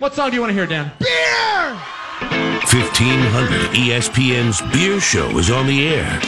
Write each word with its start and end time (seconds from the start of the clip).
What 0.00 0.12
song 0.12 0.30
do 0.30 0.34
you 0.34 0.40
want 0.40 0.50
to 0.50 0.54
hear, 0.54 0.66
Dan? 0.66 0.90
Beer! 0.98 1.78
1500 2.66 3.76
ESPN's 3.76 4.60
Beer 4.72 4.98
Show 4.98 5.38
is 5.38 5.52
on 5.52 5.68
the 5.68 5.86
air. 5.86 6.18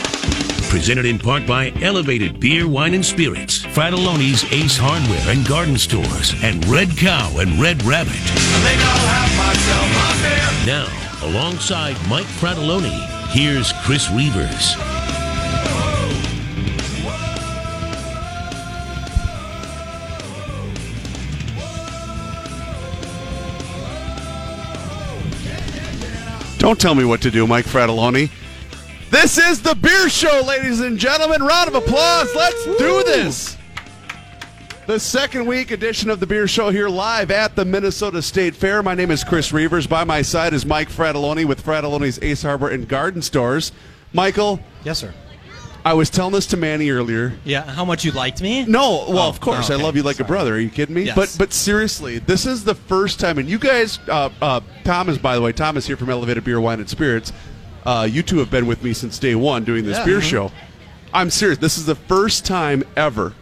Presented 0.70 1.04
in 1.04 1.18
part 1.18 1.44
by 1.48 1.72
Elevated 1.82 2.38
Beer, 2.38 2.68
Wine, 2.68 2.94
and 2.94 3.04
Spirits, 3.04 3.64
Fratallone's 3.64 4.44
Ace 4.52 4.78
Hardware 4.78 5.34
and 5.34 5.44
Garden 5.48 5.76
Stores, 5.76 6.32
and 6.44 6.64
Red 6.66 6.96
Cow 6.96 7.38
and 7.38 7.60
Red 7.60 7.82
Rabbit. 7.82 8.14
Now, 10.64 10.86
alongside 11.22 11.96
Mike 12.08 12.26
Fratallone, 12.26 13.30
here's 13.30 13.72
Chris 13.82 14.06
Reavers. 14.10 14.95
Don't 26.66 26.80
tell 26.80 26.96
me 26.96 27.04
what 27.04 27.22
to 27.22 27.30
do, 27.30 27.46
Mike 27.46 27.64
Fratallone. 27.64 28.28
This 29.08 29.38
is 29.38 29.62
the 29.62 29.76
beer 29.76 30.08
show, 30.08 30.42
ladies 30.44 30.80
and 30.80 30.98
gentlemen. 30.98 31.40
Round 31.40 31.68
of 31.68 31.76
applause. 31.76 32.34
Let's 32.34 32.64
do 32.64 33.04
this. 33.04 33.56
The 34.88 34.98
second 34.98 35.46
week 35.46 35.70
edition 35.70 36.10
of 36.10 36.18
the 36.18 36.26
beer 36.26 36.48
show 36.48 36.70
here 36.70 36.88
live 36.88 37.30
at 37.30 37.54
the 37.54 37.64
Minnesota 37.64 38.20
State 38.20 38.56
Fair. 38.56 38.82
My 38.82 38.96
name 38.96 39.12
is 39.12 39.22
Chris 39.22 39.52
Reavers. 39.52 39.88
By 39.88 40.02
my 40.02 40.22
side 40.22 40.52
is 40.52 40.66
Mike 40.66 40.88
Fratallone 40.88 41.44
with 41.44 41.64
Fratallone's 41.64 42.18
Ace 42.20 42.42
Hardware 42.42 42.72
and 42.72 42.88
Garden 42.88 43.22
Stores. 43.22 43.70
Michael, 44.12 44.58
Yes, 44.82 44.98
sir. 44.98 45.14
I 45.86 45.94
was 45.94 46.10
telling 46.10 46.32
this 46.32 46.46
to 46.48 46.56
Manny 46.56 46.90
earlier. 46.90 47.32
Yeah, 47.44 47.62
how 47.62 47.84
much 47.84 48.04
you 48.04 48.10
liked 48.10 48.42
me? 48.42 48.64
No, 48.64 49.04
well, 49.08 49.18
Oh, 49.20 49.28
of 49.28 49.40
course, 49.40 49.70
oh, 49.70 49.74
I 49.78 49.80
love 49.80 49.94
you 49.94 50.02
like 50.02 50.18
a 50.18 50.24
brother. 50.24 50.54
Are 50.54 50.58
you 50.58 50.68
kidding 50.68 50.96
me? 50.96 51.02
Yes. 51.02 51.14
But 51.14 51.36
but 51.38 51.52
seriously, 51.52 52.18
this 52.18 52.44
is 52.44 52.64
the 52.64 52.74
first 52.74 53.20
time, 53.20 53.38
and 53.38 53.48
you 53.48 53.56
guys, 53.56 54.00
uh, 54.08 54.30
uh, 54.42 54.60
Thomas, 54.82 55.16
by 55.16 55.36
the 55.36 55.42
way, 55.42 55.52
Thomas 55.52 55.86
here 55.86 55.96
from 55.96 56.10
Elevated 56.10 56.42
Beer, 56.42 56.60
Wine, 56.60 56.80
and 56.80 56.88
Spirits. 56.90 57.32
Uh, 57.84 58.08
you 58.10 58.24
two 58.24 58.38
have 58.38 58.50
been 58.50 58.66
with 58.66 58.82
me 58.82 58.92
since 58.92 59.16
day 59.20 59.36
one 59.36 59.62
doing 59.62 59.84
this 59.84 59.96
Yeah. 59.98 60.04
beer 60.04 60.18
Mhm. 60.18 60.28
show. 60.30 60.52
I'm 61.14 61.30
serious. 61.30 61.58
This 61.58 61.78
is 61.78 61.86
the 61.86 61.94
first 61.94 62.44
time 62.44 62.82
ever 62.96 63.32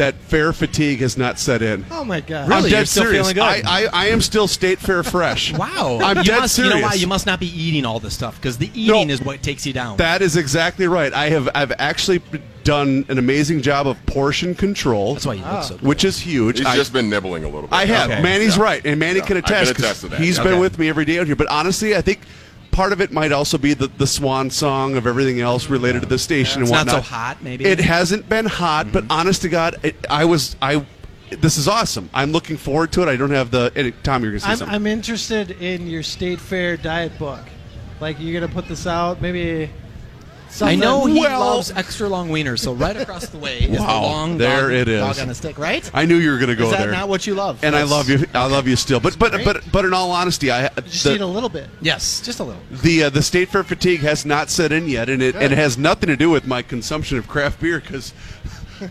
that 0.00 0.14
fair 0.14 0.50
fatigue 0.54 1.00
has 1.00 1.18
not 1.18 1.38
set 1.38 1.60
in. 1.60 1.84
Oh 1.90 2.04
my 2.04 2.20
god. 2.22 2.44
I'm 2.44 2.48
Really? 2.48 2.70
dead 2.70 2.76
You're 2.78 2.86
still 2.86 3.02
serious. 3.04 3.30
feeling 3.32 3.34
good? 3.34 3.66
I, 3.66 3.82
I, 3.84 3.88
I 3.92 4.06
am 4.06 4.22
still 4.22 4.48
state 4.48 4.78
fair 4.78 5.02
fresh. 5.02 5.52
wow. 5.58 5.98
I'm 6.02 6.16
you 6.16 6.24
dead 6.24 6.40
must, 6.40 6.54
serious. 6.54 6.74
You 6.74 6.80
know 6.80 6.86
why? 6.86 6.94
You 6.94 7.06
must 7.06 7.26
not 7.26 7.38
be 7.38 7.48
eating 7.48 7.84
all 7.84 8.00
this 8.00 8.14
stuff 8.14 8.36
because 8.36 8.56
the 8.56 8.70
eating 8.74 9.10
is 9.10 9.20
what 9.20 9.42
takes 9.42 9.66
you 9.66 9.74
down. 9.74 9.98
That 9.98 10.22
is 10.22 10.38
exactly 10.38 10.88
right. 10.88 11.12
I 11.12 11.28
have 11.28 11.50
I've 11.54 11.72
actually 11.78 12.22
done 12.64 13.04
an 13.10 13.18
amazing 13.18 13.60
job 13.60 13.86
of 13.86 13.98
portion 14.06 14.54
control. 14.54 15.12
That's 15.12 15.26
why 15.26 15.34
you 15.34 15.44
look 15.44 15.64
so 15.64 15.74
good. 15.76 15.86
which 15.86 16.04
is 16.04 16.18
huge. 16.18 16.58
He's 16.58 16.66
I- 16.66 16.76
just 16.76 16.94
been 16.94 17.10
nibbling 17.10 17.44
a 17.44 17.48
little 17.48 17.68
bit. 17.68 17.72
I 17.74 17.84
have. 17.84 18.10
Okay. 18.10 18.22
Manny's 18.22 18.56
Yeah. 18.56 18.62
right, 18.62 18.86
and 18.86 18.98
Manny 18.98 19.18
Yeah. 19.18 19.26
can 19.26 19.36
I 19.36 19.40
can 19.42 19.54
attest 19.54 20.00
to 20.00 20.08
that. 20.08 20.18
He's 20.20 20.38
Yeah. 20.38 20.44
been 20.44 20.60
with 20.60 20.78
me 20.78 20.88
every 20.88 21.04
day 21.04 21.18
out 21.18 21.26
here. 21.26 21.36
But 21.36 21.48
honestly, 21.48 21.94
I 21.94 22.00
think 22.00 22.20
part 22.70 22.92
of 22.92 23.00
it 23.00 23.12
might 23.12 23.32
also 23.32 23.58
be 23.58 23.74
the, 23.74 23.88
the 23.88 24.06
swan 24.06 24.50
song 24.50 24.96
of 24.96 25.06
everything 25.06 25.40
else 25.40 25.68
related 25.68 26.02
to 26.02 26.08
the 26.08 26.18
station 26.18 26.62
It's 26.62 26.70
and 26.70 26.78
whatnot. 26.78 26.96
not 26.96 27.04
so 27.04 27.10
hot, 27.10 27.42
maybe? 27.42 27.64
It 27.64 27.80
hasn't 27.80 28.28
been 28.28 28.46
hot, 28.46 28.92
but 28.92 29.04
mm-hmm. 29.04 29.12
honest 29.12 29.42
to 29.42 29.48
God, 29.48 29.76
it, 29.82 29.96
I 30.08 30.24
was 30.24 30.56
I. 30.62 30.84
This 31.30 31.58
is 31.58 31.68
awesome. 31.68 32.10
I'm 32.12 32.32
looking 32.32 32.56
forward 32.56 32.92
to 32.92 33.02
it. 33.02 33.08
I 33.08 33.16
don't 33.16 33.30
have 33.30 33.50
the. 33.50 33.72
and 33.76 33.94
Tom, 34.02 34.22
you're 34.22 34.32
gonna 34.32 34.40
say 34.40 34.50
I'm, 34.50 34.56
something. 34.56 34.74
I'm 34.74 34.86
interested 34.86 35.52
in 35.62 35.86
your 35.86 36.02
state 36.02 36.40
fair 36.40 36.76
diet 36.76 37.16
book. 37.18 37.44
Like 38.00 38.18
you're 38.18 38.38
gonna 38.40 38.52
put 38.52 38.66
this 38.66 38.86
out, 38.86 39.20
maybe. 39.20 39.70
I 40.62 40.74
know 40.74 41.06
he 41.06 41.20
Well- 41.20 41.40
loves 41.40 41.70
extra 41.74 42.08
long 42.08 42.28
wieners, 42.30 42.58
so 42.60 42.72
right 42.72 42.96
across 42.96 43.26
the 43.26 43.38
way 43.38 43.60
is 43.60 43.76
the 43.78 43.82
long 43.84 44.36
There 44.38 44.62
dog, 44.62 44.72
it 44.72 44.88
is. 44.88 45.00
dog 45.00 45.18
on 45.20 45.30
a 45.30 45.34
stick, 45.34 45.58
right? 45.58 45.88
I 45.94 46.04
knew 46.04 46.16
you 46.16 46.30
were 46.32 46.38
gonna 46.38 46.54
go 46.54 46.64
Is 46.66 46.70
that 46.72 46.80
there. 46.80 46.90
not 46.92 47.08
what 47.08 47.26
you 47.26 47.34
love? 47.34 47.58
and 47.62 47.74
I 47.76 47.84
love 47.84 48.08
you. 48.10 48.26
I 48.34 48.46
love 48.46 48.66
you 48.68 48.76
still. 48.76 49.00
But 49.00 49.18
but 49.18 49.32
Great. 49.32 49.44
but 49.44 49.62
but 49.72 49.84
in 49.84 49.94
all 49.94 50.10
honesty, 50.10 50.50
I 50.50 50.68
Just 50.88 51.04
the- 51.04 51.14
eat 51.14 51.20
a 51.20 51.26
little 51.26 51.48
bit. 51.48 51.68
Yes, 51.80 52.20
just 52.24 52.40
a 52.40 52.44
little. 52.44 52.60
the 52.70 53.04
uh, 53.04 53.10
the 53.10 53.22
state 53.22 53.48
fair 53.50 53.64
fatigue 53.64 54.00
has 54.00 54.26
not 54.26 54.50
set 54.50 54.72
in 54.72 54.88
yet, 54.88 55.08
and 55.08 55.22
it 55.22 55.34
and 55.34 55.52
it 55.52 55.58
has 55.58 55.78
nothing 55.78 56.08
to 56.08 56.16
do 56.16 56.30
with 56.30 56.46
my 56.46 56.62
consumption 56.62 57.16
of 57.18 57.28
craft 57.28 57.60
beer 57.60 57.80
because. 57.80 58.12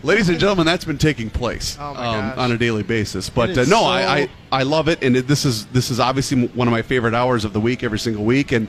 Ladies 0.04 0.28
and 0.28 0.38
gentlemen, 0.38 0.66
that's 0.66 0.84
been 0.84 0.98
taking 0.98 1.30
place 1.30 1.76
Oh 1.80 1.96
um, 1.96 2.32
on 2.38 2.52
a 2.52 2.56
daily 2.56 2.84
basis. 2.84 3.28
But 3.28 3.50
uh, 3.58 3.62
no, 3.64 3.80
so- 3.80 3.84
I, 3.86 4.18
I 4.20 4.28
I 4.52 4.62
love 4.62 4.86
it, 4.86 5.02
and 5.02 5.16
it, 5.16 5.26
this 5.26 5.44
is 5.44 5.66
this 5.66 5.90
is 5.90 5.98
obviously 5.98 6.46
one 6.46 6.68
of 6.68 6.72
my 6.72 6.82
favorite 6.82 7.12
hours 7.12 7.44
of 7.44 7.52
the 7.52 7.58
week 7.60 7.82
every 7.82 7.98
single 7.98 8.22
week, 8.24 8.52
and 8.52 8.68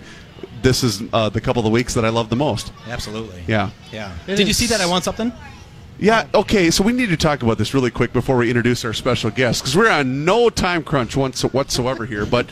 this 0.61 0.83
is 0.83 1.01
uh, 1.13 1.29
the 1.29 1.41
couple 1.41 1.65
of 1.65 1.71
weeks 1.71 1.93
that 1.93 2.05
I 2.05 2.09
love 2.09 2.29
the 2.29 2.35
most. 2.35 2.71
Absolutely. 2.87 3.43
Yeah, 3.47 3.71
Yeah. 3.91 4.13
It 4.27 4.35
Did 4.35 4.47
you 4.47 4.53
see 4.53 4.67
that? 4.67 4.81
I 4.81 4.85
want 4.85 5.03
something. 5.03 5.31
yeah. 5.99 6.27
Okay, 6.33 6.71
so 6.71 6.83
we 6.83 6.93
need 6.93 7.09
to 7.09 7.17
talk 7.17 7.43
about 7.43 7.57
this 7.57 7.73
really 7.73 7.91
quick 7.91 8.13
before 8.13 8.37
we 8.37 8.49
introduce 8.49 8.83
our 8.85 8.93
special 8.93 9.29
guest 9.31 9.61
because 9.61 9.75
we're 9.75 9.89
on 9.89 10.25
no 10.25 10.49
time 10.49 10.83
crunch 10.83 11.15
once 11.17 11.41
whatsoever 11.43 12.05
here. 12.05 12.25
But 12.25 12.49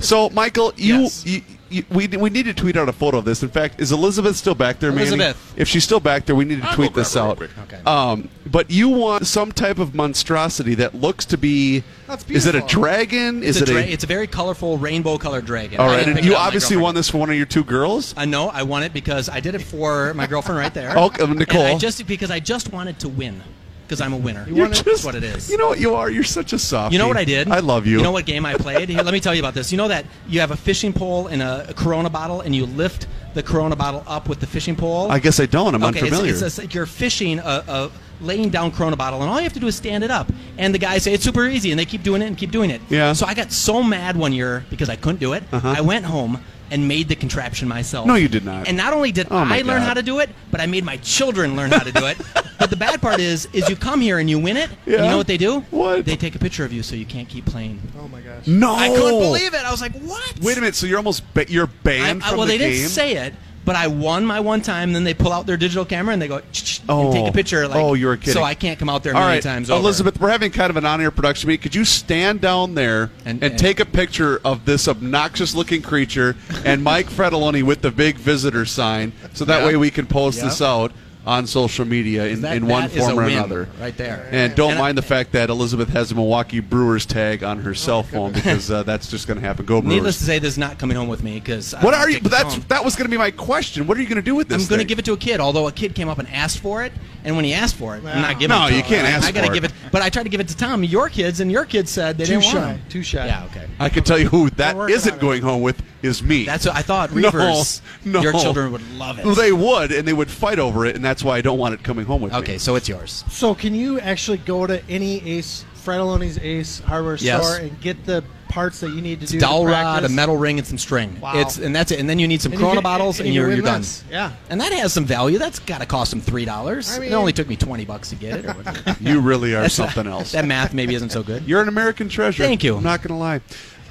so, 0.00 0.30
Michael, 0.30 0.72
you, 0.76 1.02
Yes. 1.02 1.26
you, 1.26 1.42
you 1.48 1.55
we 1.90 2.06
we 2.08 2.30
need 2.30 2.44
to 2.44 2.54
tweet 2.54 2.76
out 2.76 2.88
a 2.88 2.92
photo 2.92 3.18
of 3.18 3.24
this. 3.24 3.42
In 3.42 3.48
fact, 3.48 3.80
is 3.80 3.92
Elizabeth 3.92 4.36
still 4.36 4.54
back 4.54 4.78
there, 4.78 4.92
Manny? 4.92 5.08
Elizabeth. 5.08 5.54
If 5.56 5.68
she's 5.68 5.84
still 5.84 6.00
back 6.00 6.24
there, 6.26 6.36
we 6.36 6.44
need 6.44 6.60
to 6.62 6.68
I'll 6.68 6.74
tweet 6.74 6.90
go 6.90 6.94
grab 6.94 7.04
this 7.04 7.14
her 7.14 7.20
real 7.22 7.30
out. 7.30 7.36
quick. 7.36 7.50
Okay. 7.64 7.80
Um, 7.84 8.28
but 8.46 8.70
you 8.70 8.88
want 8.88 9.26
some 9.26 9.50
type 9.52 9.78
of 9.78 9.94
monstrosity 9.94 10.74
that 10.76 10.94
looks 10.94 11.24
to 11.26 11.36
be. 11.38 11.82
That's 12.06 12.24
Is 12.30 12.46
it 12.46 12.50
a 12.54 12.58
beautiful. 12.60 12.82
dragon? 12.82 13.42
It's 13.42 13.56
is 13.56 13.62
a, 13.62 13.64
it 13.64 13.66
dra- 13.66 13.82
a? 13.82 13.90
it's 13.92 14.04
a 14.04 14.06
very 14.06 14.26
colorful 14.28 14.78
rainbow-colored 14.78 15.44
dragon. 15.44 15.80
all 15.80 15.88
I 15.88 15.92
right, 15.92 15.96
didn't 15.98 16.08
and 16.10 16.16
pick 16.18 16.24
it 16.24 16.28
you 16.28 16.34
up, 16.34 16.40
my 16.40 16.46
obviously 16.46 16.74
girlfriend 16.76 16.82
won 16.84 16.94
this 16.94 17.10
for 17.10 17.18
one 17.18 17.30
of 17.30 17.36
your 17.36 17.46
two 17.46 17.64
girls. 17.64 18.14
I 18.16 18.24
know 18.26 18.48
I 18.48 18.62
won 18.62 18.82
it 18.84 18.92
because 18.92 19.28
I 19.28 19.40
did 19.40 19.54
it 19.56 19.62
for 19.62 20.14
my 20.14 20.26
girlfriend 20.26 20.58
right 20.58 20.72
there. 20.72 20.94
Oh, 20.96 21.08
Nicole. 21.26 21.62
And 21.62 21.76
I 21.76 21.78
just 21.78 22.06
because 22.06 22.30
I 22.30 22.38
just 22.40 22.72
wanted 22.72 23.00
to 23.00 23.08
win 23.08 23.42
because 23.86 24.00
I'm 24.00 24.12
a 24.12 24.16
winner. 24.16 24.44
That's 24.48 24.82
just- 24.82 25.04
what 25.04 25.14
it 25.14 25.22
is. 25.22 25.50
You 25.50 25.56
know 25.58 25.68
what 25.68 25.78
you 25.78 25.94
are? 25.94 26.10
You're 26.10 26.24
such 26.24 26.52
a 26.52 26.58
soft. 26.58 26.92
You 26.92 26.98
know 26.98 27.08
what 27.08 27.16
I 27.16 27.24
did? 27.24 27.48
I 27.48 27.60
love 27.60 27.86
you. 27.86 27.98
You 27.98 28.02
know 28.02 28.12
what 28.12 28.26
game 28.26 28.44
I 28.44 28.54
played? 28.54 28.88
Here, 28.88 29.02
let 29.02 29.12
me 29.12 29.20
tell 29.20 29.34
you 29.34 29.40
about 29.40 29.54
this. 29.54 29.70
You 29.70 29.78
know 29.78 29.88
that 29.88 30.04
you 30.28 30.40
have 30.40 30.50
a 30.50 30.56
fishing 30.56 30.92
pole 30.92 31.28
and 31.28 31.40
a, 31.42 31.70
a 31.70 31.74
Corona 31.74 32.10
bottle, 32.10 32.40
and 32.40 32.54
you 32.54 32.66
lift 32.66 33.06
the 33.34 33.42
Corona 33.42 33.76
bottle 33.76 34.02
up 34.06 34.28
with 34.28 34.40
the 34.40 34.46
fishing 34.46 34.76
pole. 34.76 35.10
I 35.10 35.18
guess 35.18 35.38
I 35.40 35.46
don't. 35.46 35.74
I'm 35.74 35.84
okay, 35.84 36.00
unfamiliar. 36.00 36.30
It's, 36.32 36.42
it's, 36.42 36.58
it's 36.58 36.58
like 36.58 36.74
you're 36.74 36.86
fishing 36.86 37.38
a, 37.38 37.64
a 37.68 37.90
laying 38.20 38.50
down 38.50 38.72
Corona 38.72 38.96
bottle, 38.96 39.20
and 39.20 39.30
all 39.30 39.36
you 39.36 39.44
have 39.44 39.52
to 39.52 39.60
do 39.60 39.66
is 39.66 39.76
stand 39.76 40.02
it 40.02 40.10
up. 40.10 40.30
And 40.58 40.74
the 40.74 40.78
guys 40.78 41.02
say 41.02 41.12
it's 41.12 41.24
super 41.24 41.46
easy, 41.46 41.70
and 41.70 41.78
they 41.78 41.84
keep 41.84 42.02
doing 42.02 42.22
it 42.22 42.26
and 42.26 42.36
keep 42.36 42.50
doing 42.50 42.70
it. 42.70 42.80
Yeah. 42.88 43.12
So 43.12 43.26
I 43.26 43.34
got 43.34 43.52
so 43.52 43.82
mad 43.82 44.16
one 44.16 44.32
year 44.32 44.64
because 44.70 44.88
I 44.88 44.96
couldn't 44.96 45.20
do 45.20 45.34
it. 45.34 45.44
Uh-huh. 45.52 45.74
I 45.76 45.80
went 45.80 46.06
home 46.06 46.42
and 46.70 46.86
made 46.88 47.08
the 47.08 47.16
contraption 47.16 47.68
myself. 47.68 48.06
No, 48.06 48.14
you 48.14 48.28
did 48.28 48.44
not. 48.44 48.68
And 48.68 48.76
not 48.76 48.92
only 48.92 49.12
did 49.12 49.28
Oh, 49.30 49.36
I 49.36 49.58
learn 49.62 49.80
God. 49.80 49.86
how 49.88 49.94
to 49.94 50.02
do 50.02 50.18
it, 50.20 50.30
but 50.50 50.60
I 50.60 50.66
made 50.66 50.84
my 50.84 50.96
children 50.98 51.56
learn 51.56 51.70
how 51.70 51.80
to 51.84 51.92
do 51.92 52.06
it. 52.06 52.18
but 52.58 52.70
the 52.70 52.76
bad 52.76 53.00
part 53.00 53.20
is, 53.20 53.46
is 53.52 53.68
you 53.68 53.76
come 53.76 54.00
here 54.00 54.18
and 54.18 54.28
you 54.28 54.38
win 54.38 54.56
it. 54.56 54.68
and 54.70 54.78
Yeah. 54.86 55.04
you 55.04 55.10
know 55.10 55.16
what 55.16 55.26
they 55.26 55.36
do? 55.36 55.60
What? 55.70 56.04
They 56.04 56.16
take 56.16 56.34
a 56.34 56.38
picture 56.38 56.64
of 56.64 56.72
you 56.72 56.82
so 56.82 56.96
you 56.96 57.06
can't 57.06 57.28
keep 57.28 57.46
playing. 57.46 57.80
Oh 58.00 58.08
my 58.08 58.20
gosh. 58.20 58.46
no, 58.46 58.74
I 58.74 58.88
couldn't 58.88 59.20
believe 59.20 59.54
it. 59.54 59.64
I 59.64 59.70
was 59.70 59.80
like, 59.80 59.92
what? 60.00 60.40
Wait 60.40 60.56
a 60.56 60.60
minute. 60.60 60.74
So 60.74 60.86
you're 60.86 60.98
almost 60.98 61.22
ba- 61.34 61.50
you're 61.50 61.66
banned 61.68 62.22
I, 62.22 62.26
I- 62.26 62.28
from 62.30 62.38
well, 62.38 62.46
the 62.46 62.56
they 62.56 62.70
didn't 62.70 62.88
say 62.88 63.16
it, 63.16 63.34
but 63.66 63.76
I 63.76 63.88
won 63.88 64.24
my 64.24 64.40
one 64.40 64.62
time. 64.62 64.94
Then 64.94 65.04
they 65.04 65.12
pull 65.12 65.32
out 65.32 65.44
their 65.46 65.58
digital 65.58 65.84
camera 65.84 66.14
and 66.14 66.22
they 66.22 66.28
go 66.28 66.40
Oh. 66.88 67.04
and 67.06 67.12
take 67.12 67.26
a 67.26 67.28
oh. 67.28 67.32
picture. 67.32 67.68
Like, 67.68 67.76
Oh, 67.76 67.92
you 67.92 68.06
were 68.06 68.16
kidding. 68.16 68.32
So 68.32 68.42
I 68.42 68.54
can't 68.54 68.78
come 68.78 68.88
out 68.88 69.02
there 69.02 69.12
All 69.14 69.20
many 69.20 69.34
right, 69.34 69.42
times. 69.42 69.68
over. 69.70 69.80
Elizabeth, 69.80 70.18
we're 70.20 70.30
having 70.30 70.52
kind 70.52 70.70
of 70.70 70.76
an 70.76 70.86
on-air 70.86 71.10
production 71.10 71.48
meet. 71.48 71.60
Could 71.60 71.74
you 71.74 71.84
stand 71.84 72.40
down 72.40 72.74
there 72.74 73.10
and, 73.26 73.42
And- 73.42 73.52
and- 73.52 73.58
take 73.58 73.80
a 73.80 73.84
picture 73.84 74.40
of 74.44 74.64
this 74.64 74.88
obnoxious-looking 74.88 75.82
creature 75.82 76.36
and 76.64 76.82
Mike 76.82 77.10
Fratallone 77.10 77.64
with 77.64 77.82
the 77.82 77.90
big 77.90 78.16
visitor 78.16 78.64
sign, 78.64 79.12
so 79.34 79.44
that 79.44 79.60
Yeah. 79.60 79.66
way 79.66 79.76
we 79.76 79.90
can 79.90 80.06
post 80.06 80.38
Yeah. 80.38 80.44
this 80.44 80.62
out. 80.62 80.92
On 81.26 81.46
social 81.46 81.84
media 81.84 82.26
in, 82.26 82.40
That- 82.42 82.56
in 82.56 82.66
one 82.68 82.82
that 82.82 82.92
is 82.96 82.98
a 83.04 83.10
form 83.10 83.18
or 83.18 83.28
another. 83.28 83.68
right 83.80 83.96
there. 83.96 84.28
And 84.30 84.54
don't 84.54 84.70
And 84.72 84.78
I- 84.78 84.82
mind 84.82 84.98
the 84.98 85.02
fact 85.02 85.32
that 85.32 85.50
Elizabeth 85.50 85.88
has 85.88 86.12
a 86.12 86.14
Milwaukee 86.14 86.60
Brewers 86.60 87.04
tag 87.04 87.42
on 87.42 87.58
her 87.62 87.74
cell 87.74 88.02
phone 88.04 88.32
because 88.32 88.70
uh, 88.70 88.84
that's 88.84 89.10
just 89.10 89.26
going 89.26 89.40
to 89.40 89.44
happen. 89.44 89.66
Go 89.66 89.80
Brewers! 89.80 89.94
Needless 89.96 90.18
to 90.18 90.24
say, 90.24 90.38
this 90.38 90.52
is 90.52 90.58
not 90.58 90.78
coming 90.78 90.96
home 90.96 91.08
with 91.08 91.22
me 91.24 91.34
because 91.40 91.74
what 91.80 91.94
are 91.94 92.08
you? 92.08 92.20
But 92.20 92.30
that's 92.30 92.56
that 92.66 92.84
was 92.84 92.94
going 92.94 93.06
to 93.06 93.10
be 93.10 93.18
my 93.18 93.30
question. 93.32 93.86
What 93.88 93.96
are 93.98 94.00
you 94.00 94.06
going 94.06 94.16
to 94.16 94.22
do 94.22 94.34
with 94.36 94.48
this? 94.48 94.62
I'm 94.62 94.68
going 94.68 94.78
to 94.78 94.84
give 94.84 94.98
it 95.00 95.04
to 95.06 95.12
a 95.14 95.16
kid. 95.16 95.40
Although 95.40 95.66
a 95.66 95.72
kid 95.72 95.94
came 95.96 96.08
up 96.08 96.18
and 96.20 96.28
asked 96.28 96.60
for 96.60 96.84
it, 96.84 96.92
and 97.24 97.34
when 97.34 97.44
he 97.44 97.52
asked 97.52 97.74
for 97.74 97.96
it, 97.96 98.04
I'm 98.04 98.22
not 98.22 98.38
giving. 98.38 98.56
No, 98.56 98.66
it 98.66 98.68
to 98.68 98.70
no 98.72 98.76
you 98.76 98.82
him. 98.84 98.88
can't 98.88 99.06
I, 99.06 99.10
ask 99.10 99.26
I 99.28 99.32
gotta 99.32 99.52
give 99.52 99.64
it. 99.64 99.72
it. 99.72 99.76
But 99.90 100.02
I 100.02 100.10
tried 100.10 100.24
to 100.24 100.28
give 100.28 100.40
it 100.40 100.48
to 100.48 100.56
Tom, 100.56 100.84
your 100.84 101.08
kids, 101.08 101.40
and 101.40 101.50
your 101.50 101.64
kids 101.64 101.90
said 101.90 102.18
they 102.18 102.24
Too 102.24 102.34
didn't 102.34 102.44
shy. 102.44 102.58
want 102.58 102.70
'em. 102.78 102.80
Too 102.88 103.02
shy. 103.02 103.26
Yeah, 103.26 103.44
okay. 103.46 103.66
I 103.80 103.88
can 103.88 104.04
tell 104.04 104.18
you 104.18 104.28
who 104.28 104.50
that 104.50 104.76
working 104.76 104.94
isn't 104.94 105.18
going 105.20 105.42
home 105.42 105.62
with 105.62 105.82
is 106.06 106.22
me. 106.22 106.44
That's 106.44 106.64
what 106.66 106.74
I 106.76 106.82
thought. 106.82 107.10
No, 107.16 107.30
Reavers, 107.30 107.80
no. 108.04 108.20
your 108.22 108.32
children 108.32 108.72
would 108.72 108.88
love 108.96 109.18
it. 109.18 109.26
They 109.36 109.52
would, 109.52 109.90
and 109.92 110.06
they 110.06 110.12
would 110.12 110.30
fight 110.30 110.58
over 110.58 110.86
it, 110.86 110.96
and 110.96 111.04
that's 111.04 111.22
why 111.24 111.36
I 111.36 111.40
don't 111.40 111.58
want 111.58 111.74
it 111.74 111.82
coming 111.82 112.04
home 112.06 112.20
with 112.22 112.32
me. 112.32 112.38
okay, 112.38 112.58
so 112.58 112.74
it's 112.76 112.88
yours. 112.88 113.24
So 113.30 113.54
can 113.54 113.74
you 113.74 113.98
actually 114.00 114.38
go 114.38 114.66
to 114.66 114.82
any 114.88 115.22
Ace 115.28 115.64
Fratallone's 115.84 116.38
Ace 116.38 116.80
hardware 116.80 117.16
Yes. 117.16 117.42
store 117.44 117.56
and 117.64 117.80
get 117.80 118.04
the 118.06 118.24
parts 118.48 118.80
that 118.80 118.90
you 118.90 119.00
need 119.00 119.18
to 119.20 119.22
It's 119.24 119.32
do? 119.32 119.38
a 119.38 119.40
to 119.40 119.66
rod, 119.66 120.04
a 120.04 120.08
metal 120.08 120.36
ring, 120.36 120.58
and 120.58 120.66
some 120.66 120.78
string. 120.78 121.18
Wow. 121.20 121.32
It's 121.36 121.58
and 121.58 121.74
that's 121.74 121.90
it. 121.92 122.00
And 122.00 122.08
then 122.10 122.18
you 122.18 122.26
need 122.28 122.40
some 122.42 122.52
And 122.52 122.60
you 122.60 122.64
Corona 122.66 122.80
get- 122.80 122.84
bottles, 122.84 123.18
and 123.20 123.26
and 123.26 123.34
you 123.34 123.40
you're, 123.42 123.52
you're 123.52 123.62
done. 123.64 123.84
Yeah. 124.10 124.32
And 124.50 124.60
that 124.60 124.72
has 124.72 124.92
some 124.92 125.04
value. 125.04 125.38
That's 125.38 125.58
got 125.60 125.80
to 125.80 125.86
cost 125.86 126.10
them 126.10 126.20
three 126.20 126.44
dollars. 126.44 126.90
I 126.96 126.98
mean- 127.00 127.12
it 127.12 127.14
only 127.14 127.32
took 127.32 127.48
me 127.48 127.56
twenty 127.56 127.84
bucks 127.84 128.08
to 128.10 128.16
get 128.16 128.40
it. 128.40 128.46
Or 128.46 128.52
whatever. 128.54 128.96
You 129.00 129.20
really 129.20 129.54
are 129.54 129.62
That's 129.62 129.74
something 129.74 130.04
not- 130.04 130.12
else. 130.20 130.32
That 130.36 130.44
math 130.44 130.74
maybe 130.74 130.94
isn't 130.94 131.10
so 131.10 131.22
good. 131.22 131.44
You're 131.44 131.62
an 131.62 131.68
American 131.68 132.08
treasure. 132.08 132.42
Thank 132.44 132.64
you. 132.64 132.76
I'm 132.76 132.82
not 132.84 133.00
going 133.02 133.10
to 133.10 133.14
lie. 133.14 133.40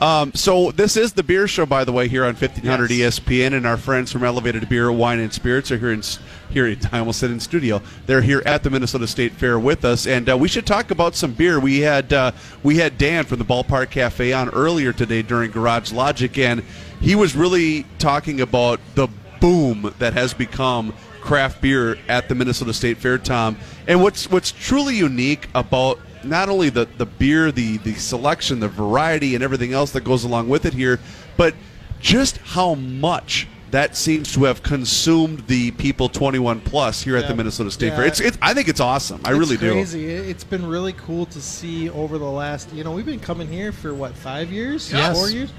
Um, 0.02 0.34
so 0.34 0.72
this 0.72 0.98
is 0.98 1.14
the 1.14 1.24
beer 1.24 1.48
show, 1.48 1.66
by 1.66 1.86
the 1.86 1.92
way, 1.94 2.10
here 2.10 2.24
on 2.24 2.36
1500 2.36 2.92
Yes. 2.92 3.20
ESPN, 3.20 3.54
and 3.54 3.66
our 3.66 3.78
friends 3.78 4.12
from 4.12 4.26
Elevated 4.26 4.68
Beer, 4.68 4.92
Wine, 4.92 5.20
and 5.20 5.32
Spirits 5.32 5.72
are 5.72 5.78
here 5.78 5.94
in 5.94 6.02
here. 6.50 6.76
I 6.92 7.00
almost 7.00 7.20
said 7.20 7.32
in 7.32 7.40
studio. 7.40 7.82
They're 8.06 8.22
here 8.22 8.44
at 8.46 8.64
the 8.64 8.70
Minnesota 8.70 9.08
State 9.08 9.32
Fair 9.32 9.58
with 9.58 9.86
us, 9.86 10.06
and 10.06 10.30
uh, 10.30 10.38
we 10.38 10.50
should 10.50 10.66
talk 10.66 10.92
about 10.92 11.16
some 11.16 11.32
beer. 11.32 11.60
We 11.62 11.80
had 11.80 12.12
uh, 12.12 12.34
we 12.62 12.78
had 12.78 12.98
Dan 12.98 13.24
from 13.24 13.40
the 13.40 13.46
Ballpark 13.46 13.90
Cafe 13.90 14.34
on 14.34 14.50
earlier 14.50 14.92
today 14.92 15.22
during 15.22 15.52
Garage 15.52 15.94
Logic, 15.94 16.38
and 16.38 16.64
he 17.00 17.16
was 17.16 17.36
really 17.36 17.86
talking 17.98 18.42
about 18.42 18.82
the 18.96 19.08
boom 19.40 19.94
that 20.00 20.14
has 20.14 20.34
become 20.34 20.94
craft 21.22 21.62
beer 21.62 21.98
at 22.08 22.28
the 22.30 22.36
Minnesota 22.36 22.74
State 22.74 22.98
Fair, 22.98 23.18
Tom. 23.18 23.58
And 23.88 24.02
what's 24.04 24.30
what's 24.30 24.52
truly 24.52 24.96
unique 24.96 25.48
about 25.56 26.00
not 26.26 26.50
only 26.50 26.70
the, 26.70 26.86
the 26.98 27.06
beer, 27.06 27.52
the, 27.52 27.78
the 27.78 27.94
selection, 27.94 28.60
the 28.60 28.68
variety, 28.68 29.36
and 29.36 29.44
everything 29.44 29.74
else 29.74 29.92
that 29.92 30.04
goes 30.04 30.24
along 30.24 30.50
with 30.50 30.66
it 30.66 30.74
here, 30.74 31.00
but 31.38 31.54
just 32.00 32.38
how 32.40 32.76
much 32.76 33.48
that 33.72 33.96
seems 33.98 34.32
to 34.34 34.44
have 34.46 34.64
consumed 34.64 35.46
the 35.48 35.72
people 35.72 36.08
21 36.08 36.62
plus 36.62 37.02
here 37.02 37.18
at 37.18 37.28
the 37.28 37.36
Minnesota 37.36 37.70
State 37.72 37.88
Yeah. 37.88 37.96
Fair. 37.98 38.06
It's, 38.06 38.20
it's 38.22 38.38
I 38.42 38.54
think 38.54 38.68
it's 38.70 38.80
awesome. 38.80 39.20
I 39.26 39.32
really 39.32 39.56
it's 39.56 39.62
do. 39.62 39.72
crazy. 39.72 40.06
It- 40.10 40.30
It's 40.30 40.44
been 40.44 40.66
really 40.66 40.94
cool 40.94 41.26
to 41.28 41.42
see 41.42 41.90
over 41.90 42.18
the 42.18 42.24
last. 42.30 42.72
You 42.74 42.84
know, 42.84 42.92
we've 42.92 43.06
been 43.06 43.20
coming 43.20 43.48
here 43.52 43.72
for 43.72 43.94
what 43.94 44.16
five 44.16 44.50
years, 44.52 44.92
Yes. 44.94 45.18
four 45.18 45.30
years, 45.30 45.52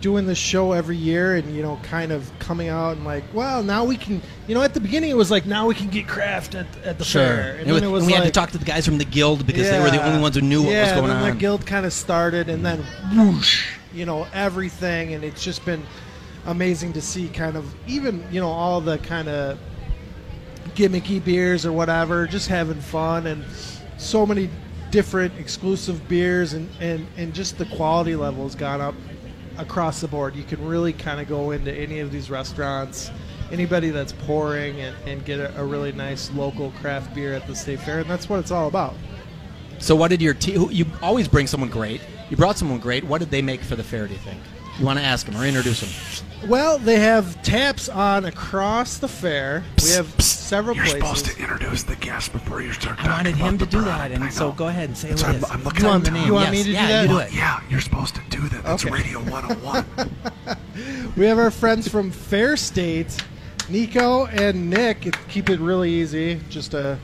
doing 0.00 0.26
this 0.26 0.38
show 0.38 0.72
every 0.72 0.96
year, 0.96 1.36
and 1.36 1.54
you 1.54 1.62
know, 1.62 1.78
kind 1.82 2.12
of 2.12 2.30
coming 2.38 2.68
out 2.68 2.96
and 2.96 3.04
like, 3.04 3.24
well, 3.32 3.62
now 3.62 3.84
we 3.84 3.96
can. 3.96 4.20
You 4.46 4.54
know, 4.54 4.62
at 4.62 4.74
the 4.74 4.80
beginning 4.80 5.10
it 5.10 5.16
was 5.16 5.30
like, 5.30 5.46
now 5.46 5.66
we 5.66 5.74
can 5.74 5.88
get 5.88 6.06
craft 6.06 6.54
at, 6.54 6.66
at 6.84 6.98
the 6.98 7.04
fair, 7.04 7.56
And, 7.56 7.66
with- 7.66 7.80
then 7.82 7.84
it 7.88 7.92
was 7.92 8.02
and 8.02 8.12
we 8.12 8.16
had 8.16 8.24
to 8.24 8.30
talk 8.30 8.50
to 8.50 8.58
the 8.58 8.64
guys 8.64 8.84
from 8.84 8.98
the 8.98 9.04
guild 9.04 9.46
because 9.46 9.70
they 9.70 9.80
were 9.80 9.90
the 9.90 10.04
only 10.04 10.20
ones 10.20 10.34
who 10.36 10.42
knew 10.42 10.62
what 10.62 10.72
yeah, 10.72 10.82
was 10.82 10.92
going 10.92 11.10
and 11.10 11.20
then 11.22 11.30
on. 11.30 11.30
the 11.30 11.40
guild 11.40 11.66
kind 11.66 11.86
of 11.86 11.92
started, 11.92 12.48
and 12.48 12.64
then 12.64 12.84
whoosh, 13.14 13.76
you 13.92 14.04
know, 14.04 14.26
everything, 14.32 15.14
and 15.14 15.24
it's 15.24 15.42
just 15.42 15.64
been 15.64 15.82
amazing 16.46 16.92
to 16.94 17.00
see. 17.00 17.28
Kind 17.28 17.56
of 17.56 17.74
even 17.86 18.24
you 18.30 18.40
know 18.40 18.50
all 18.50 18.80
the 18.80 18.98
kind 18.98 19.28
of 19.28 19.58
gimmicky 20.74 21.24
beers 21.24 21.64
or 21.64 21.72
whatever, 21.72 22.26
just 22.26 22.48
having 22.48 22.80
fun, 22.80 23.26
and 23.26 23.44
so 23.96 24.26
many 24.26 24.50
different 24.90 25.32
exclusive 25.38 26.06
beers, 26.08 26.52
and 26.52 26.68
and 26.80 27.06
and 27.16 27.32
just 27.34 27.56
the 27.58 27.64
quality 27.66 28.16
level 28.16 28.44
has 28.44 28.54
gone 28.54 28.80
up 28.80 28.94
across 29.58 30.00
the 30.00 30.08
board. 30.08 30.34
You 30.34 30.44
can 30.44 30.64
really 30.64 30.92
kind 30.92 31.20
of 31.20 31.28
go 31.28 31.50
into 31.50 31.72
any 31.72 32.00
of 32.00 32.10
these 32.10 32.30
restaurants. 32.30 33.10
Anybody 33.50 33.90
that's 33.90 34.12
pouring 34.12 34.80
and, 34.80 34.96
and 35.06 35.24
get 35.24 35.38
a, 35.38 35.60
a 35.60 35.64
really 35.64 35.92
nice 35.92 36.30
local 36.32 36.70
craft 36.72 37.14
beer 37.14 37.34
at 37.34 37.46
the 37.46 37.54
state 37.54 37.80
fair, 37.80 38.00
and 38.00 38.10
that's 38.10 38.28
what 38.28 38.40
it's 38.40 38.50
all 38.50 38.68
about. 38.68 38.94
So, 39.78 39.94
what 39.94 40.08
did 40.08 40.22
your 40.22 40.34
team? 40.34 40.68
You 40.70 40.86
always 41.02 41.28
bring 41.28 41.46
someone 41.46 41.68
great. 41.68 42.00
You 42.30 42.36
brought 42.36 42.56
someone 42.56 42.80
great. 42.80 43.04
What 43.04 43.18
did 43.18 43.30
they 43.30 43.42
make 43.42 43.60
for 43.60 43.76
the 43.76 43.84
fair? 43.84 44.06
Do 44.06 44.14
you 44.14 44.20
think? 44.20 44.40
You 44.78 44.84
want 44.86 44.98
to 44.98 45.04
ask 45.04 45.26
them 45.26 45.36
or 45.36 45.46
introduce 45.46 45.80
them? 45.80 46.48
Well, 46.50 46.78
they 46.78 46.98
have 46.98 47.40
taps 47.42 47.88
on 47.88 48.24
across 48.24 48.98
the 48.98 49.08
fair. 49.08 49.64
We 49.82 49.90
have 49.92 50.08
several 50.20 50.74
places. 50.74 50.92
You're 50.94 51.00
places. 51.00 51.18
Supposed 51.20 51.36
to 51.36 51.42
introduce 51.42 51.82
the 51.84 51.96
guest 51.96 52.32
before 52.32 52.60
you 52.60 52.72
start. 52.72 53.02
I 53.02 53.08
wanted 53.16 53.36
him 53.36 53.56
to 53.58 53.66
do 53.66 53.80
that, 53.82 54.10
and 54.12 54.32
so 54.32 54.52
go 54.52 54.66
ahead 54.68 54.88
and 54.90 54.98
say 54.98 55.08
That's 55.10 55.22
what 55.22 55.28
what 55.28 55.36
it 55.36 55.38
is. 55.38 55.44
I'm- 55.50 55.58
I'm 55.58 55.64
looking 55.64 55.76
You 55.78 55.82
Tell 55.82 55.90
want- 55.92 56.06
him 56.08 56.12
the 56.14 56.18
name. 56.20 56.26
you 56.26 56.34
want 56.34 56.50
me 56.50 56.56
Yes, 56.58 56.66
to 56.66 56.70
do 56.70 56.74
yeah, 56.74 56.86
that? 56.88 57.02
You 57.02 57.08
do 57.08 57.18
it. 57.18 57.32
Yeah, 57.32 57.60
you're 57.70 57.80
supposed 57.80 58.14
to 58.16 58.20
do 58.30 58.40
that. 58.48 58.64
That's 58.64 58.84
Okay. 58.84 58.92
Radio 58.94 59.20
101. 59.20 59.86
We 61.16 61.26
have 61.26 61.38
our 61.38 61.50
friends 61.52 61.86
from 61.88 62.10
Fair 62.10 62.56
State, 62.56 63.16
Nico 63.68 64.26
and 64.26 64.68
Nick. 64.68 65.06
It- 65.06 65.16
Keep 65.28 65.48
it 65.50 65.60
really 65.60 65.90
easy. 65.90 66.40
Just 66.50 66.74
a. 66.74 66.98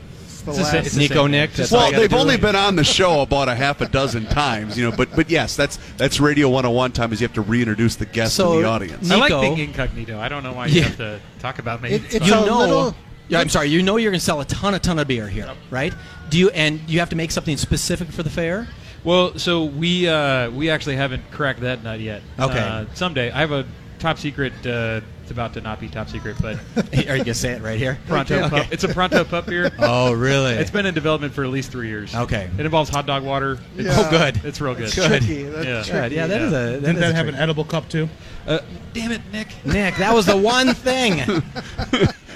It's 0.49 0.57
the 0.57 0.63
It's 0.63 0.73
last. 0.73 0.85
it's 0.87 0.95
Nico, 0.95 1.23
same. 1.23 1.31
Nick. 1.31 1.51
That's 1.53 1.71
well, 1.71 1.91
they've 1.91 2.09
do. 2.09 2.15
only 2.17 2.37
been 2.37 2.55
on 2.55 2.75
the 2.75 2.83
show 2.83 3.21
about 3.21 3.47
a 3.49 3.55
half 3.55 3.81
a 3.81 3.87
dozen 3.87 4.25
times, 4.25 4.77
you 4.77 4.89
know. 4.89 4.95
But 4.95 5.15
but 5.15 5.29
yes, 5.29 5.55
that's 5.55 5.77
that's 5.97 6.19
Radio 6.19 6.47
101 6.49 6.91
time. 6.91 7.13
Is 7.13 7.21
you 7.21 7.27
have 7.27 7.35
to 7.35 7.41
reintroduce 7.41 7.95
the 7.95 8.05
guest 8.05 8.35
So, 8.35 8.53
in 8.57 8.61
the 8.63 8.67
audience. 8.67 9.09
I 9.11 9.15
like 9.15 9.29
being 9.41 9.57
incognito. 9.59 10.19
I 10.19 10.29
don't 10.29 10.43
know 10.43 10.53
why 10.53 10.65
Yeah. 10.67 10.73
you 10.75 10.81
have 10.83 10.97
to 10.97 11.19
talk 11.39 11.59
about 11.59 11.81
me. 11.81 11.89
It- 11.91 12.03
It's 12.05 12.15
it's 12.15 12.27
you 12.27 12.33
a 12.33 12.45
know, 12.45 12.57
little- 12.59 12.95
yeah, 13.29 13.39
I'm 13.39 13.49
sorry. 13.49 13.69
You 13.69 13.81
know 13.81 13.95
you're 13.97 14.11
going 14.11 14.19
to 14.19 14.25
sell 14.25 14.41
a 14.41 14.45
ton, 14.45 14.73
a 14.73 14.79
ton 14.79 14.99
of 14.99 15.07
beer 15.07 15.27
here, 15.29 15.49
right? 15.69 15.93
Do 16.29 16.37
you? 16.37 16.49
And 16.49 16.81
you 16.87 16.99
have 16.99 17.09
to 17.11 17.15
make 17.15 17.31
something 17.31 17.55
specific 17.57 18.09
for 18.11 18.23
the 18.23 18.29
fair. 18.29 18.67
well, 19.03 19.37
so 19.37 19.63
we 19.65 20.07
uh, 20.07 20.49
we 20.51 20.69
actually 20.69 20.95
haven't 20.97 21.23
cracked 21.31 21.61
that 21.61 21.83
nut 21.83 21.99
yet. 22.01 22.21
Okay. 22.39 22.59
Uh, 22.59 22.85
someday 22.93 23.31
I 23.31 23.39
have 23.39 23.51
a 23.51 23.65
top 23.99 24.17
secret. 24.17 24.53
Uh, 24.65 24.99
it's 25.31 25.37
about 25.37 25.53
to 25.53 25.61
not 25.61 25.79
be 25.79 25.87
top 25.87 26.09
secret, 26.09 26.35
but 26.41 26.57
Are 26.77 26.97
you 26.97 27.03
going 27.05 27.23
to 27.23 27.33
say 27.33 27.51
it 27.53 27.61
right 27.61 27.79
here? 27.79 27.97
Pronto 28.07 28.35
Okay. 28.43 28.49
Pup. 28.49 28.67
It's 28.71 28.83
a 28.83 28.89
Pronto 28.89 29.23
Pup 29.23 29.45
beer. 29.45 29.71
Oh, 29.79 30.11
really? 30.11 30.53
It's 30.53 30.69
been 30.69 30.85
in 30.85 30.93
development 30.93 31.33
for 31.33 31.43
at 31.45 31.49
least 31.49 31.71
three 31.71 31.87
years. 31.87 32.13
Okay. 32.13 32.49
It 32.57 32.65
involves 32.65 32.89
hot 32.89 33.05
dog 33.05 33.23
water. 33.23 33.57
It's, 33.77 33.87
Yeah. 33.87 33.93
Oh, 34.05 34.09
good. 34.09 34.41
It's 34.43 34.59
real 34.59 34.75
good. 34.75 34.85
It's 34.85 34.95
Good. 34.95 35.07
tricky. 35.07 35.43
That's 35.43 35.65
Yeah. 35.65 35.83
tricky. 35.83 35.91
Good. 36.09 36.11
Yeah, 36.11 36.27
that 36.27 36.41
is 36.41 36.51
a. 36.51 36.55
That 36.55 36.71
Didn't 36.81 36.95
is 36.97 37.01
that 37.01 37.11
a 37.11 37.15
have 37.15 37.27
an 37.29 37.35
edible 37.35 37.63
cup 37.63 37.87
too? 37.87 38.09
Uh, 38.45 38.59
damn 38.93 39.11
it, 39.13 39.21
Nick. 39.31 39.47
Nick, 39.65 39.95
that 39.97 40.13
was 40.13 40.25
the 40.25 40.35
one 40.37 40.73
thing. 40.73 41.41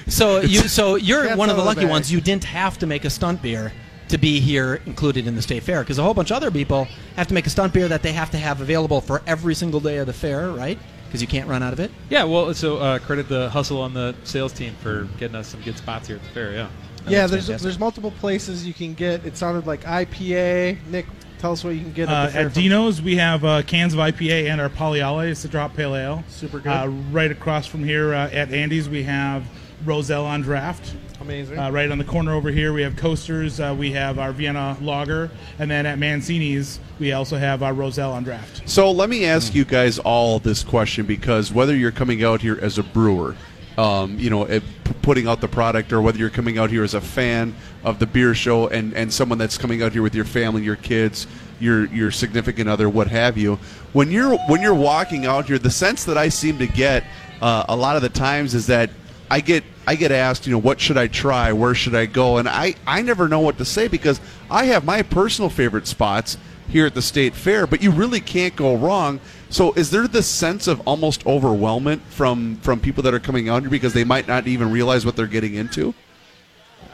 so 0.07 0.39
you, 0.39 0.61
so 0.61 0.95
you're 0.95 1.23
That's 1.23 1.37
one 1.37 1.49
of 1.49 1.57
the 1.57 1.63
lucky 1.63 1.81
bad. 1.81 1.89
ones. 1.89 2.11
You 2.11 2.21
didn't 2.21 2.45
have 2.45 2.77
to 2.79 2.87
make 2.87 3.03
a 3.05 3.09
stunt 3.09 3.41
beer 3.41 3.73
to 4.07 4.17
be 4.17 4.39
here 4.39 4.81
included 4.85 5.27
in 5.27 5.35
the 5.35 5.41
state 5.41 5.63
fair 5.63 5.81
because 5.81 5.97
a 5.97 6.03
whole 6.03 6.13
bunch 6.13 6.29
of 6.31 6.37
other 6.37 6.51
people 6.51 6.87
have 7.17 7.27
to 7.27 7.33
make 7.33 7.45
a 7.47 7.49
stunt 7.49 7.73
beer 7.73 7.87
that 7.87 8.03
they 8.03 8.13
have 8.13 8.29
to 8.31 8.37
have 8.37 8.61
available 8.61 9.01
for 9.01 9.21
every 9.27 9.55
single 9.55 9.79
day 9.79 9.97
of 9.97 10.05
the 10.07 10.13
fair, 10.13 10.51
right? 10.51 10.77
Because 11.15 11.21
you 11.21 11.27
can't 11.29 11.47
run 11.49 11.63
out 11.63 11.71
of 11.71 11.79
it. 11.79 11.91
Yeah. 12.09 12.25
Well, 12.25 12.53
so 12.53 12.75
uh, 12.77 12.99
credit 12.99 13.29
the 13.29 13.49
hustle 13.49 13.81
on 13.81 13.93
the 13.93 14.13
sales 14.25 14.51
team 14.51 14.75
for 14.81 15.05
getting 15.17 15.35
us 15.37 15.47
some 15.47 15.61
good 15.61 15.77
spots 15.77 16.07
here 16.07 16.17
at 16.17 16.23
the 16.23 16.29
fair. 16.29 16.51
Yeah. 16.51 16.67
Yeah, 17.07 17.25
there's 17.27 17.45
fantastic. 17.45 17.59
there's 17.61 17.79
multiple 17.79 18.11
places 18.11 18.67
you 18.67 18.73
can 18.73 18.93
get. 18.95 19.25
It 19.25 19.37
sounded 19.37 19.65
like 19.65 19.83
IPA. 19.83 20.85
Nick, 20.87 21.05
tell 21.39 21.53
us 21.53 21.63
what 21.63 21.69
you 21.75 21.81
can 21.81 21.93
get 21.93 22.09
at 22.09 22.13
Uh, 22.13 22.27
fair. 22.31 22.45
at 22.47 22.53
Dino's, 22.53 23.01
we 23.01 23.15
have 23.15 23.45
uh, 23.45 23.61
cans 23.61 23.93
of 23.93 23.99
IPA 23.99 24.49
and 24.49 24.59
our 24.59 24.67
Polyale. 24.69 25.29
It's 25.29 25.45
a 25.45 25.47
drop 25.47 25.73
pale 25.75 25.95
ale. 25.95 26.23
Super 26.27 26.59
good. 26.59 26.69
Uh, 26.71 26.87
right 27.11 27.31
across 27.31 27.65
from 27.65 27.83
here 27.85 28.13
uh, 28.13 28.29
at 28.31 28.51
Andy's, 28.51 28.89
we 28.89 29.03
have 29.03 29.45
Roselle 29.85 30.25
on 30.25 30.41
draft. 30.41 30.95
Amazing. 31.21 31.57
Uh, 31.57 31.71
right 31.71 31.89
on 31.89 31.97
the 31.97 32.03
corner 32.03 32.33
over 32.33 32.51
here, 32.51 32.73
we 32.73 32.81
have 32.81 32.95
Coasters. 32.95 33.59
Uh, 33.59 33.75
we 33.77 33.91
have 33.93 34.19
our 34.19 34.31
Vienna 34.31 34.77
Lager, 34.81 35.29
and 35.59 35.69
then 35.69 35.85
at 35.85 35.97
Mancini's, 35.97 36.79
we 36.99 37.13
also 37.13 37.37
have 37.37 37.63
our 37.63 37.73
Roselle 37.73 38.11
on 38.11 38.23
draft. 38.23 38.67
So 38.69 38.91
let 38.91 39.09
me 39.09 39.25
ask 39.25 39.55
you 39.55 39.65
guys 39.65 39.99
all 39.99 40.39
this 40.39 40.63
question 40.63 41.05
because 41.05 41.51
whether 41.51 41.75
you're 41.75 41.91
coming 41.91 42.23
out 42.23 42.41
here 42.41 42.59
as 42.61 42.77
a 42.77 42.83
brewer, 42.83 43.35
um, 43.77 44.17
you 44.19 44.29
know, 44.29 44.45
eh, 44.45 44.59
putting 45.01 45.27
out 45.27 45.41
the 45.41 45.47
product, 45.47 45.91
or 45.91 46.01
whether 46.01 46.17
you're 46.17 46.29
coming 46.29 46.57
out 46.57 46.69
here 46.69 46.83
as 46.83 46.93
a 46.93 47.01
fan 47.01 47.55
of 47.83 47.99
the 47.99 48.05
beer 48.05 48.33
show 48.33 48.67
and, 48.67 48.93
and 48.93 49.11
someone 49.11 49.37
that's 49.37 49.57
coming 49.57 49.83
out 49.83 49.91
here 49.91 50.01
with 50.01 50.15
your 50.15 50.25
family, 50.25 50.63
your 50.63 50.75
kids, 50.77 51.27
your 51.59 51.85
your 51.87 52.11
significant 52.11 52.69
other, 52.69 52.89
what 52.89 53.07
have 53.07 53.37
you, 53.37 53.55
when 53.93 54.11
you're 54.11 54.37
when 54.47 54.61
you're 54.61 54.73
walking 54.73 55.25
out 55.25 55.45
here, 55.45 55.57
the 55.57 55.69
sense 55.69 56.03
that 56.05 56.17
I 56.17 56.29
seem 56.29 56.57
to 56.59 56.67
get 56.67 57.03
uh, 57.41 57.65
a 57.69 57.75
lot 57.75 57.95
of 57.95 58.01
the 58.01 58.09
times 58.09 58.53
is 58.53 58.67
that 58.67 58.89
I 59.29 59.39
get 59.41 59.63
I 59.87 59.95
get 59.95 60.11
asked, 60.11 60.45
you 60.47 60.51
know, 60.53 60.59
what 60.59 60.79
should 60.79 60.97
I 60.97 61.07
try? 61.07 61.51
Where 61.53 61.75
should 61.75 61.95
I 61.95 62.05
go? 62.07 62.37
And 62.37 62.47
I, 62.49 62.75
I 62.87 63.01
never 63.01 63.27
know 63.27 63.39
what 63.39 63.57
to 63.59 63.65
say 63.65 63.87
because 63.87 64.19
I 64.49 64.65
have 64.65 64.83
my 64.83 65.01
personal 65.03 65.49
favorite 65.49 65.85
spots 65.87 66.37
here 66.67 66.87
at 66.87 66.95
the 66.95 67.01
state 67.01 67.35
fair, 67.35 67.67
but 67.67 67.83
you 67.83 67.91
really 67.91 68.19
can't 68.19 68.55
go 68.55 68.75
wrong. 68.75 69.19
So 69.49 69.73
is 69.73 69.91
there 69.91 70.07
this 70.07 70.25
sense 70.27 70.67
of 70.67 70.81
almost 70.87 71.23
overwhelmment 71.25 72.01
from 72.09 72.57
from 72.57 72.79
people 72.79 73.03
that 73.03 73.13
are 73.13 73.19
coming 73.19 73.47
out 73.49 73.61
here 73.61 73.69
because 73.69 73.93
they 73.93 74.03
might 74.03 74.27
not 74.27 74.47
even 74.47 74.71
realize 74.71 75.05
what 75.05 75.15
they're 75.15 75.27
getting 75.27 75.53
into? 75.55 75.93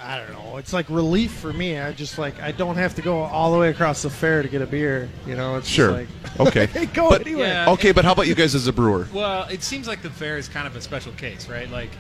I 0.04 0.18
don't 0.18 0.32
know. 0.34 0.58
It's 0.58 0.74
like 0.74 0.90
relief 0.90 1.32
for 1.32 1.54
me. 1.54 1.80
I 1.80 1.94
just 1.94 2.18
like 2.18 2.42
I 2.42 2.52
don't 2.52 2.76
have 2.76 2.96
to 2.96 3.02
go 3.02 3.20
all 3.22 3.54
the 3.54 3.60
way 3.60 3.70
across 3.70 4.02
the 4.02 4.10
fair 4.10 4.42
to 4.42 4.50
get 4.50 4.62
a 4.62 4.66
beer. 4.66 5.10
You 5.26 5.36
know, 5.36 5.56
it's 5.58 5.68
just 5.68 5.76
Sure. 5.76 5.92
like 5.92 6.08
Okay. 6.40 6.86
go 6.94 7.10
But- 7.10 7.22
anywhere. 7.22 7.48
Yeah. 7.48 7.70
Okay, 7.72 7.92
but 7.92 8.04
how 8.04 8.12
about 8.12 8.28
you 8.28 8.36
guys 8.36 8.54
as 8.56 8.68
a 8.68 8.74
brewer? 8.74 9.08
Well, 9.14 9.44
it 9.48 9.64
seems 9.64 9.88
like 9.88 10.02
the 10.02 10.10
fair 10.10 10.38
is 10.38 10.50
kind 10.50 10.68
of 10.68 10.76
a 10.76 10.82
special 10.82 11.14
case, 11.14 11.48
right? 11.48 11.70
Like, 11.70 11.92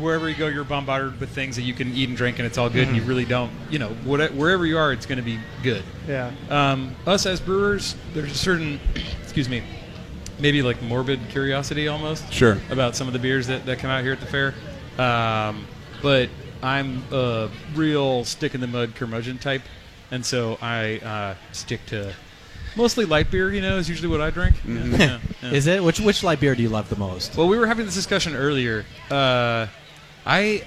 wherever 0.00 0.28
you 0.28 0.34
go, 0.34 0.48
you're 0.48 0.64
bombarded 0.64 1.20
with 1.20 1.30
things 1.30 1.56
that 1.56 1.62
you 1.62 1.74
can 1.74 1.92
eat 1.94 2.08
and 2.08 2.16
drink, 2.16 2.38
and 2.38 2.46
it's 2.46 2.58
all 2.58 2.68
good, 2.68 2.88
and 2.88 2.96
you 2.96 3.02
really 3.02 3.24
don't, 3.24 3.50
you 3.70 3.78
know, 3.78 3.90
what, 4.04 4.32
wherever 4.34 4.66
you 4.66 4.78
are, 4.78 4.92
it's 4.92 5.06
going 5.06 5.18
to 5.18 5.24
be 5.24 5.38
good. 5.62 5.82
Yeah. 6.08 6.32
Um, 6.50 6.94
us 7.06 7.26
as 7.26 7.40
brewers, 7.40 7.94
there's 8.12 8.32
a 8.32 8.36
certain, 8.36 8.80
excuse 9.22 9.48
me, 9.48 9.62
maybe 10.38 10.62
like 10.62 10.82
morbid 10.82 11.20
curiosity 11.30 11.88
almost. 11.88 12.32
Sure. 12.32 12.58
About 12.70 12.96
some 12.96 13.06
of 13.06 13.12
the 13.12 13.18
beers 13.18 13.46
that, 13.46 13.66
that 13.66 13.78
come 13.78 13.90
out 13.90 14.02
here 14.02 14.12
at 14.12 14.20
the 14.20 14.26
fair. 14.26 14.54
Um, 14.98 15.66
but 16.02 16.28
I'm 16.62 17.02
a 17.12 17.50
real 17.74 18.24
stick 18.24 18.54
in 18.54 18.60
the 18.60 18.66
mud 18.66 18.94
curmudgeon 18.94 19.38
type, 19.38 19.62
and 20.10 20.24
so 20.24 20.58
I 20.60 20.98
uh, 20.98 21.34
stick 21.52 21.84
to 21.86 22.12
mostly 22.76 23.04
light 23.04 23.30
beer. 23.30 23.52
You 23.52 23.60
know, 23.60 23.78
is 23.78 23.88
usually 23.88 24.08
what 24.08 24.20
I 24.20 24.30
drink. 24.30 24.56
Yeah, 24.66 24.84
yeah, 24.84 25.18
yeah. 25.42 25.50
Is 25.50 25.66
it 25.66 25.82
which 25.82 26.00
which 26.00 26.22
light 26.22 26.40
beer 26.40 26.54
do 26.54 26.62
you 26.62 26.68
love 26.68 26.88
the 26.88 26.96
most? 26.96 27.36
Well, 27.36 27.48
we 27.48 27.58
were 27.58 27.66
having 27.66 27.86
this 27.86 27.94
discussion 27.94 28.34
earlier. 28.34 28.84
Uh, 29.10 29.66
I 30.24 30.64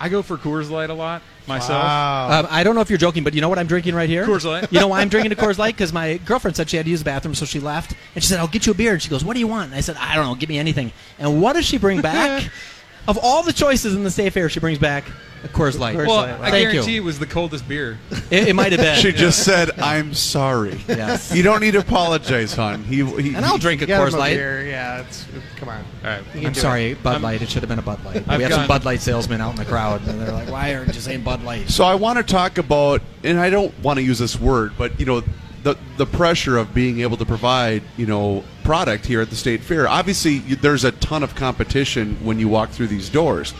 I 0.00 0.08
go 0.08 0.22
for 0.22 0.36
Coors 0.36 0.70
Light 0.70 0.90
a 0.90 0.94
lot 0.94 1.22
myself. 1.46 1.82
Um, 1.82 2.46
I 2.50 2.62
don't 2.64 2.74
know 2.74 2.80
if 2.80 2.90
you're 2.90 2.98
joking, 2.98 3.24
but 3.24 3.34
you 3.34 3.40
know 3.40 3.48
what 3.48 3.58
I'm 3.58 3.66
drinking 3.66 3.94
right 3.94 4.08
here? 4.08 4.26
Coors 4.26 4.44
Light. 4.44 4.72
You 4.72 4.80
know 4.80 4.88
why 4.88 5.00
I'm 5.00 5.08
drinking 5.08 5.32
a 5.32 5.36
Coors 5.36 5.58
Light? 5.58 5.74
Because 5.74 5.92
my 5.92 6.18
girlfriend 6.18 6.56
said 6.56 6.70
she 6.70 6.76
had 6.76 6.86
to 6.86 6.90
use 6.90 7.00
the 7.00 7.04
bathroom, 7.04 7.34
so 7.34 7.44
she 7.44 7.60
left. 7.60 7.94
And 8.14 8.22
she 8.22 8.28
said, 8.28 8.38
I'll 8.38 8.48
get 8.48 8.66
you 8.66 8.72
a 8.72 8.74
beer. 8.74 8.92
And 8.92 9.02
she 9.02 9.08
goes, 9.08 9.24
What 9.24 9.34
do 9.34 9.40
you 9.40 9.46
want? 9.46 9.66
And 9.66 9.74
I 9.74 9.80
said, 9.80 9.96
I 9.96 10.14
don't 10.14 10.26
know. 10.26 10.34
Give 10.34 10.48
me 10.48 10.58
anything. 10.58 10.92
And 11.18 11.40
what 11.40 11.54
does 11.54 11.64
she 11.64 11.78
bring 11.78 12.00
back? 12.00 12.50
of 13.08 13.18
all 13.18 13.42
the 13.42 13.52
choices 13.52 13.94
in 13.94 14.04
the 14.04 14.10
safe 14.10 14.34
fair, 14.34 14.48
she 14.48 14.60
brings 14.60 14.78
back 14.78 15.04
a 15.08 15.12
Coors 15.48 15.78
Light. 15.78 15.96
Well, 15.96 16.18
I 16.20 16.50
Thank 16.50 16.70
guarantee 16.70 16.94
you. 16.94 17.02
it 17.02 17.04
was 17.04 17.18
the 17.18 17.26
coldest 17.26 17.66
beer. 17.68 17.98
It, 18.30 18.48
it 18.48 18.54
might 18.54 18.72
have 18.72 18.80
been. 18.80 18.98
She 18.98 19.12
just 19.12 19.44
said, 19.44 19.78
"I'm 19.78 20.14
sorry." 20.14 20.80
Yes. 20.88 21.34
You 21.34 21.42
don't 21.42 21.60
need 21.60 21.72
to 21.72 21.80
apologize, 21.80 22.54
hon. 22.54 22.82
He, 22.84 23.04
he 23.20 23.34
and 23.34 23.44
I'll 23.44 23.58
drink 23.58 23.82
a 23.82 23.86
Get 23.86 24.00
him 24.00 24.08
Coors 24.08 24.14
a 24.14 24.18
Light. 24.18 24.36
beer, 24.36 24.66
Yeah, 24.66 25.00
it's 25.02 25.26
come 25.56 25.68
on. 25.68 25.84
All 26.02 26.10
right. 26.10 26.22
I'm 26.36 26.54
sorry, 26.54 26.94
Bud 26.94 27.20
Light. 27.20 27.42
It 27.42 27.50
should 27.50 27.60
have 27.62 27.68
been 27.68 27.78
a 27.78 27.82
Bud 27.82 28.02
Light. 28.04 28.24
I've 28.28 28.38
we 28.38 28.44
have 28.44 28.52
some 28.52 28.60
gone- 28.62 28.68
Bud 28.68 28.84
Light 28.86 29.00
salesmen 29.00 29.40
out 29.42 29.50
in 29.50 29.56
the 29.56 29.64
crowd, 29.66 30.06
and 30.08 30.18
they're 30.20 30.32
like, 30.32 30.48
"Why 30.50 30.74
aren't 30.74 30.94
you 30.94 31.00
saying 31.00 31.22
Bud 31.22 31.42
Light?" 31.44 31.68
So 31.68 31.84
I 31.84 31.94
want 31.94 32.16
to 32.18 32.24
talk 32.24 32.56
about, 32.56 33.02
and 33.22 33.38
I 33.38 33.50
don't 33.50 33.78
want 33.82 33.98
to 33.98 34.02
use 34.02 34.18
this 34.18 34.40
word, 34.40 34.72
but 34.78 34.98
you 34.98 35.04
know, 35.04 35.22
the 35.62 35.76
the 35.98 36.06
pressure 36.06 36.56
of 36.56 36.72
being 36.72 37.00
able 37.00 37.18
to 37.18 37.26
provide, 37.26 37.82
you 37.98 38.06
know, 38.06 38.44
product 38.64 39.04
here 39.04 39.20
at 39.20 39.28
the 39.28 39.36
state 39.36 39.62
fair. 39.62 39.86
Obviously, 39.88 40.34
you, 40.38 40.56
there's 40.56 40.84
a 40.84 40.92
ton 40.92 41.22
of 41.22 41.34
competition 41.34 42.16
when 42.24 42.38
you 42.38 42.48
walk 42.48 42.70
through 42.70 42.86
these 42.86 43.10
doors. 43.10 43.52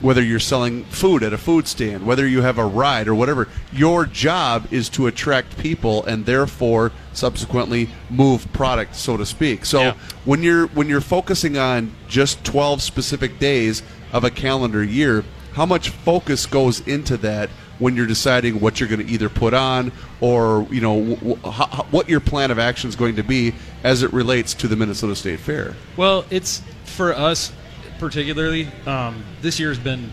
Whether 0.00 0.22
you're 0.22 0.38
selling 0.40 0.84
food 0.84 1.22
at 1.22 1.32
a 1.34 1.38
food 1.38 1.68
stand, 1.68 2.06
whether 2.06 2.26
you 2.26 2.40
have 2.40 2.56
a 2.56 2.64
ride 2.64 3.06
or 3.06 3.14
whatever, 3.14 3.48
your 3.72 4.06
job 4.06 4.66
is 4.70 4.88
to 4.90 5.06
attract 5.06 5.58
people 5.58 6.04
and 6.06 6.24
therefore 6.24 6.90
subsequently 7.12 7.90
move 8.08 8.50
product, 8.54 8.96
so 8.96 9.16
to 9.18 9.26
speak. 9.26 9.66
So 9.66 9.80
Yeah. 9.80 9.92
when 10.24 10.42
you're 10.42 10.68
when 10.68 10.88
you're 10.88 11.02
focusing 11.02 11.58
on 11.58 11.92
just 12.08 12.42
12 12.44 12.80
specific 12.82 13.38
days 13.38 13.82
of 14.12 14.24
a 14.24 14.30
calendar 14.30 14.82
year, 14.82 15.22
how 15.52 15.66
much 15.66 15.90
focus 15.90 16.46
goes 16.46 16.80
into 16.86 17.16
that 17.18 17.50
when 17.78 17.94
you're 17.96 18.06
deciding 18.06 18.60
what 18.60 18.78
you're 18.80 18.88
going 18.88 19.04
to 19.06 19.12
either 19.12 19.28
put 19.28 19.52
on 19.54 19.92
or 20.20 20.66
you 20.70 20.80
know 20.80 20.94
w- 20.98 21.16
w- 21.16 21.36
ho- 21.42 21.50
ho- 21.50 21.86
what 21.90 22.08
your 22.08 22.20
plan 22.20 22.50
of 22.50 22.58
action 22.58 22.88
is 22.88 22.96
going 22.96 23.16
to 23.16 23.22
be 23.22 23.54
as 23.84 24.02
it 24.02 24.12
relates 24.14 24.54
to 24.54 24.66
the 24.68 24.76
Minnesota 24.76 25.14
State 25.14 25.40
Fair. 25.40 25.74
Well, 25.96 26.24
it's 26.30 26.62
for 26.84 27.14
us 27.14 27.52
particularly. 28.00 28.68
Um, 28.86 29.22
this 29.42 29.60
year's 29.60 29.78
been 29.78 30.10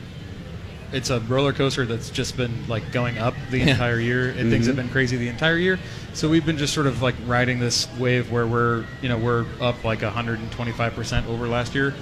it's 0.94 1.10
a 1.10 1.20
roller 1.22 1.52
coaster 1.52 1.86
that's 1.86 2.10
just 2.10 2.38
been 2.38 2.66
like 2.70 2.92
going 2.94 3.18
up 3.18 3.34
the 3.52 3.62
entire 3.62 4.00
year, 4.00 4.30
and 4.30 4.50
things 4.52 4.68
have 4.68 4.76
been 4.76 4.90
crazy 4.90 5.18
the 5.18 5.28
entire 5.28 5.58
year. 5.58 5.80
So 6.14 6.30
we've 6.30 6.46
been 6.46 6.58
just 6.58 6.74
sort 6.74 6.88
of 6.88 7.02
like 7.02 7.16
riding 7.26 7.60
this 7.60 7.88
wave 7.98 8.32
where 8.32 8.48
we're 8.48 8.86
you 9.02 9.10
know 9.10 9.18
we're 9.18 9.46
up 9.60 9.84
like 9.84 10.02
125 10.02 10.94
percent 10.94 11.28
over 11.28 11.48
last 11.48 11.74
year. 11.76 11.94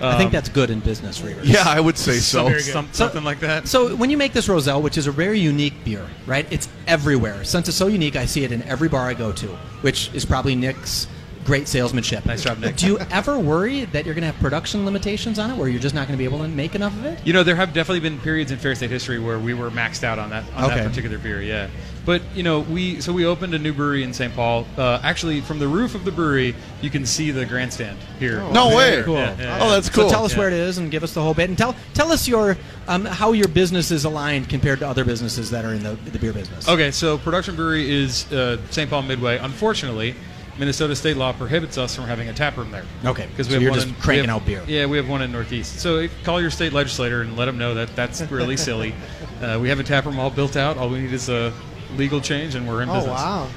I 0.00 0.16
think 0.18 0.26
Um, 0.28 0.32
that's 0.32 0.48
good 0.48 0.70
in 0.70 0.80
business, 0.80 1.20
Reavers. 1.20 1.44
Yeah, 1.44 1.62
I 1.64 1.78
would 1.80 1.96
say 1.96 2.14
so. 2.18 2.48
Some- 2.58 2.60
some- 2.62 2.88
something 2.92 3.22
like 3.22 3.38
that. 3.40 3.68
So 3.68 3.94
when 3.94 4.10
you 4.10 4.16
make 4.16 4.32
this 4.32 4.48
roselle, 4.48 4.82
which 4.82 4.98
is 4.98 5.06
a 5.06 5.12
very 5.12 5.38
unique 5.38 5.84
beer, 5.84 6.04
right? 6.26 6.46
It's 6.50 6.68
everywhere. 6.88 7.44
Since 7.44 7.68
it's 7.68 7.76
so 7.76 7.86
unique, 7.86 8.16
I 8.16 8.26
see 8.26 8.42
it 8.42 8.50
in 8.50 8.62
every 8.64 8.88
bar 8.88 9.08
I 9.08 9.14
go 9.14 9.30
to, 9.30 9.46
which 9.82 10.10
is 10.12 10.24
probably 10.24 10.56
Nick's 10.56 11.06
great 11.44 11.68
salesmanship. 11.68 12.24
Nice 12.26 12.42
job, 12.42 12.58
Nick. 12.58 12.76
Do 12.76 12.86
you 12.86 12.98
ever 13.10 13.38
worry 13.38 13.84
that 13.86 14.04
you're 14.04 14.14
going 14.14 14.22
to 14.22 14.30
have 14.32 14.40
production 14.40 14.84
limitations 14.84 15.38
on 15.38 15.50
it, 15.50 15.56
where 15.56 15.68
you're 15.68 15.80
just 15.80 15.94
not 15.94 16.08
going 16.08 16.16
to 16.16 16.18
be 16.18 16.24
able 16.24 16.38
to 16.38 16.48
make 16.48 16.74
enough 16.74 16.94
of 16.94 17.04
it? 17.04 17.18
You 17.26 17.32
know, 17.32 17.42
there 17.42 17.56
have 17.56 17.72
definitely 17.72 18.00
been 18.00 18.18
periods 18.20 18.50
in 18.50 18.58
Fair 18.58 18.74
State 18.74 18.90
history 18.90 19.18
where 19.18 19.38
we 19.38 19.54
were 19.54 19.70
maxed 19.70 20.04
out 20.04 20.18
on 20.18 20.30
that 20.30 20.44
on 20.54 20.64
Okay. 20.64 20.76
that 20.76 20.88
particular 20.88 21.18
beer. 21.18 21.42
Yeah, 21.42 21.68
but 22.06 22.22
you 22.34 22.42
know, 22.42 22.60
we 22.60 23.00
so 23.00 23.12
we 23.12 23.26
opened 23.26 23.54
a 23.54 23.58
new 23.58 23.72
brewery 23.72 24.02
in 24.02 24.12
St. 24.12 24.34
Paul. 24.34 24.66
Uh, 24.76 25.00
actually, 25.02 25.40
from 25.40 25.58
the 25.58 25.68
roof 25.68 25.94
of 25.94 26.04
the 26.04 26.12
brewery, 26.12 26.54
you 26.80 26.90
can 26.90 27.04
see 27.06 27.30
the 27.30 27.44
grandstand 27.44 27.98
here. 28.18 28.40
No 28.52 28.74
way. 28.74 29.02
Cool. 29.04 29.14
Yeah, 29.16 29.36
yeah, 29.38 29.58
Oh, 29.60 29.70
that's 29.70 29.90
cool. 29.90 30.04
So 30.08 30.10
tell 30.10 30.24
us 30.24 30.32
Yeah. 30.32 30.38
where 30.38 30.48
it 30.48 30.54
is 30.54 30.78
and 30.78 30.90
give 30.90 31.02
us 31.02 31.12
the 31.12 31.22
whole 31.22 31.34
bit, 31.34 31.48
and 31.48 31.58
tell 31.58 31.74
tell 31.94 32.10
us 32.12 32.26
your 32.26 32.56
um, 32.88 33.04
how 33.04 33.32
your 33.32 33.48
business 33.48 33.90
is 33.90 34.04
aligned 34.04 34.48
compared 34.48 34.78
to 34.80 34.88
other 34.88 35.04
businesses 35.04 35.50
that 35.50 35.64
are 35.64 35.72
in 35.74 35.82
the, 35.82 35.94
the 36.10 36.18
beer 36.18 36.32
business. 36.32 36.68
Okay, 36.68 36.90
so 36.90 37.16
Production 37.18 37.56
Brewery 37.56 37.90
is 37.90 38.30
uh, 38.32 38.58
St. 38.70 38.88
Paul 38.90 39.02
Midway. 39.02 39.38
Unfortunately, 39.38 40.14
Minnesota 40.58 40.94
state 40.94 41.16
law 41.16 41.32
prohibits 41.32 41.76
us 41.78 41.94
from 41.96 42.04
having 42.04 42.28
a 42.28 42.32
tap 42.32 42.56
room 42.56 42.70
there. 42.70 42.84
Okay, 43.04 43.26
because 43.26 43.46
so 43.46 43.50
we 43.50 43.54
have 43.54 43.62
you're 43.62 43.70
one 43.72 43.80
just 43.80 43.88
in, 43.88 43.94
cranking 43.96 44.28
have- 44.28 44.42
out 44.42 44.46
beer. 44.46 44.62
Yeah, 44.66 44.86
we 44.86 44.96
have 44.96 45.08
one 45.08 45.20
in 45.22 45.32
Northeast. 45.32 45.80
So 45.80 46.06
call 46.22 46.40
your 46.40 46.50
state 46.50 46.72
legislator 46.72 47.22
and 47.22 47.36
let 47.36 47.46
them 47.46 47.58
know 47.58 47.74
that 47.74 47.94
that's 47.96 48.20
really 48.30 48.56
silly. 48.68 48.94
Uh, 49.42 49.58
we 49.60 49.68
have 49.68 49.80
a 49.80 49.84
tap 49.84 50.04
room 50.06 50.18
all 50.18 50.30
built 50.30 50.56
out. 50.56 50.76
All 50.76 50.88
we 50.88 51.00
need 51.00 51.12
is 51.12 51.28
a 51.28 51.52
legal 51.96 52.20
change, 52.20 52.54
and 52.54 52.68
we're 52.68 52.82
in 52.82 52.88
Oh, 52.88 52.94
business. 52.94 53.14
wow. 53.20 53.48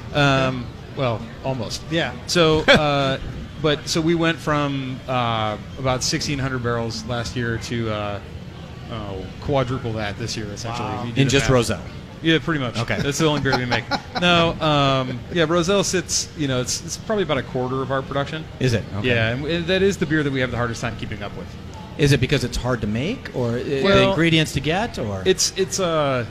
Um, 0.48 0.66
well, 0.96 1.20
almost. 1.44 1.82
Yeah. 1.90 2.14
So, 2.26 2.60
uh, 2.68 3.18
but 3.62 3.88
so 3.88 4.00
we 4.00 4.14
went 4.16 4.38
from 4.38 4.98
uh, 5.08 5.56
about 5.78 6.00
1,600 6.02 6.62
barrels 6.62 7.04
last 7.06 7.36
year 7.36 7.58
to 7.58 7.90
uh, 7.90 8.20
oh, 8.90 9.24
quadruple 9.40 9.92
that 9.94 10.18
this 10.18 10.36
year, 10.36 10.46
essentially. 10.46 10.88
if 11.00 11.06
you 11.06 11.12
do 11.12 11.20
In 11.22 11.28
just 11.28 11.44
math. 11.44 11.50
roselle. 11.50 11.82
Yeah, 12.22 12.38
pretty 12.38 12.60
much. 12.60 12.78
Okay. 12.78 13.00
that's 13.00 13.18
the 13.18 13.26
only 13.26 13.40
beer 13.40 13.56
we 13.58 13.64
make. 13.66 13.84
no, 14.20 14.52
um, 14.60 15.18
yeah, 15.32 15.44
Roselle 15.48 15.84
sits. 15.84 16.28
You 16.36 16.48
know, 16.48 16.60
it's, 16.60 16.84
it's 16.84 16.96
probably 16.96 17.24
about 17.24 17.38
a 17.38 17.42
quarter 17.42 17.82
of 17.82 17.90
our 17.92 18.02
production. 18.02 18.44
Is 18.60 18.74
it? 18.74 18.84
Okay. 18.96 19.08
Yeah, 19.08 19.30
and 19.30 19.66
that 19.66 19.82
is 19.82 19.96
the 19.96 20.06
beer 20.06 20.22
that 20.22 20.32
we 20.32 20.40
have 20.40 20.50
the 20.50 20.56
hardest 20.56 20.80
time 20.80 20.96
keeping 20.96 21.22
up 21.22 21.36
with. 21.36 21.46
Is 21.98 22.12
it 22.12 22.20
because 22.20 22.44
it's 22.44 22.56
hard 22.56 22.80
to 22.82 22.86
make, 22.86 23.34
or 23.34 23.50
i- 23.56 23.62
the 23.62 24.08
ingredients 24.10 24.52
to 24.52 24.60
get, 24.60 24.98
or 24.98 25.22
It's 25.26 25.52
it's 25.56 25.78
a 25.80 26.26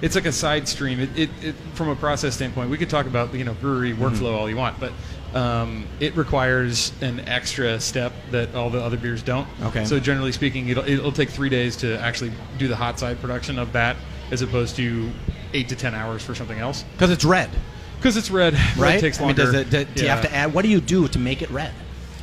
it's 0.00 0.14
like 0.14 0.26
a 0.26 0.32
side 0.32 0.66
stream. 0.68 0.98
It, 1.00 1.10
it, 1.16 1.30
it 1.42 1.54
from 1.74 1.88
a 1.88 1.96
process 1.96 2.34
standpoint, 2.34 2.70
we 2.70 2.78
could 2.78 2.90
talk 2.90 3.06
about 3.06 3.32
you 3.34 3.44
know 3.44 3.54
brewery 3.54 3.92
Mm-hmm. 3.92 4.02
workflow 4.04 4.34
all 4.34 4.48
you 4.50 4.56
want, 4.56 4.78
but 4.80 4.92
um, 5.34 5.86
it 6.00 6.14
requires 6.16 6.92
an 7.00 7.20
extra 7.28 7.80
step 7.80 8.12
that 8.32 8.54
all 8.54 8.68
the 8.68 8.82
other 8.82 8.96
beers 8.98 9.22
don't. 9.22 9.48
Okay. 9.62 9.84
So 9.84 9.98
generally 9.98 10.32
speaking, 10.32 10.68
it'll, 10.68 10.86
it'll 10.86 11.12
take 11.12 11.30
three 11.30 11.48
days 11.48 11.74
to 11.78 11.98
actually 12.00 12.32
do 12.58 12.68
the 12.68 12.76
hot 12.76 12.98
side 12.98 13.20
production 13.20 13.58
of 13.58 13.72
that, 13.72 13.96
as 14.32 14.42
opposed 14.42 14.74
to 14.76 15.08
eight 15.54 15.68
to 15.68 15.76
ten 15.76 15.94
hours 15.94 16.22
for 16.24 16.34
something 16.34 16.58
else. 16.58 16.84
because 16.94 17.10
it's 17.10 17.24
red, 17.24 17.50
Because 17.98 18.16
it's 18.16 18.30
red, 18.30 18.54
right? 18.76 18.76
Red 18.94 19.00
takes 19.00 19.18
I 19.20 19.26
mean, 19.26 19.36
longer. 19.36 19.52
does 19.52 19.54
it, 19.54 19.70
do, 19.70 19.84
do 19.84 20.02
you 20.02 20.08
have 20.08 20.22
to 20.22 20.34
add? 20.34 20.52
What 20.52 20.62
do 20.62 20.68
you 20.68 20.80
do 20.80 21.06
to 21.08 21.18
make 21.18 21.42
it 21.42 21.50
red? 21.50 21.72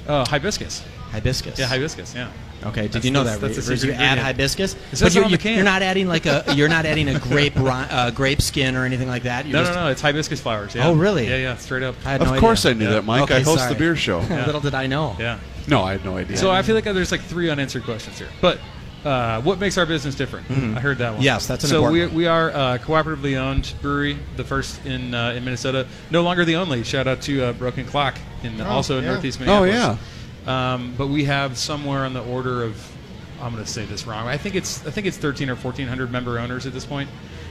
Uh, 0.07 0.25
hibiscus. 0.25 0.83
Hibiscus. 1.11 1.57
Yeah, 1.57 1.67
hibiscus. 1.67 2.13
Yeah. 2.15 2.29
Okay. 2.65 2.81
Did 2.83 2.91
That's- 2.91 3.05
you 3.05 3.11
know 3.11 3.23
that's- 3.23 3.39
that? 3.41 3.53
that's 3.55 3.67
a 3.69 3.71
Reavers? 3.71 3.79
secret 3.81 3.95
you 3.97 4.03
add 4.03 4.17
hibiscus, 4.17 4.73
It 4.73 4.99
but 4.99 5.13
you're, 5.15 5.23
you're- 5.25 5.37
can. 5.37 5.55
you're 5.55 5.63
not 5.63 5.81
adding 5.81 6.07
like 6.07 6.25
a 6.25 6.43
you're 6.55 6.67
not 6.67 6.85
adding 6.85 7.07
a 7.07 7.17
grape 7.19 7.53
uh, 7.55 8.11
grape 8.11 8.41
skin 8.41 8.75
or 8.75 8.83
anything 8.85 9.07
like 9.07 9.23
that. 9.23 9.45
You're 9.45 9.53
No, 9.53 9.63
just, 9.63 9.75
no, 9.75 9.85
no. 9.85 9.91
It's 9.91 10.01
hibiscus 10.01 10.41
flowers. 10.41 10.75
Yeah. 10.75 10.87
Oh, 10.87 10.93
really? 10.95 11.27
Yeah, 11.29 11.37
yeah. 11.37 11.55
Straight 11.57 11.83
up. 11.83 11.95
I 12.05 12.11
had 12.11 12.21
Of 12.21 12.31
no 12.33 12.39
course 12.39 12.65
I 12.65 12.73
knew 12.73 12.85
Yeah. 12.85 12.91
that, 12.95 13.05
Mike. 13.05 13.21
Okay, 13.23 13.37
I 13.37 13.41
host 13.41 13.59
sorry. 13.59 13.73
the 13.73 13.79
beer 13.79 13.95
show. 13.95 14.19
Little 14.45 14.59
did 14.61 14.73
I 14.73 14.87
know. 14.87 15.15
Yeah. 15.19 15.39
No, 15.67 15.83
I 15.83 15.93
had 15.93 16.03
no 16.03 16.17
idea. 16.17 16.35
So 16.35 16.51
I 16.51 16.61
feel 16.63 16.75
like 16.75 16.83
there's 16.83 17.11
like 17.11 17.21
three 17.21 17.49
unanswered 17.49 17.83
questions 17.83 18.17
here. 18.19 18.27
But 18.41 18.59
uh, 19.03 19.41
what 19.41 19.59
makes 19.59 19.77
our 19.77 19.85
business 19.85 20.15
different? 20.15 20.49
I 20.51 20.79
heard 20.79 20.97
that 20.97 21.13
one. 21.13 21.21
Yes, 21.21 21.47
that's 21.47 21.63
an 21.63 21.69
so 21.69 21.85
important 21.85 21.93
we, 21.93 22.05
one. 22.07 22.15
we 22.15 22.27
are 22.27 22.49
a 22.49 22.79
cooperatively 22.79 23.37
owned 23.37 23.73
brewery, 23.81 24.17
the 24.35 24.43
first 24.43 24.85
in 24.85 25.13
uh, 25.13 25.31
in 25.31 25.45
Minnesota. 25.45 25.87
No 26.11 26.21
longer 26.21 26.45
the 26.45 26.55
only. 26.55 26.83
Shout 26.83 27.07
out 27.07 27.21
to 27.23 27.45
uh, 27.45 27.53
Broken 27.53 27.85
Clock 27.85 28.17
in 28.43 28.59
also 28.61 28.97
in 28.97 29.03
yeah. 29.03 29.11
Northeast 29.11 29.39
Oh, 29.45 29.63
yeah. 29.63 29.97
Um, 30.47 30.93
but 30.97 31.07
we 31.07 31.25
have 31.25 31.57
somewhere 31.57 32.05
on 32.05 32.13
the 32.13 32.23
order 32.23 32.63
of 32.63 32.75
I'm 33.41 33.53
going 33.53 33.63
to 33.63 33.69
say 33.69 33.85
this 33.85 34.05
wrong. 34.05 34.27
I 34.27 34.37
think 34.37 34.55
it's 34.55 34.85
I 34.85 34.91
think 34.91 35.07
it's 35.07 35.17
13 35.17 35.49
or 35.49 35.55
1400 35.55 36.11
member 36.11 36.39
owners 36.39 36.65
at 36.65 36.73
this 36.73 36.85
point. 36.85 37.09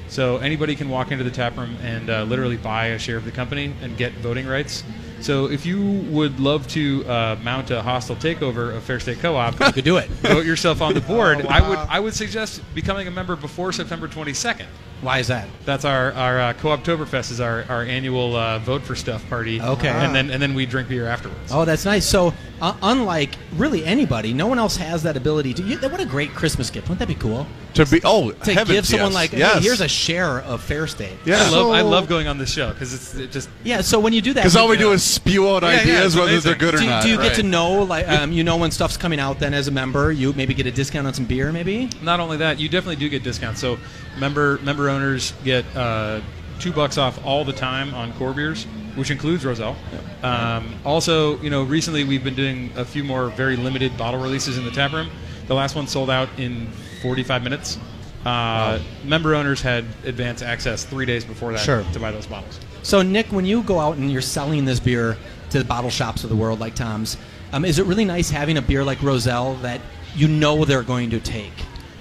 So 0.08 0.38
anybody 0.38 0.74
can 0.74 0.88
walk 0.88 1.12
into 1.12 1.24
the 1.24 1.30
tap 1.30 1.56
room 1.56 1.76
and 1.82 2.08
uh, 2.08 2.22
literally 2.24 2.56
buy 2.56 2.86
a 2.86 2.98
share 2.98 3.16
of 3.16 3.24
the 3.24 3.30
company 3.30 3.74
and 3.82 3.96
get 3.96 4.12
voting 4.14 4.46
rights. 4.46 4.82
So 5.20 5.46
if 5.50 5.66
you 5.66 5.80
would 6.10 6.38
love 6.40 6.66
to 6.68 7.04
uh, 7.06 7.36
mount 7.42 7.70
a 7.70 7.82
hostile 7.82 8.16
takeover 8.16 8.74
of 8.74 8.82
Fair 8.84 9.00
State 9.00 9.18
Co-op, 9.20 9.58
You 9.60 9.72
could 9.72 9.84
do 9.84 9.96
it. 9.98 10.08
vote 10.22 10.46
yourself 10.46 10.80
on 10.80 10.94
the 10.94 11.00
board. 11.00 11.40
Oh, 11.44 11.48
I 11.48 11.68
would. 11.68 11.78
I 11.78 12.00
would 12.00 12.14
suggest 12.14 12.62
becoming 12.74 13.06
a 13.08 13.10
member 13.10 13.34
before 13.36 13.72
September 13.72 14.06
22nd. 14.08 14.66
Why 15.00 15.18
is 15.20 15.28
that? 15.28 15.46
That's 15.64 15.84
our 15.84 16.12
our 16.12 16.40
uh, 16.40 16.52
Co-Oktoberfest 16.54 17.30
is 17.30 17.40
our, 17.40 17.64
our 17.68 17.82
annual 17.84 18.34
uh, 18.34 18.58
vote 18.58 18.82
for 18.82 18.96
stuff 18.96 19.26
party. 19.28 19.60
Okay. 19.60 19.88
and 19.88 20.12
then 20.14 20.30
and 20.30 20.42
then 20.42 20.54
we 20.54 20.66
drink 20.66 20.88
beer 20.88 21.06
afterwards. 21.06 21.52
Oh, 21.52 21.64
that's 21.64 21.84
nice. 21.84 22.04
So, 22.04 22.34
uh, 22.60 22.74
unlike 22.82 23.36
really 23.54 23.84
anybody, 23.84 24.32
no 24.34 24.48
one 24.48 24.58
else 24.58 24.76
has 24.76 25.04
that 25.04 25.16
ability 25.16 25.54
to. 25.54 25.62
You, 25.62 25.78
what 25.78 26.00
a 26.00 26.04
great 26.04 26.30
Christmas 26.30 26.68
gift! 26.70 26.88
Wouldn't 26.88 26.98
that 26.98 27.06
be 27.06 27.14
cool? 27.14 27.46
To 27.74 27.86
be 27.86 28.00
oh, 28.02 28.32
To 28.32 28.52
heavens, 28.52 28.76
give 28.76 28.86
someone 28.86 29.12
yes. 29.12 29.14
like, 29.14 29.30
hey, 29.30 29.60
here's 29.60 29.80
a 29.80 29.86
share 29.86 30.40
of 30.40 30.60
Fair 30.62 30.88
State. 30.88 31.16
yeah. 31.24 31.36
I 31.44 31.50
love 31.50 31.70
I 31.70 31.80
love 31.82 32.08
going 32.08 32.26
on 32.26 32.36
this 32.38 32.50
show 32.52 32.72
because 32.72 32.92
it's 32.92 33.14
it 33.14 33.30
just 33.30 33.48
Yeah. 33.62 33.82
So 33.82 34.00
when 34.00 34.12
you 34.12 34.20
do 34.20 34.32
that, 34.32 34.40
Because 34.40 34.56
all 34.56 34.66
we 34.66 34.74
you- 34.74 34.80
do 34.82 34.92
is 34.92 35.04
spew 35.04 35.48
out 35.48 35.62
Yeah, 35.62 35.70
yeah, 35.74 35.80
ideas, 35.82 36.06
it's 36.06 36.16
whether 36.16 36.40
they're 36.40 36.54
good 36.56 36.74
or 36.74 36.78
do, 36.78 36.86
not. 36.86 37.02
do 37.04 37.10
you 37.10 37.18
right. 37.18 37.28
get 37.28 37.36
to 37.36 37.44
know 37.44 37.84
like 37.84 38.08
um, 38.08 38.32
you 38.32 38.42
know 38.42 38.56
when 38.56 38.72
stuff's 38.72 38.96
coming 38.96 39.20
out? 39.20 39.38
Then 39.38 39.54
as 39.54 39.68
a 39.68 39.70
member, 39.70 40.10
you 40.10 40.32
maybe 40.32 40.54
get 40.54 40.66
a 40.66 40.72
discount 40.72 41.06
on 41.06 41.14
some 41.14 41.24
beer, 41.26 41.52
maybe. 41.52 41.88
not 42.02 42.18
only 42.18 42.38
that, 42.38 42.58
you 42.58 42.68
definitely 42.68 42.96
do 42.96 43.08
get 43.08 43.22
discounts. 43.22 43.60
So 43.60 43.78
member 44.18 44.58
member 44.58 44.88
owners 44.88 45.32
get 45.44 45.64
uh, 45.76 46.20
two 46.58 46.72
bucks 46.72 46.98
off 46.98 47.24
all 47.24 47.44
the 47.44 47.52
time 47.52 47.94
on 47.94 48.12
core 48.14 48.32
beers, 48.34 48.64
which 48.96 49.10
includes 49.10 49.44
Roselle. 49.44 49.76
Um, 50.22 50.74
also, 50.84 51.38
you 51.40 51.50
know, 51.50 51.62
recently 51.62 52.04
we've 52.04 52.24
been 52.24 52.34
doing 52.34 52.70
a 52.76 52.84
few 52.84 53.04
more 53.04 53.28
very 53.30 53.56
limited 53.56 53.96
bottle 53.96 54.20
releases 54.20 54.58
in 54.58 54.64
the 54.64 54.70
tap 54.70 54.92
room. 54.92 55.08
The 55.46 55.54
last 55.54 55.74
one 55.76 55.86
sold 55.86 56.10
out 56.10 56.28
in 56.38 56.66
45 57.02 57.42
minutes. 57.42 57.78
Uh, 58.26 58.80
Member 59.04 59.34
owners 59.34 59.62
had 59.62 59.84
advance 60.04 60.42
access 60.42 60.84
three 60.84 61.06
days 61.06 61.24
before 61.24 61.52
that 61.52 61.60
Sure. 61.60 61.84
to 61.92 62.00
buy 62.00 62.10
those 62.10 62.26
bottles. 62.26 62.58
So 62.82 63.00
Nick, 63.00 63.26
when 63.28 63.44
you 63.46 63.62
go 63.62 63.78
out 63.78 63.96
and 63.96 64.10
you're 64.10 64.20
selling 64.20 64.64
this 64.64 64.80
beer 64.80 65.16
to 65.50 65.58
the 65.58 65.64
bottle 65.64 65.88
shops 65.90 66.24
of 66.24 66.30
the 66.30 66.36
world 66.36 66.58
like 66.60 66.74
Tom's, 66.74 67.16
um, 67.52 67.64
is 67.64 67.78
it 67.78 67.86
really 67.86 68.04
nice 68.04 68.28
having 68.28 68.58
a 68.58 68.62
beer 68.62 68.84
like 68.84 69.00
Roselle 69.02 69.54
that 69.56 69.80
you 70.14 70.28
know 70.28 70.64
they're 70.64 70.82
going 70.82 71.10
to 71.10 71.20
take 71.20 71.52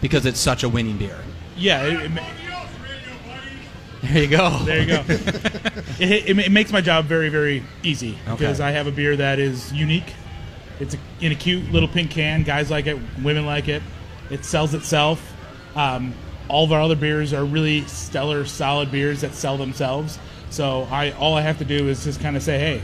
because 0.01 0.25
it's 0.25 0.39
such 0.39 0.63
a 0.63 0.69
winning 0.69 0.97
beer? 0.97 1.17
Yeah, 1.57 1.83
it, 1.83 2.11
it, 2.11 2.23
There 4.03 4.23
you 4.23 4.27
go. 4.29 4.59
there 4.63 4.79
you 4.79 4.85
go. 4.87 5.03
it, 5.99 6.29
it, 6.29 6.39
it 6.39 6.51
makes 6.51 6.71
my 6.71 6.81
job 6.81 7.05
very, 7.05 7.29
very 7.29 7.63
easy 7.83 8.17
because 8.29 8.59
Okay. 8.59 8.69
I 8.69 8.71
have 8.71 8.87
a 8.87 8.91
beer 8.91 9.15
that 9.15 9.39
is 9.39 9.71
unique. 9.73 10.13
It's 10.79 10.93
a, 10.93 10.97
in 11.19 11.31
a 11.31 11.35
cute 11.35 11.71
little 11.71 11.89
pink 11.89 12.11
can. 12.11 12.43
Guys 12.43 12.69
like 12.69 12.85
it, 12.87 12.97
women 13.23 13.45
like 13.45 13.67
it. 13.67 13.81
It 14.29 14.45
sells 14.45 14.73
itself. 14.73 15.33
Um, 15.75 16.13
all 16.47 16.63
of 16.63 16.71
our 16.71 16.81
other 16.81 16.95
beers 16.95 17.33
are 17.33 17.43
really 17.43 17.81
stellar, 17.87 18.45
solid 18.45 18.91
beers 18.91 19.21
that 19.21 19.33
sell 19.33 19.57
themselves. 19.57 20.19
So 20.49 20.87
I 20.91 21.11
all 21.11 21.33
I 21.35 21.41
have 21.41 21.57
to 21.57 21.65
do 21.65 21.89
is 21.89 22.03
just 22.05 22.21
kind 22.21 22.37
of 22.37 22.43
say, 22.43 22.57
"Hey, 22.57 22.81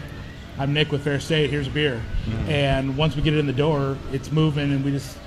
I'm 0.58 0.74
Nick 0.74 0.92
with 0.92 1.04
Fair 1.04 1.20
State. 1.20 1.50
Here's 1.50 1.68
a 1.68 1.72
beer." 1.72 2.02
And 2.48 2.98
once 2.98 3.16
we 3.16 3.22
get 3.22 3.34
it 3.34 3.38
in 3.40 3.48
the 3.48 3.54
door, 3.54 3.98
it's 4.12 4.32
moving, 4.32 4.72
and 4.74 4.84
we 4.84 4.92
just 4.92 5.18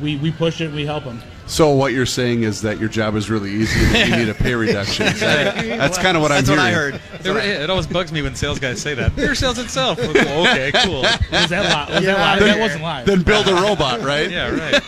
we, 0.00 0.16
we 0.16 0.30
push 0.30 0.60
it. 0.62 0.72
We 0.72 0.86
help 0.86 1.04
them. 1.04 1.20
So 1.46 1.70
what 1.70 1.92
you're 1.92 2.06
saying 2.06 2.44
is 2.44 2.62
that 2.62 2.78
your 2.78 2.88
job 2.88 3.14
is 3.16 3.28
really 3.30 3.50
easy. 3.50 3.78
and 3.96 4.10
you 4.10 4.16
need 4.16 4.28
a 4.28 4.34
pay 4.34 4.54
reduction. 4.54 5.06
Is 5.06 5.20
that- 5.20 5.56
that's 5.82 5.98
kind 5.98 6.16
of 6.16 6.22
what 6.22 6.28
That's 6.28 6.48
I'm 6.48 6.56
what 6.56 6.64
I 6.66 6.70
heard. 6.72 6.94
It, 7.24 7.26
it 7.26 7.70
always 7.70 7.86
bugs 7.86 8.12
me 8.12 8.22
when 8.22 8.34
sales 8.34 8.58
guys 8.58 8.80
say 8.80 8.94
that. 8.94 9.14
Beer 9.16 9.34
sells 9.34 9.58
itself. 9.58 9.98
Well, 9.98 10.46
okay, 10.46 10.72
cool. 10.72 11.02
Was 11.02 11.48
that 11.50 11.88
li- 11.88 11.94
Was 11.94 12.04
Yeah, 12.04 12.14
that 12.14 12.18
live? 12.18 12.38
then- 12.40 12.48
That 12.48 12.60
wasn't 12.60 12.82
live. 12.82 13.06
Then 13.06 13.22
build 13.22 13.48
a 13.48 13.54
robot, 13.54 14.00
right? 14.00 14.30
Yeah, 14.30 14.80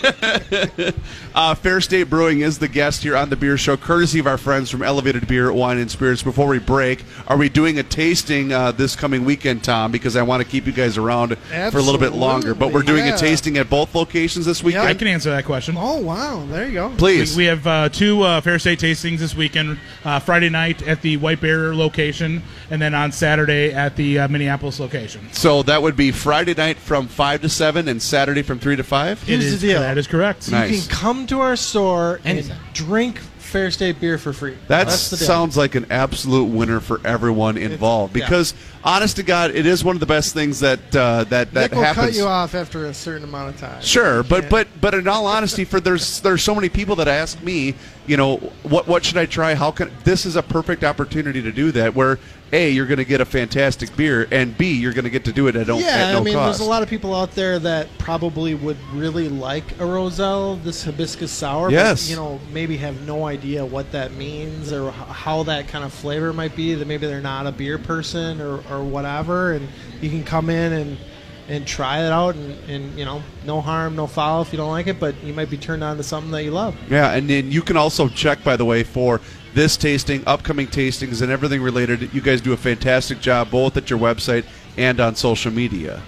right. 0.81 0.95
Uh, 1.35 1.53
Fair 1.53 1.81
State 1.81 2.05
Brewing 2.05 2.43
is 2.43 2.61
the 2.61 2.69
guest 2.69 3.03
here 3.03 3.17
on 3.17 3.29
the 3.29 3.35
Beer 3.35 3.59
Show, 3.59 3.77
courtesy 3.77 4.21
of 4.21 4.27
our 4.29 4.39
friends 4.39 4.71
from 4.71 4.85
Elevated 4.85 5.27
Beer, 5.27 5.53
Wine, 5.53 5.79
and 5.79 5.91
Spirits. 5.91 6.23
Before 6.23 6.47
we 6.47 6.61
break, 6.61 7.03
are 7.27 7.37
we 7.37 7.49
doing 7.49 7.77
a 7.81 7.83
tasting 7.83 8.53
uh, 8.53 8.71
this 8.71 8.95
coming 8.95 9.25
weekend, 9.25 9.65
Tom? 9.65 9.91
Because 9.91 10.15
I 10.15 10.23
want 10.23 10.45
to 10.45 10.49
keep 10.49 10.65
you 10.65 10.73
guys 10.73 10.97
around 10.97 11.37
for 11.37 11.79
a 11.79 11.83
little 11.83 11.99
bit 11.99 12.13
longer. 12.13 12.55
But 12.55 12.73
we're 12.73 12.83
doing 12.85 13.07
yeah. 13.07 13.17
a 13.17 13.19
tasting 13.19 13.59
at 13.59 13.69
both 13.69 13.97
locations 13.97 14.47
this 14.47 14.63
weekend. 14.63 14.87
I 14.87 14.95
can 14.95 15.09
answer 15.09 15.31
that 15.31 15.45
question. 15.45 15.75
Oh 15.77 15.99
wow, 15.99 16.44
there 16.47 16.67
you 16.67 16.73
go. 16.75 16.95
Please. 16.97 17.37
We 17.37 17.45
have 17.47 17.67
uh, 17.67 17.89
two 17.89 18.23
uh, 18.23 18.41
Fair 18.41 18.59
State 18.59 18.79
tastings 18.79 19.19
this 19.19 19.35
weekend. 19.35 19.79
Uh, 20.05 20.19
Friday 20.19 20.49
night 20.51 20.83
at 20.87 21.03
the 21.03 21.17
White 21.17 21.41
Bear 21.41 21.75
location, 21.75 22.43
and 22.71 22.81
then 22.81 22.95
on 22.95 23.13
Saturday 23.13 23.73
at 23.73 23.97
the 23.97 24.19
uh, 24.21 24.29
Minneapolis 24.29 24.81
location. 24.81 25.29
so 25.33 25.63
that 25.65 25.81
would 25.83 25.97
be 25.97 26.11
Friday 26.11 26.55
night 26.55 26.77
from 26.77 27.07
five 27.09 27.41
to 27.43 27.49
seven, 27.49 27.89
and 27.89 28.01
Saturday 28.03 28.43
from 28.43 28.59
three 28.59 28.77
to 28.77 28.85
five. 28.85 29.23
Here's 29.23 29.47
It 29.53 29.57
the 29.57 29.67
deal. 29.69 29.81
That 29.81 29.99
is 29.99 30.07
correct. 30.07 30.51
Nice. 30.51 30.71
You 30.73 30.81
can 30.81 30.89
come 30.91 31.27
to 31.29 31.41
our 31.41 31.57
store 31.57 32.21
and 32.25 32.39
Anytime. 32.39 32.59
drink 32.73 33.21
Fair 33.45 33.71
State 33.71 34.01
beer 34.01 34.19
for 34.19 34.33
free. 34.33 34.53
That 34.69 34.87
That's 34.89 35.11
the 35.11 35.17
deal. 35.17 35.27
sounds 35.27 35.57
like 35.57 35.75
an 35.75 35.87
absolute 35.91 36.47
winner 36.47 36.81
for 36.81 37.01
everyone 37.07 37.57
involved. 37.57 38.17
yeah. 38.17 38.25
Because, 38.25 38.55
honest 38.83 39.17
to 39.17 39.23
God, 39.23 39.53
it 39.53 39.67
is 39.67 39.85
one 39.85 39.95
of 39.97 40.01
the 40.01 40.07
best 40.07 40.35
things 40.35 40.61
that 40.61 40.81
uh, 40.97 41.25
that 41.25 41.53
that 41.53 41.71
Nick 41.71 41.73
will 41.73 41.83
happens. 41.83 42.07
cut 42.07 42.15
you 42.15 42.27
off 42.27 42.55
after 42.55 42.87
a 42.87 42.95
certain 42.95 43.25
amount 43.25 43.55
of 43.55 43.61
time. 43.61 43.81
Sure, 43.83 44.23
but 44.23 44.45
Yeah. 44.45 44.49
but 44.49 44.69
but 44.81 44.95
in 44.95 45.07
all 45.07 45.27
honesty, 45.27 45.65
for 45.65 45.79
there's 45.81 46.21
there's 46.21 46.43
so 46.43 46.55
many 46.55 46.69
people 46.69 46.97
that 46.97 47.07
ask 47.09 47.41
me, 47.43 47.75
you 48.07 48.17
know, 48.17 48.37
what 48.65 48.89
what 48.89 49.05
should 49.05 49.17
I 49.19 49.27
try? 49.27 49.55
How 49.55 49.71
can 49.71 49.91
this 50.05 50.27
is 50.27 50.37
a 50.37 50.43
perfect 50.43 50.83
opportunity 50.83 51.41
to 51.43 51.53
do 51.53 51.71
that? 51.73 51.95
Where 51.95 52.19
a 52.55 52.71
you're 52.71 52.87
going 52.87 52.99
to 52.99 53.05
get 53.05 53.21
a 53.21 53.25
fantastic 53.25 53.95
beer, 53.97 54.29
and 54.31 54.57
b 54.57 54.73
you're 54.73 54.93
going 54.93 55.05
to 55.05 55.11
get 55.11 55.25
to 55.25 55.33
do 55.33 55.49
it 55.49 55.57
at 55.57 55.67
no, 55.67 55.79
yeah, 55.79 55.87
at 55.87 56.13
no 56.13 56.21
I 56.21 56.23
mean, 56.23 56.35
cost. 56.35 56.59
there's 56.59 56.67
a 56.67 56.71
lot 56.71 56.83
of 56.83 56.89
people 56.89 57.15
out 57.15 57.33
there 57.33 57.59
that 57.59 57.89
probably 57.99 58.55
would 58.55 58.79
really 58.93 59.29
like 59.29 59.79
a 59.81 59.85
Roselle, 59.85 60.57
this 60.57 60.85
hibiscus 60.85 61.33
sour. 61.33 61.71
Yes. 61.71 62.05
But, 62.05 62.11
you 62.11 62.17
know, 62.17 62.41
maybe 62.53 62.77
have 62.79 63.01
no 63.07 63.27
idea 63.27 63.65
what 63.65 63.91
that 63.93 64.13
means 64.13 64.73
or 64.73 64.91
how 64.93 65.43
that 65.45 65.69
kind 65.69 65.85
of 65.85 65.93
flavor 65.93 66.33
might 66.33 66.55
be. 66.55 66.75
That 66.75 66.87
maybe 66.87 67.07
they're 67.07 67.21
not 67.21 67.47
a 67.47 67.53
beer 67.53 67.79
person 67.79 68.41
or, 68.41 68.63
or 68.71 68.85
whatever, 68.85 69.53
and 69.53 69.69
you 70.01 70.09
can 70.09 70.25
come 70.25 70.49
in 70.49 70.73
and 70.73 70.99
and 71.47 71.67
try 71.67 72.03
it 72.03 72.11
out, 72.11 72.35
and, 72.35 72.71
and 72.71 72.99
you 72.99 73.05
know, 73.05 73.23
no 73.45 73.61
harm, 73.61 73.95
no 73.95 74.07
foul 74.07 74.41
if 74.41 74.51
you 74.51 74.57
don't 74.57 74.71
like 74.71 74.87
it, 74.87 74.99
but 74.99 75.15
you 75.23 75.35
might 75.35 75.51
be 75.51 75.59
turned 75.59 75.85
on 75.85 75.97
to 75.97 76.03
something 76.03 76.31
that 76.31 76.43
you 76.43 76.51
love. 76.51 76.75
Yeah, 76.89 77.13
and 77.13 77.29
then 77.29 77.53
you 77.53 77.61
can 77.61 77.77
also 77.77 78.09
check, 78.09 78.43
by 78.43 78.57
the 78.57 78.65
way, 78.65 78.83
for 78.83 79.21
this 79.55 79.77
tasting, 79.77 80.23
upcoming 80.27 80.67
tastings, 80.67 81.23
and 81.23 81.31
everything 81.31 81.63
related. 81.63 82.13
You 82.13 82.21
guys 82.21 82.41
do 82.41 82.53
a 82.53 82.57
fantastic 82.57 83.21
job 83.21 83.51
both 83.51 83.77
at 83.77 83.89
your 83.89 83.99
website 83.99 84.45
and 84.77 85.01
on 85.01 85.15
social 85.15 85.53
media. 85.53 86.03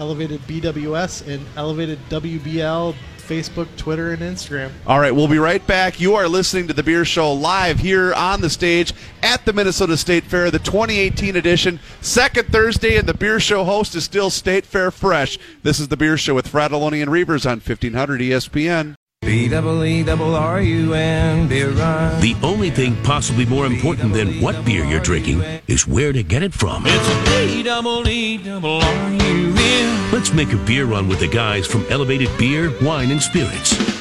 Elevated 0.00 0.40
BWS 0.42 1.28
and 1.28 1.46
Elevated 1.56 1.98
WBL, 2.08 2.94
Facebook, 3.18 3.68
Twitter, 3.76 4.12
and 4.12 4.22
Instagram. 4.22 4.70
All 4.86 4.98
right, 4.98 5.14
we'll 5.14 5.28
be 5.28 5.38
right 5.38 5.64
back. 5.66 6.00
You 6.00 6.14
are 6.14 6.28
listening 6.28 6.66
to 6.68 6.74
the 6.74 6.82
Beer 6.82 7.04
Show 7.04 7.32
live 7.32 7.78
here 7.78 8.12
on 8.14 8.40
the 8.40 8.50
stage 8.50 8.92
at 9.22 9.44
the 9.44 9.52
Minnesota 9.52 9.96
State 9.96 10.24
Fair, 10.24 10.50
the 10.50 10.58
2018 10.58 11.36
edition, 11.36 11.78
second 12.00 12.48
Thursday, 12.48 12.96
and 12.96 13.08
the 13.08 13.14
Beer 13.14 13.38
Show 13.38 13.64
host 13.64 13.94
is 13.94 14.04
still 14.04 14.30
State 14.30 14.66
Fair 14.66 14.90
Fresh. 14.90 15.38
This 15.62 15.78
is 15.78 15.88
the 15.88 15.96
Beer 15.96 16.16
Show 16.18 16.34
with 16.34 16.50
Fratallone 16.50 17.02
and 17.02 17.10
Reavers 17.10 17.46
on 17.46 17.60
1500 17.60 18.20
ESPN. 18.20 18.96
B 19.24 19.48
double 19.48 19.84
E 19.84 20.02
double 20.02 20.34
R 20.34 20.60
U 20.60 20.94
N 20.94 21.48
beer 21.48 21.70
run. 21.70 22.20
The 22.20 22.36
only 22.42 22.70
thing 22.70 22.94
possibly 23.02 23.46
more 23.46 23.64
important 23.64 24.12
than 24.12 24.40
what 24.40 24.64
beer 24.64 24.84
you're 24.84 25.00
drinking 25.00 25.40
is 25.66 25.86
where 25.86 26.12
to 26.12 26.22
get 26.22 26.42
it 26.42 26.52
from. 26.52 26.82
It's 26.86 27.30
B 27.30 27.62
double 27.62 28.06
E 28.06 28.36
double 28.36 28.82
R 28.82 29.10
U 29.10 29.54
N. 29.56 30.12
Let's 30.12 30.32
make 30.32 30.52
a 30.52 30.58
beer 30.58 30.84
run 30.84 31.08
with 31.08 31.20
the 31.20 31.28
guys 31.28 31.66
from 31.66 31.86
Elevated 31.88 32.28
Beer, 32.38 32.72
Wine, 32.82 33.10
and 33.10 33.22
Spirits. 33.22 33.93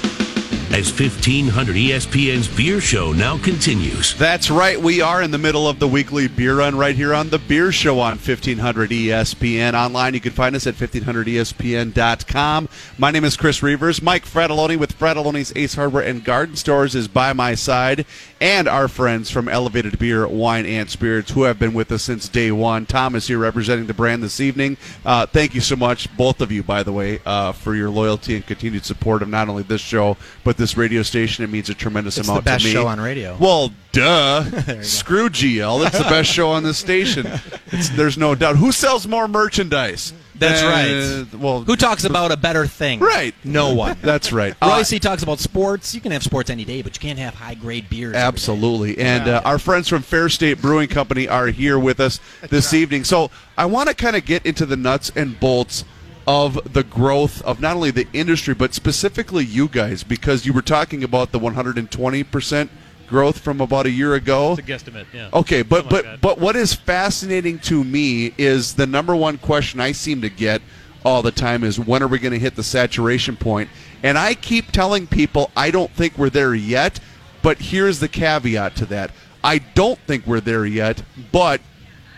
As 0.74 0.90
1500 0.90 1.76
ESPN's 1.76 2.48
Beer 2.48 2.82
Show 2.82 3.14
now 3.14 3.38
continues. 3.38 4.16
That's 4.16 4.50
right. 4.50 4.82
We 4.82 5.02
are 5.02 5.22
in 5.22 5.30
the 5.30 5.38
middle 5.38 5.68
of 5.68 5.78
the 5.78 5.88
weekly 5.88 6.28
beer 6.28 6.58
run 6.58 6.76
right 6.76 6.96
here 6.96 7.14
on 7.14 7.30
the 7.30 7.38
Beer 7.38 7.72
Show 7.72 8.00
on 8.00 8.14
1500 8.14 8.90
ESPN. 8.90 9.76
Online, 9.76 10.16
you 10.16 10.20
can 10.20 10.32
find 10.32 10.56
us 10.56 10.66
at 10.66 10.82
E 10.82 10.88
1500ESPN.com. 10.88 12.70
My 12.98 13.12
name 13.12 13.24
is 13.24 13.38
Chris 13.38 13.60
Reavers. 13.60 14.02
Mike 14.02 14.26
Fratallone 14.26 14.80
with 14.80 14.98
Fratallone's 14.98 15.54
Ace 15.56 15.76
Hardware 15.76 16.02
and 16.02 16.24
Garden 16.24 16.56
Stores 16.56 16.96
is 16.96 17.08
by 17.08 17.34
my 17.34 17.54
side. 17.54 18.08
And 18.42 18.68
our 18.68 18.88
friends 18.88 19.30
from 19.30 19.48
Elevated 19.48 20.00
Beer, 20.00 20.28
Wine, 20.28 20.66
and 20.66 20.90
Spirits, 20.90 21.32
who 21.32 21.44
have 21.44 21.60
been 21.60 21.76
with 21.76 21.92
us 21.92 22.02
since 22.02 22.28
day 22.28 22.52
one. 22.52 22.88
Tom 22.88 23.16
is 23.16 23.28
here 23.28 23.38
representing 23.38 23.86
the 23.86 23.94
brand 23.94 24.24
this 24.24 24.40
evening. 24.40 24.78
Uh, 25.06 25.28
thank 25.28 25.54
you 25.54 25.62
so 25.62 25.76
much, 25.76 26.14
both 26.18 26.42
of 26.42 26.52
you, 26.52 26.64
by 26.64 26.82
the 26.82 26.92
way, 26.92 27.20
uh, 27.28 27.52
for 27.52 27.76
your 27.76 27.92
loyalty 27.92 28.36
and 28.36 28.46
continued 28.48 28.86
support 28.86 29.22
of 29.22 29.30
not 29.30 29.48
only 29.48 29.62
this 29.62 29.80
show, 29.80 30.18
but 30.44 30.58
this 30.58 30.63
radio 30.78 31.02
station. 31.04 31.44
It 31.44 31.50
means 31.50 31.70
a 31.70 31.74
tremendous 31.74 32.18
It's 32.18 32.28
the 32.28 32.34
amount 32.34 32.46
best 32.46 32.62
to 32.64 32.68
me. 32.70 32.74
show 32.74 32.88
on 32.88 33.00
radio. 33.00 33.38
Well, 33.40 33.72
duh. 33.92 34.44
Screw 34.82 35.30
GL. 35.30 35.86
It's 35.88 35.98
the 35.98 36.04
best 36.06 36.30
show 36.32 36.50
on 36.52 36.64
the 36.64 36.74
station. 36.74 37.28
It's, 37.72 37.90
there's 37.90 38.18
no 38.18 38.36
doubt. 38.36 38.56
Who 38.58 38.72
sells 38.72 39.08
more 39.08 39.28
merchandise? 39.28 40.14
That's 40.36 40.62
Uh, 40.64 41.26
right. 41.32 41.40
Well, 41.40 41.62
Who 41.62 41.76
talks 41.76 42.04
about 42.06 42.32
a 42.32 42.38
better 42.38 42.66
thing? 42.66 43.00
Right. 43.00 43.36
No 43.44 43.74
one. 43.76 43.98
That's 44.02 44.34
right. 44.34 44.56
Uh, 44.62 44.74
Royce, 44.78 44.90
he 44.90 45.00
talks 45.00 45.22
about 45.24 45.40
sports. 45.40 45.94
You 45.94 46.02
can 46.02 46.12
have 46.12 46.24
sports 46.24 46.50
any 46.50 46.66
day, 46.66 46.82
but 46.82 46.96
you 46.96 47.00
can't 47.08 47.20
have 47.20 47.36
high 47.36 47.54
grade 47.54 47.88
beers. 47.90 48.16
Absolutely. 48.16 48.98
And 48.98 49.28
uh, 49.30 49.42
our 49.46 49.60
friends 49.60 49.88
from 49.88 50.02
Fair 50.02 50.30
State 50.30 50.60
Brewing 50.62 50.88
Company 50.90 51.28
are 51.28 51.48
here 51.48 51.78
with 51.78 52.00
us 52.00 52.20
this 52.50 52.74
evening. 52.74 53.04
So 53.04 53.30
I 53.58 53.68
want 53.68 53.90
to 53.90 53.96
kind 53.96 54.16
of 54.16 54.26
get 54.26 54.46
into 54.46 54.66
the 54.66 54.76
nuts 54.76 55.12
and 55.16 55.40
bolts 55.40 55.86
of 56.28 56.74
the 56.74 56.84
growth 56.84 57.42
of 57.44 57.60
not 57.60 57.76
only 57.76 57.92
the 57.92 58.08
industry, 58.14 58.54
but 58.54 58.74
specifically 58.74 59.44
you 59.44 59.68
guys, 59.68 60.04
because 60.04 60.46
you 60.46 60.54
were 60.54 60.62
talking 60.62 61.04
about 61.04 61.32
the 61.32 61.40
120% 61.40 62.70
growth 63.08 63.40
from 63.40 63.62
about 63.62 63.86
a 63.86 63.92
year 63.92 64.16
ago. 64.16 64.56
It's 64.58 64.68
a 64.68 64.72
guesstimate, 64.72 65.06
yeah. 65.14 65.30
Okay, 65.34 65.62
but 65.62 65.86
oh 65.86 65.90
Something 65.90 66.12
but 66.12 66.22
but 66.22 66.40
what 66.40 66.56
is 66.56 66.74
fascinating 66.74 67.60
to 67.60 67.84
me 67.84 68.34
is 68.38 68.76
the 68.76 68.88
number 68.88 69.16
one 69.16 69.38
question 69.38 69.80
I 69.80 69.92
seem 69.92 70.22
to 70.22 70.30
get 70.30 70.62
all 71.06 71.22
the 71.22 71.32
time 71.32 71.64
is 71.64 71.80
when 71.80 72.02
are 72.02 72.08
we 72.08 72.18
going 72.20 72.34
to 72.34 72.40
hit 72.40 72.56
the 72.56 72.64
saturation 72.64 73.36
point? 73.36 73.70
And 74.02 74.18
I 74.18 74.34
keep 74.34 74.72
telling 74.72 75.08
people 75.08 75.52
I 75.56 75.72
don't 75.72 75.92
think 75.92 76.18
we're 76.18 76.30
there 76.30 76.56
yet. 76.56 77.00
But 77.42 77.60
here's 77.60 78.00
the 78.00 78.08
caveat 78.08 78.78
to 78.78 78.86
that. 78.88 79.12
I 79.44 79.58
don't 79.58 80.00
think 80.00 80.26
we're 80.26 80.40
there 80.40 80.66
yet, 80.66 81.04
but 81.34 81.60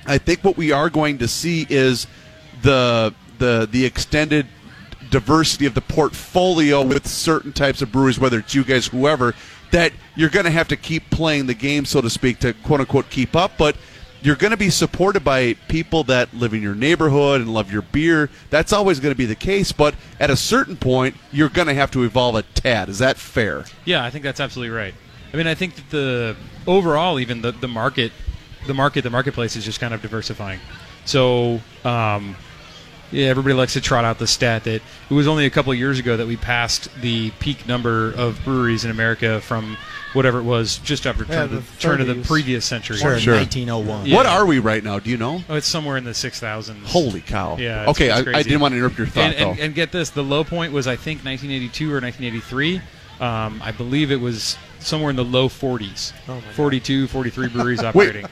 I 0.06 0.20
think 0.20 0.44
what 0.44 0.56
we 0.56 0.72
are 0.72 0.90
going 0.92 1.18
to 1.18 1.28
see 1.28 1.66
is 1.68 2.06
the 2.62 3.12
the 3.40 3.68
the 3.70 3.86
extended 3.86 4.48
diversity 5.10 5.66
of 5.66 5.74
the 5.74 5.82
portfolio 5.82 6.82
with 6.82 7.08
certain 7.08 7.54
types 7.54 7.82
of 7.82 7.92
breweries, 7.92 8.20
whether 8.20 8.40
it's 8.40 8.56
you 8.56 8.64
guys, 8.64 8.88
whoever, 8.88 9.36
that 9.72 9.94
you're 10.16 10.30
going 10.30 10.46
to 10.46 10.52
have 10.52 10.68
to 10.68 10.76
keep 10.76 11.10
playing 11.10 11.46
the 11.46 11.54
game, 11.54 11.86
so 11.86 12.02
to 12.02 12.10
speak, 12.10 12.40
to 12.40 12.54
quote 12.54 12.80
unquote 12.80 13.10
keep 13.10 13.36
up. 13.36 13.52
But 13.58 13.76
you're 14.22 14.36
going 14.36 14.52
to 14.52 14.58
be 14.58 14.72
supported 14.72 15.24
by 15.24 15.54
people 15.68 16.04
that 16.06 16.34
live 16.34 16.54
in 16.54 16.62
your 16.62 16.74
neighborhood 16.74 17.42
and 17.42 17.54
love 17.54 17.72
your 17.72 17.84
beer. 17.84 18.30
That's 18.50 18.74
always 18.74 19.00
going 19.00 19.14
to 19.14 19.18
be 19.18 19.26
the 19.26 19.36
case. 19.36 19.72
But 19.72 19.94
at 20.20 20.32
a 20.32 20.36
certain 20.36 20.76
point, 20.76 21.16
you're 21.32 21.50
going 21.50 21.68
to 21.68 21.76
have 21.76 21.92
to 21.92 22.04
evolve 22.04 22.36
a 22.36 22.42
tad. 22.42 22.90
Is 22.90 23.00
that 23.00 23.18
fair? 23.18 23.66
Yeah, 23.86 24.04
I 24.04 24.10
think 24.10 24.24
that's 24.24 24.40
absolutely 24.40 24.76
right. 24.76 24.96
I 25.32 25.38
mean, 25.38 25.48
I 25.48 25.54
think 25.54 25.76
that 25.76 25.90
the 25.92 26.36
overall, 26.66 27.20
even 27.20 27.42
the, 27.42 27.52
the 27.52 27.68
market, 27.68 28.12
the 28.66 28.74
market, 28.74 29.04
the 29.04 29.10
marketplace 29.10 29.56
is 29.56 29.64
just 29.64 29.80
kind 29.80 29.94
of 29.94 30.02
diversifying. 30.02 30.60
So, 31.06 31.62
um, 31.84 32.36
yeah, 33.12 33.28
everybody 33.28 33.54
likes 33.54 33.74
to 33.74 33.82
trot 33.82 34.04
out 34.06 34.20
the 34.20 34.28
stat 34.28 34.64
that 34.66 34.82
it 35.10 35.14
was 35.14 35.28
only 35.28 35.46
a 35.46 35.50
couple 35.50 35.72
of 35.72 35.78
years 35.78 36.00
ago 36.00 36.18
that 36.18 36.28
we 36.28 36.36
passed 36.38 36.90
the 37.02 37.32
peak 37.40 37.68
number 37.68 38.12
of 38.14 38.40
breweries 38.44 38.84
in 38.86 38.92
America 38.92 39.40
from 39.42 39.78
whatever 40.14 40.40
it 40.40 40.44
was 40.44 40.78
just 40.80 41.06
after 41.06 41.24
Yeah, 41.26 41.36
turn, 41.42 41.50
the 41.52 41.58
of 41.58 41.76
the, 41.76 41.82
turn 41.82 42.02
of 42.02 42.08
the 42.08 42.16
previous 42.24 42.66
century. 42.66 42.98
Sure, 42.98 43.20
Sure. 43.20 43.36
1901. 43.36 44.06
Yeah. 44.06 44.16
What 44.16 44.26
are 44.26 44.46
we 44.46 44.60
right 44.60 44.84
now? 44.84 44.98
Do 45.00 45.10
you 45.10 45.18
know? 45.18 45.44
Oh, 45.50 45.56
it's 45.56 45.68
somewhere 45.68 45.98
in 45.98 46.04
the 46.06 46.14
six 46.14 46.40
thousands. 46.40 46.90
Holy 46.90 47.22
cow! 47.22 47.58
Yeah. 47.58 47.82
it's- 47.82 47.90
Okay, 47.90 48.10
it's 48.10 48.28
I, 48.28 48.40
I 48.40 48.44
didn't 48.44 48.62
want 48.62 48.72
to 48.74 48.78
interrupt 48.78 48.98
your 48.98 49.08
thought 49.08 49.34
and, 49.34 49.36
and, 49.52 49.60
and 49.60 49.76
get 49.76 49.92
this, 49.92 50.10
the 50.12 50.24
low 50.24 50.44
point 50.44 50.72
was 50.74 50.88
I 50.88 50.96
think 50.96 51.24
1982 51.26 51.90
or 51.92 52.00
1983. 52.02 52.82
Um, 53.20 53.62
I 53.64 53.72
believe 53.72 54.12
it 54.12 54.20
was 54.20 54.58
somewhere 54.86 55.10
in 55.10 55.16
the 55.16 55.24
low 55.26 55.50
40s. 55.50 56.14
Oh 56.28 56.36
my 56.36 56.42
God. 56.42 56.54
42, 56.54 57.08
43 57.08 57.48
breweries 57.50 57.80
Wait, 57.80 57.86
operating. 57.88 58.26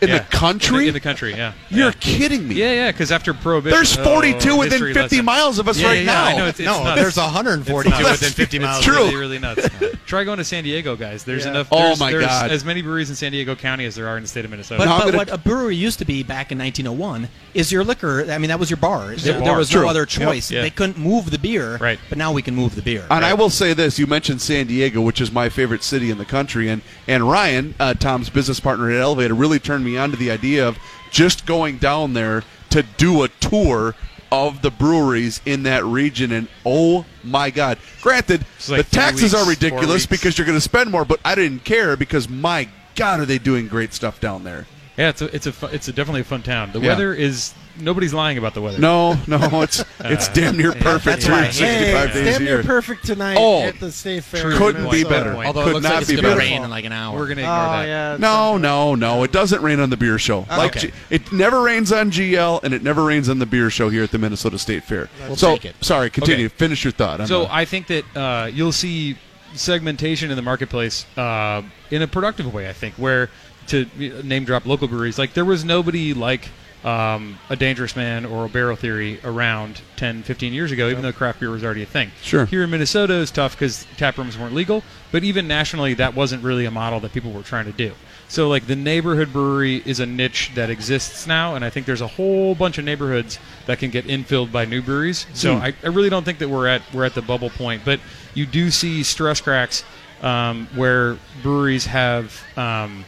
in 0.00 0.08
Yeah. 0.08 0.18
the 0.18 0.24
country? 0.24 0.76
In 0.76 0.82
the, 0.82 0.88
in 0.88 0.94
the 0.94 1.00
country, 1.00 1.30
yeah. 1.32 1.52
You're 1.70 1.86
yeah. 1.86 1.92
kidding 2.00 2.46
me. 2.46 2.54
Yeah, 2.56 2.72
yeah, 2.72 2.92
because 2.92 3.10
after 3.10 3.32
Prohibition. 3.34 3.76
There's 3.76 3.96
oh, 3.98 4.04
42 4.04 4.56
within 4.56 4.78
50 4.80 5.00
lesson. 5.00 5.24
miles 5.24 5.58
of 5.58 5.68
us 5.68 5.78
Yeah, 5.80 5.86
right 5.88 5.98
yeah, 6.00 6.04
now. 6.04 6.24
I 6.24 6.36
know, 6.36 6.46
it's, 6.46 6.60
it's 6.60 6.66
no, 6.66 6.84
nuts. 6.84 7.00
there's 7.00 7.16
142 7.16 7.96
within 8.04 8.30
50 8.30 8.58
miles. 8.58 8.76
It's 8.78 8.86
True. 8.86 8.96
really, 8.96 9.16
really 9.16 9.38
nuts. 9.38 9.68
Try 10.06 10.24
going 10.24 10.38
to 10.38 10.44
San 10.44 10.64
Diego, 10.64 10.96
guys. 10.96 11.24
There's 11.24 11.44
Yeah. 11.44 11.52
enough. 11.52 11.68
Oh, 11.72 11.96
my 11.96 12.10
there's 12.10 12.26
God. 12.26 12.50
as 12.50 12.64
many 12.64 12.82
breweries 12.82 13.08
in 13.10 13.16
San 13.16 13.32
Diego 13.32 13.54
County 13.56 13.84
as 13.86 13.94
there 13.94 14.06
are 14.08 14.16
in 14.16 14.22
the 14.22 14.28
state 14.28 14.44
of 14.44 14.50
Minnesota. 14.50 14.78
But, 14.78 14.84
Now 14.84 14.94
I'm 14.96 14.98
but 15.00 15.04
gonna- 15.06 15.16
what 15.16 15.30
a 15.32 15.38
brewery 15.38 15.76
used 15.76 15.98
to 16.00 16.04
be 16.04 16.22
back 16.22 16.52
in 16.52 16.58
1901 16.58 17.28
is 17.54 17.72
your 17.72 17.82
liquor. 17.84 18.30
I 18.30 18.38
mean, 18.38 18.48
that 18.48 18.60
was 18.60 18.68
your 18.68 18.76
bar. 18.76 19.14
There, 19.16 19.38
a 19.38 19.42
there 19.42 19.56
was 19.56 19.70
True. 19.70 19.82
no 19.82 19.88
other 19.88 20.04
choice. 20.06 20.50
Yeah. 20.50 20.60
They 20.62 20.70
couldn't 20.70 20.98
move 20.98 21.30
the 21.30 21.38
beer. 21.38 21.78
Right. 21.78 21.98
But 22.08 22.18
now 22.18 22.32
we 22.32 22.42
can 22.42 22.54
move 22.54 22.74
the 22.74 22.82
beer. 22.82 23.06
And 23.10 23.24
I 23.24 23.32
will 23.34 23.50
say 23.50 23.72
this: 23.72 23.98
you 23.98 24.06
mentioned 24.06 24.42
San 24.42 24.66
Diego, 24.66 25.00
which 25.00 25.20
is 25.20 25.32
my 25.32 25.48
favorite 25.48 25.82
city 25.82 25.93
in 26.02 26.18
the 26.18 26.24
country, 26.24 26.68
and 26.68 26.82
and 27.06 27.28
Ryan, 27.28 27.74
uh, 27.80 27.94
Tom's 27.94 28.30
business 28.30 28.60
partner 28.60 28.90
at 28.90 29.00
Elevator, 29.00 29.34
really 29.34 29.58
turned 29.58 29.84
me 29.84 29.96
on 29.96 30.10
to 30.10 30.16
the 30.16 30.30
idea 30.30 30.66
of 30.66 30.78
just 31.10 31.46
going 31.46 31.78
down 31.78 32.12
there 32.14 32.42
to 32.70 32.82
do 32.82 33.22
a 33.22 33.28
tour 33.40 33.94
of 34.32 34.62
the 34.62 34.70
breweries 34.70 35.40
in 35.46 35.62
that 35.64 35.84
region. 35.84 36.32
And 36.32 36.48
oh 36.66 37.04
my 37.22 37.50
God! 37.50 37.78
Granted, 38.02 38.44
like 38.68 38.86
the 38.88 38.90
taxes 38.96 39.32
weeks, 39.32 39.34
are 39.34 39.48
ridiculous 39.48 40.06
because 40.06 40.36
you're 40.38 40.46
going 40.46 40.56
to 40.58 40.60
spend 40.60 40.90
more, 40.90 41.04
but 41.04 41.20
I 41.24 41.34
didn't 41.34 41.64
care 41.64 41.96
because 41.96 42.28
my 42.28 42.68
God, 42.96 43.20
are 43.20 43.26
they 43.26 43.38
doing 43.38 43.68
great 43.68 43.92
stuff 43.92 44.20
down 44.20 44.44
there? 44.44 44.66
yeah, 44.96 45.08
it's 45.08 45.22
a, 45.22 45.34
it's 45.34 45.46
a, 45.46 45.52
fu- 45.52 45.66
it's 45.66 45.88
a 45.88 45.92
definitely 45.92 46.20
a 46.20 46.24
fun 46.24 46.40
town. 46.42 46.70
The 46.72 46.78
Yeah. 46.80 46.88
weather 46.88 47.12
is 47.12 47.52
nobody's 47.78 48.14
lying 48.14 48.38
about 48.38 48.54
the 48.54 48.60
weather. 48.60 48.78
No, 48.78 49.14
no, 49.26 49.62
it's 49.62 49.84
it's 50.00 50.28
damn 50.28 50.56
near 50.56 50.72
perfect 50.72 51.04
that's 51.04 51.28
why 51.28 51.40
I 51.40 51.44
hate 51.46 51.54
365 51.54 52.10
Hey, 52.10 52.14
days 52.24 52.32
damn 52.34 52.42
a 52.42 52.44
near 52.44 52.54
year. 52.56 52.62
perfect 52.64 53.04
tonight 53.06 53.36
Oh, 53.38 53.62
at 53.62 53.80
the 53.80 53.90
state 53.92 54.24
fair. 54.24 54.50
in 54.52 54.56
Couldn't 54.58 54.82
be 54.90 55.04
Minnesota. 55.04 55.08
better. 55.10 55.34
Point. 55.34 55.46
Although 55.46 55.62
Could 55.64 55.70
it 55.70 55.72
looks 55.74 55.82
not 55.84 55.92
like 55.94 56.02
it's 56.02 56.10
be 56.10 56.16
going 56.16 56.24
to 56.24 56.28
better. 56.30 56.38
rain 56.50 56.62
in 56.64 56.70
like 56.70 56.84
an 56.84 56.92
hour. 56.92 57.18
We're 57.18 57.26
gonna 57.28 57.40
ignore 57.42 57.54
Oh 57.56 57.70
that. 57.72 57.86
yeah. 57.86 58.16
No, 58.18 58.56
no, 58.58 58.94
no. 58.94 59.22
It 59.22 59.32
doesn't 59.32 59.62
rain 59.62 59.80
on 59.80 59.90
the 59.90 59.96
beer 59.96 60.18
show. 60.18 60.46
Like 60.48 60.76
Okay. 60.76 60.88
G- 60.88 60.92
it 61.10 61.32
never 61.32 61.60
rains 61.62 61.92
on 61.92 62.10
GL, 62.10 62.62
and 62.62 62.72
it 62.74 62.82
never 62.82 63.04
rains 63.04 63.28
on 63.28 63.38
the 63.38 63.46
beer 63.46 63.70
show 63.70 63.88
here 63.88 64.02
at 64.04 64.10
the 64.10 64.18
Minnesota 64.18 64.58
State 64.58 64.84
Fair. 64.84 65.08
We'll 65.26 65.36
so, 65.36 65.54
take 65.54 65.64
it. 65.66 65.76
sorry, 65.84 66.10
continue. 66.10 66.46
Okay. 66.46 66.54
Finish 66.56 66.84
your 66.84 66.92
thought. 66.92 67.20
I'm 67.20 67.26
So 67.26 67.42
not- 67.42 67.50
I 67.52 67.64
think 67.64 67.86
that 67.88 68.04
uh, 68.16 68.46
you'll 68.52 68.72
see 68.72 69.16
segmentation 69.54 70.30
in 70.30 70.36
the 70.36 70.42
marketplace 70.42 71.06
uh, 71.16 71.62
in 71.90 72.02
a 72.02 72.06
productive 72.06 72.52
way. 72.52 72.68
I 72.68 72.72
think 72.72 72.94
where 72.96 73.30
to 73.68 73.86
name 74.24 74.44
drop 74.44 74.66
local 74.66 74.88
breweries, 74.88 75.18
like 75.18 75.32
there 75.34 75.44
was 75.44 75.64
nobody 75.64 76.12
like 76.12 76.48
um, 76.84 77.38
a 77.48 77.56
Dangerous 77.56 77.96
Man 77.96 78.26
or 78.26 78.44
a 78.44 78.48
Barrel 78.48 78.76
Theory 78.76 79.18
around 79.24 79.80
10, 79.96 80.22
15 80.22 80.52
years 80.52 80.70
ago, 80.70 80.88
even 80.88 81.02
though 81.02 81.12
craft 81.12 81.40
beer 81.40 81.50
was 81.50 81.64
already 81.64 81.82
a 81.82 81.86
thing. 81.86 82.10
Sure. 82.22 82.44
Here 82.44 82.62
in 82.62 82.70
Minnesota, 82.70 83.20
it's 83.20 83.30
tough 83.30 83.52
because 83.52 83.86
tap 83.96 84.18
rooms 84.18 84.36
weren't 84.36 84.54
legal, 84.54 84.82
but 85.10 85.24
even 85.24 85.48
nationally, 85.48 85.94
that 85.94 86.14
wasn't 86.14 86.44
really 86.44 86.66
a 86.66 86.70
model 86.70 87.00
that 87.00 87.12
people 87.12 87.32
were 87.32 87.42
trying 87.42 87.64
to 87.64 87.72
do. 87.72 87.92
So, 88.28 88.48
like 88.48 88.66
the 88.66 88.76
neighborhood 88.76 89.32
brewery 89.32 89.82
is 89.84 90.00
a 90.00 90.06
niche 90.06 90.50
that 90.54 90.68
exists 90.68 91.26
now, 91.26 91.54
and 91.54 91.64
I 91.64 91.70
think 91.70 91.86
there's 91.86 92.00
a 92.00 92.06
whole 92.06 92.54
bunch 92.54 92.78
of 92.78 92.84
neighborhoods 92.84 93.38
that 93.66 93.78
can 93.78 93.90
get 93.90 94.06
infilled 94.06 94.52
by 94.52 94.64
new 94.64 94.82
breweries. 94.82 95.26
So, 95.34 95.54
I, 95.54 95.74
I 95.82 95.88
really 95.88 96.10
don't 96.10 96.24
think 96.24 96.38
that 96.38 96.48
we're 96.48 96.66
at 96.66 96.82
we're 96.92 97.04
at 97.04 97.14
the 97.14 97.22
bubble 97.22 97.50
point, 97.50 97.82
but 97.84 98.00
you 98.34 98.44
do 98.46 98.70
see 98.70 99.02
stress 99.02 99.40
cracks 99.40 99.84
um, 100.22 100.68
where 100.74 101.16
breweries 101.42 101.86
have. 101.86 102.42
Um, 102.56 103.04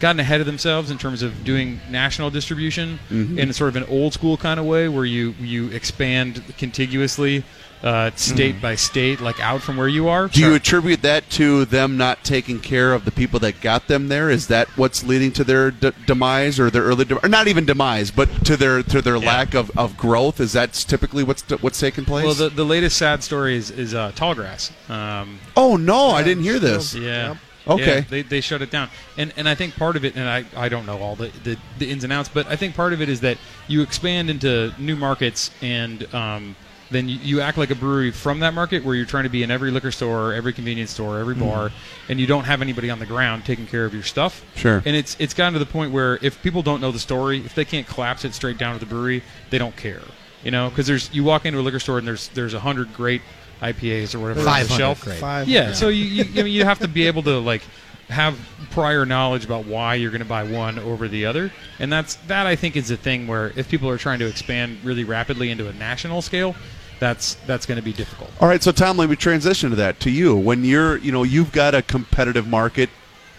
gotten 0.00 0.20
ahead 0.20 0.40
of 0.40 0.46
themselves 0.46 0.90
in 0.90 0.98
terms 0.98 1.22
of 1.22 1.44
doing 1.44 1.80
national 1.90 2.30
distribution 2.30 2.98
in 3.10 3.52
sort 3.52 3.68
of 3.68 3.76
an 3.76 3.84
old 3.84 4.12
school 4.12 4.36
kind 4.36 4.60
of 4.60 4.66
way 4.66 4.88
where 4.88 5.04
you 5.04 5.34
you 5.40 5.68
expand 5.70 6.42
contiguously 6.58 7.44
uh, 7.82 8.10
state 8.16 8.60
by 8.60 8.74
state 8.74 9.20
like 9.20 9.38
out 9.38 9.60
from 9.60 9.76
where 9.76 9.86
you 9.86 10.08
are 10.08 10.28
do 10.28 10.40
you 10.40 10.54
attribute 10.54 11.02
that 11.02 11.28
to 11.30 11.64
them 11.66 11.96
not 11.96 12.24
taking 12.24 12.58
care 12.58 12.92
of 12.92 13.04
the 13.04 13.10
people 13.10 13.38
that 13.40 13.60
got 13.60 13.86
them 13.86 14.08
there? 14.08 14.30
Is 14.30 14.48
that 14.48 14.66
what's 14.76 15.04
leading 15.04 15.30
to 15.32 15.44
their 15.44 15.70
d- 15.70 15.92
demise 16.06 16.58
or 16.58 16.70
their 16.70 16.82
early, 16.82 17.04
de- 17.04 17.24
or 17.24 17.28
not 17.28 17.48
even 17.48 17.64
demise, 17.66 18.10
but 18.10 18.28
to 18.46 18.56
their 18.56 18.82
to 18.82 19.02
their 19.02 19.18
lack 19.18 19.54
of, 19.54 19.70
of 19.78 19.96
growth? 19.96 20.40
Is 20.40 20.54
that 20.54 20.72
typically 20.72 21.22
what's 21.22 21.42
what's 21.60 21.78
taking 21.78 22.04
place? 22.04 22.24
well 22.24 22.34
the, 22.34 22.48
the 22.48 22.64
latest 22.64 22.96
sad 22.96 23.22
story 23.22 23.56
is, 23.56 23.70
is 23.70 23.94
uh, 23.94 24.10
tallgrass 24.12 24.72
um, 24.90 25.38
oh 25.56 25.76
no, 25.76 26.08
I 26.08 26.22
didn't 26.22 26.44
hear 26.44 26.58
this. 26.58 26.94
Yeah. 26.94 27.28
Yep. 27.28 27.36
Okay. 27.66 27.96
Yeah, 27.96 28.04
they, 28.08 28.22
they 28.22 28.40
shut 28.40 28.62
it 28.62 28.70
down. 28.70 28.88
And 29.16 29.32
and 29.36 29.48
I 29.48 29.54
think 29.54 29.76
part 29.76 29.96
of 29.96 30.04
it, 30.04 30.16
and 30.16 30.28
I, 30.28 30.44
I 30.56 30.68
don't 30.68 30.86
know 30.86 30.98
all 30.98 31.16
the, 31.16 31.28
the, 31.42 31.56
the 31.78 31.90
ins 31.90 32.04
and 32.04 32.12
outs, 32.12 32.28
but 32.28 32.46
I 32.46 32.56
think 32.56 32.74
part 32.74 32.92
of 32.92 33.00
it 33.00 33.08
is 33.08 33.20
that 33.20 33.38
you 33.68 33.82
expand 33.82 34.30
into 34.30 34.72
new 34.78 34.96
markets 34.96 35.50
and 35.60 36.12
um, 36.14 36.56
then 36.90 37.08
you, 37.08 37.18
you 37.18 37.40
act 37.40 37.58
like 37.58 37.70
a 37.70 37.74
brewery 37.74 38.10
from 38.12 38.40
that 38.40 38.54
market 38.54 38.84
where 38.84 38.94
you're 38.94 39.06
trying 39.06 39.24
to 39.24 39.30
be 39.30 39.42
in 39.42 39.50
every 39.50 39.70
liquor 39.70 39.90
store, 39.90 40.32
every 40.32 40.52
convenience 40.52 40.92
store, 40.92 41.18
every 41.18 41.34
bar, 41.34 41.72
and 42.08 42.20
you 42.20 42.26
don't 42.26 42.44
have 42.44 42.62
anybody 42.62 42.90
on 42.90 42.98
the 42.98 43.06
ground 43.06 43.44
taking 43.44 43.66
care 43.66 43.84
of 43.84 43.92
your 43.92 44.04
stuff. 44.04 44.44
Sure. 44.54 44.82
And 44.84 44.94
it's 44.94 45.16
it's 45.18 45.34
gotten 45.34 45.54
to 45.54 45.58
the 45.58 45.66
point 45.66 45.92
where 45.92 46.18
if 46.22 46.40
people 46.42 46.62
don't 46.62 46.80
know 46.80 46.92
the 46.92 46.98
story, 46.98 47.44
if 47.44 47.54
they 47.54 47.64
can't 47.64 47.86
collapse 47.86 48.24
it 48.24 48.34
straight 48.34 48.58
down 48.58 48.74
to 48.74 48.80
the 48.80 48.86
brewery, 48.86 49.22
they 49.50 49.58
don't 49.58 49.76
care. 49.76 50.02
You 50.44 50.52
know, 50.52 50.68
because 50.68 50.86
there's 50.86 51.12
you 51.12 51.24
walk 51.24 51.44
into 51.44 51.58
a 51.58 51.62
liquor 51.62 51.80
store 51.80 51.98
and 51.98 52.06
there's 52.06 52.28
there's 52.28 52.54
a 52.54 52.60
hundred 52.60 52.92
great 52.94 53.22
IPAs 53.60 54.14
or 54.14 54.20
whatever 54.20 54.40
on 54.40 54.62
the 54.62 54.68
shelf. 54.68 55.02
great. 55.02 55.18
Five. 55.18 55.48
Yeah, 55.48 55.72
so 55.72 55.88
you 55.88 56.04
you, 56.04 56.40
I 56.40 56.44
mean, 56.44 56.52
you 56.52 56.64
have 56.64 56.78
to 56.80 56.88
be 56.88 57.06
able 57.06 57.22
to 57.24 57.38
like 57.38 57.62
have 58.08 58.38
prior 58.70 59.04
knowledge 59.04 59.44
about 59.44 59.66
why 59.66 59.94
you're 59.94 60.10
going 60.10 60.22
to 60.22 60.28
buy 60.28 60.44
one 60.44 60.78
over 60.78 61.08
the 61.08 61.26
other, 61.26 61.52
and 61.78 61.92
that's 61.92 62.16
that 62.26 62.46
I 62.46 62.56
think 62.56 62.76
is 62.76 62.90
a 62.90 62.96
thing 62.96 63.26
where 63.26 63.52
if 63.56 63.68
people 63.68 63.88
are 63.88 63.98
trying 63.98 64.18
to 64.20 64.26
expand 64.26 64.78
really 64.84 65.04
rapidly 65.04 65.50
into 65.50 65.68
a 65.68 65.72
national 65.72 66.22
scale, 66.22 66.54
that's 67.00 67.34
that's 67.46 67.66
going 67.66 67.76
to 67.76 67.82
be 67.84 67.92
difficult. 67.92 68.30
All 68.40 68.48
right, 68.48 68.62
so 68.62 68.72
Tom, 68.72 68.96
let 68.96 69.10
me 69.10 69.16
transition 69.16 69.70
to 69.70 69.76
that 69.76 70.00
to 70.00 70.10
you. 70.10 70.36
When 70.36 70.64
you're, 70.64 70.98
you 70.98 71.12
know, 71.12 71.22
you've 71.22 71.52
got 71.52 71.74
a 71.74 71.82
competitive 71.82 72.46
market 72.46 72.90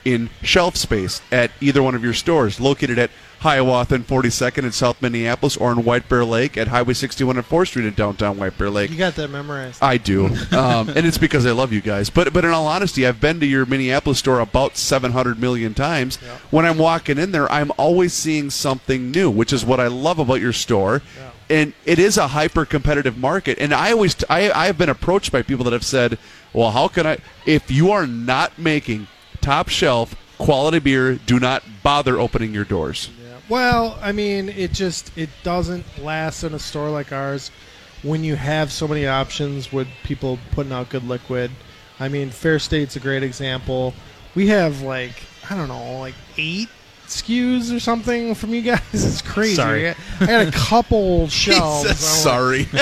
in 0.05 0.29
shelf 0.41 0.75
space 0.75 1.21
at 1.31 1.51
either 1.59 1.83
one 1.83 1.95
of 1.95 2.03
your 2.03 2.13
stores, 2.13 2.59
located 2.59 2.97
at 2.97 3.11
Hiawatha 3.39 3.95
and 3.95 4.07
42nd 4.07 4.63
in 4.63 4.71
South 4.71 5.01
Minneapolis, 5.01 5.57
or 5.57 5.71
in 5.71 5.83
White 5.83 6.09
Bear 6.09 6.25
Lake 6.25 6.57
at 6.57 6.69
Highway 6.69 6.93
61 6.93 7.37
and 7.37 7.47
4th 7.47 7.67
Street 7.67 7.85
in 7.85 7.93
downtown 7.93 8.37
White 8.37 8.57
Bear 8.57 8.69
Lake. 8.69 8.89
You 8.89 8.97
got 8.97 9.15
that 9.15 9.29
memorized. 9.29 9.81
I 9.81 9.97
do, 9.97 10.25
um, 10.51 10.89
and 10.89 11.05
it's 11.05 11.17
because 11.19 11.45
I 11.45 11.51
love 11.51 11.71
you 11.71 11.81
guys. 11.81 12.09
But 12.09 12.33
but 12.33 12.43
in 12.45 12.51
all 12.51 12.67
honesty, 12.67 13.05
I've 13.05 13.21
been 13.21 13.39
to 13.39 13.45
your 13.45 13.65
Minneapolis 13.65 14.19
store 14.19 14.39
about 14.39 14.75
700 14.77 15.39
million 15.39 15.73
times. 15.73 16.17
When 16.49 16.65
I'm 16.65 16.77
walking 16.77 17.17
in 17.17 17.31
there, 17.31 17.51
I'm 17.51 17.71
always 17.77 18.13
seeing 18.13 18.49
something 18.49 19.11
new, 19.11 19.29
which 19.29 19.53
is 19.53 19.63
what 19.65 19.79
I 19.79 19.87
love 19.87 20.19
about 20.19 20.41
your 20.41 20.53
store. 20.53 21.01
And 21.49 21.73
it 21.85 21.97
is 21.97 22.17
a 22.17 22.27
hyper 22.29 22.65
competitive 22.65 23.17
market. 23.17 23.57
And 23.59 23.73
I 23.73 23.91
always 23.91 24.15
I 24.29 24.51
I 24.51 24.65
have 24.65 24.77
been 24.77 24.89
approached 24.89 25.31
by 25.31 25.43
people 25.43 25.63
that 25.65 25.73
have 25.73 25.85
said, 25.85 26.17
"Well, 26.53 26.71
how 26.71 26.87
can 26.87 27.05
I 27.05 27.19
if 27.45 27.69
you 27.71 27.91
are 27.91 28.07
not 28.07 28.57
making 28.57 29.07
top 29.41 29.69
shelf 29.69 30.15
quality 30.37 30.79
beer, 30.79 31.15
do 31.15 31.39
not 31.39 31.63
bother 31.83 32.19
opening 32.19 32.53
your 32.53 32.65
doors." 32.65 33.09
Well, 33.49 33.97
I 34.01 34.11
mean, 34.11 34.49
it 34.49 34.71
just 34.73 35.15
it 35.17 35.29
doesn't 35.43 35.85
last 36.03 36.43
in 36.43 36.53
a 36.53 36.59
store 36.59 36.89
like 36.89 37.11
ours 37.11 37.49
when 38.03 38.23
you 38.23 38.35
have 38.35 38.71
so 38.71 38.87
many 38.87 39.07
options 39.07 39.71
with 39.71 39.87
people 40.03 40.37
putting 40.51 40.71
out 40.73 40.89
good 40.89 41.03
liquid. 41.07 41.51
I 41.99 42.09
mean, 42.09 42.29
Fair 42.29 42.59
State's 42.59 42.95
a 42.95 42.99
great 42.99 43.23
example. 43.23 43.93
We 44.35 44.47
have 44.47 44.81
like 44.81 45.23
I 45.49 45.55
don't 45.55 45.69
know, 45.69 45.99
like 45.99 46.15
eight 46.37 46.67
SKUs 47.07 47.73
or 47.73 47.79
something 47.79 48.35
from 48.35 48.53
you 48.53 48.61
guys. 48.61 48.81
It's 48.93 49.21
crazy. 49.21 49.55
Sorry. 49.55 49.87
I 49.89 49.93
had 50.25 50.47
a 50.49 50.51
couple 50.51 51.27
shelves. 51.29 51.87
Says 51.87 51.99
sorry. 51.99 52.67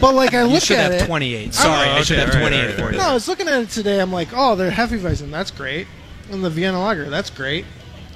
but 0.00 0.14
like 0.14 0.34
I 0.34 0.42
You 0.44 0.48
look 0.54 0.62
should 0.62 0.78
at 0.78 0.92
have 0.92 1.02
it. 1.02 1.06
28. 1.06 1.52
Sorry, 1.52 1.88
Oh, 1.88 1.92
I 1.94 2.02
should 2.02 2.18
okay, 2.20 2.26
have 2.26 2.34
all 2.36 2.40
right, 2.42 2.48
28 2.50 2.60
all 2.60 2.66
right, 2.68 2.76
for 2.86 2.92
you. 2.92 2.98
No, 2.98 3.08
I 3.10 3.14
was 3.14 3.26
looking 3.26 3.48
at 3.48 3.60
it 3.60 3.70
today. 3.70 4.00
I'm 4.00 4.12
like, 4.12 4.28
oh, 4.32 4.54
they're 4.54 4.70
Hefeweizen. 4.70 5.30
That's 5.32 5.50
great. 5.50 5.88
and 6.30 6.44
the 6.44 6.48
Vienna 6.50 6.78
Lager, 6.80 7.10
that's 7.10 7.28
great, 7.28 7.64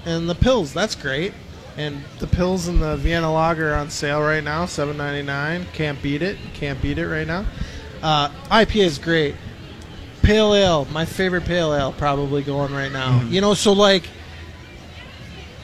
and 0.06 0.30
the 0.30 0.34
Pils, 0.36 0.72
that's 0.72 0.94
great, 0.94 1.32
and 1.76 2.02
the 2.18 2.26
Pils 2.26 2.68
and 2.68 2.80
the 2.80 2.96
Vienna 2.96 3.32
Lager 3.32 3.72
are 3.72 3.76
on 3.76 3.90
sale 3.90 4.20
right 4.20 4.42
now, 4.42 4.66
seven 4.66 4.96
ninety 4.96 5.22
nine. 5.22 5.66
Can't 5.72 6.00
beat 6.02 6.22
it. 6.22 6.38
Can't 6.54 6.80
beat 6.80 6.98
it 6.98 7.06
right 7.06 7.26
now. 7.26 7.44
Uh, 8.02 8.28
IPA 8.50 8.84
is 8.84 8.98
great. 8.98 9.34
Pale 10.22 10.54
ale, 10.54 10.84
my 10.86 11.04
favorite 11.04 11.44
pale 11.44 11.72
ale, 11.72 11.92
probably 11.92 12.42
going 12.42 12.72
right 12.72 12.90
now. 12.90 13.22
You 13.28 13.40
know, 13.40 13.54
so 13.54 13.72
like 13.72 14.08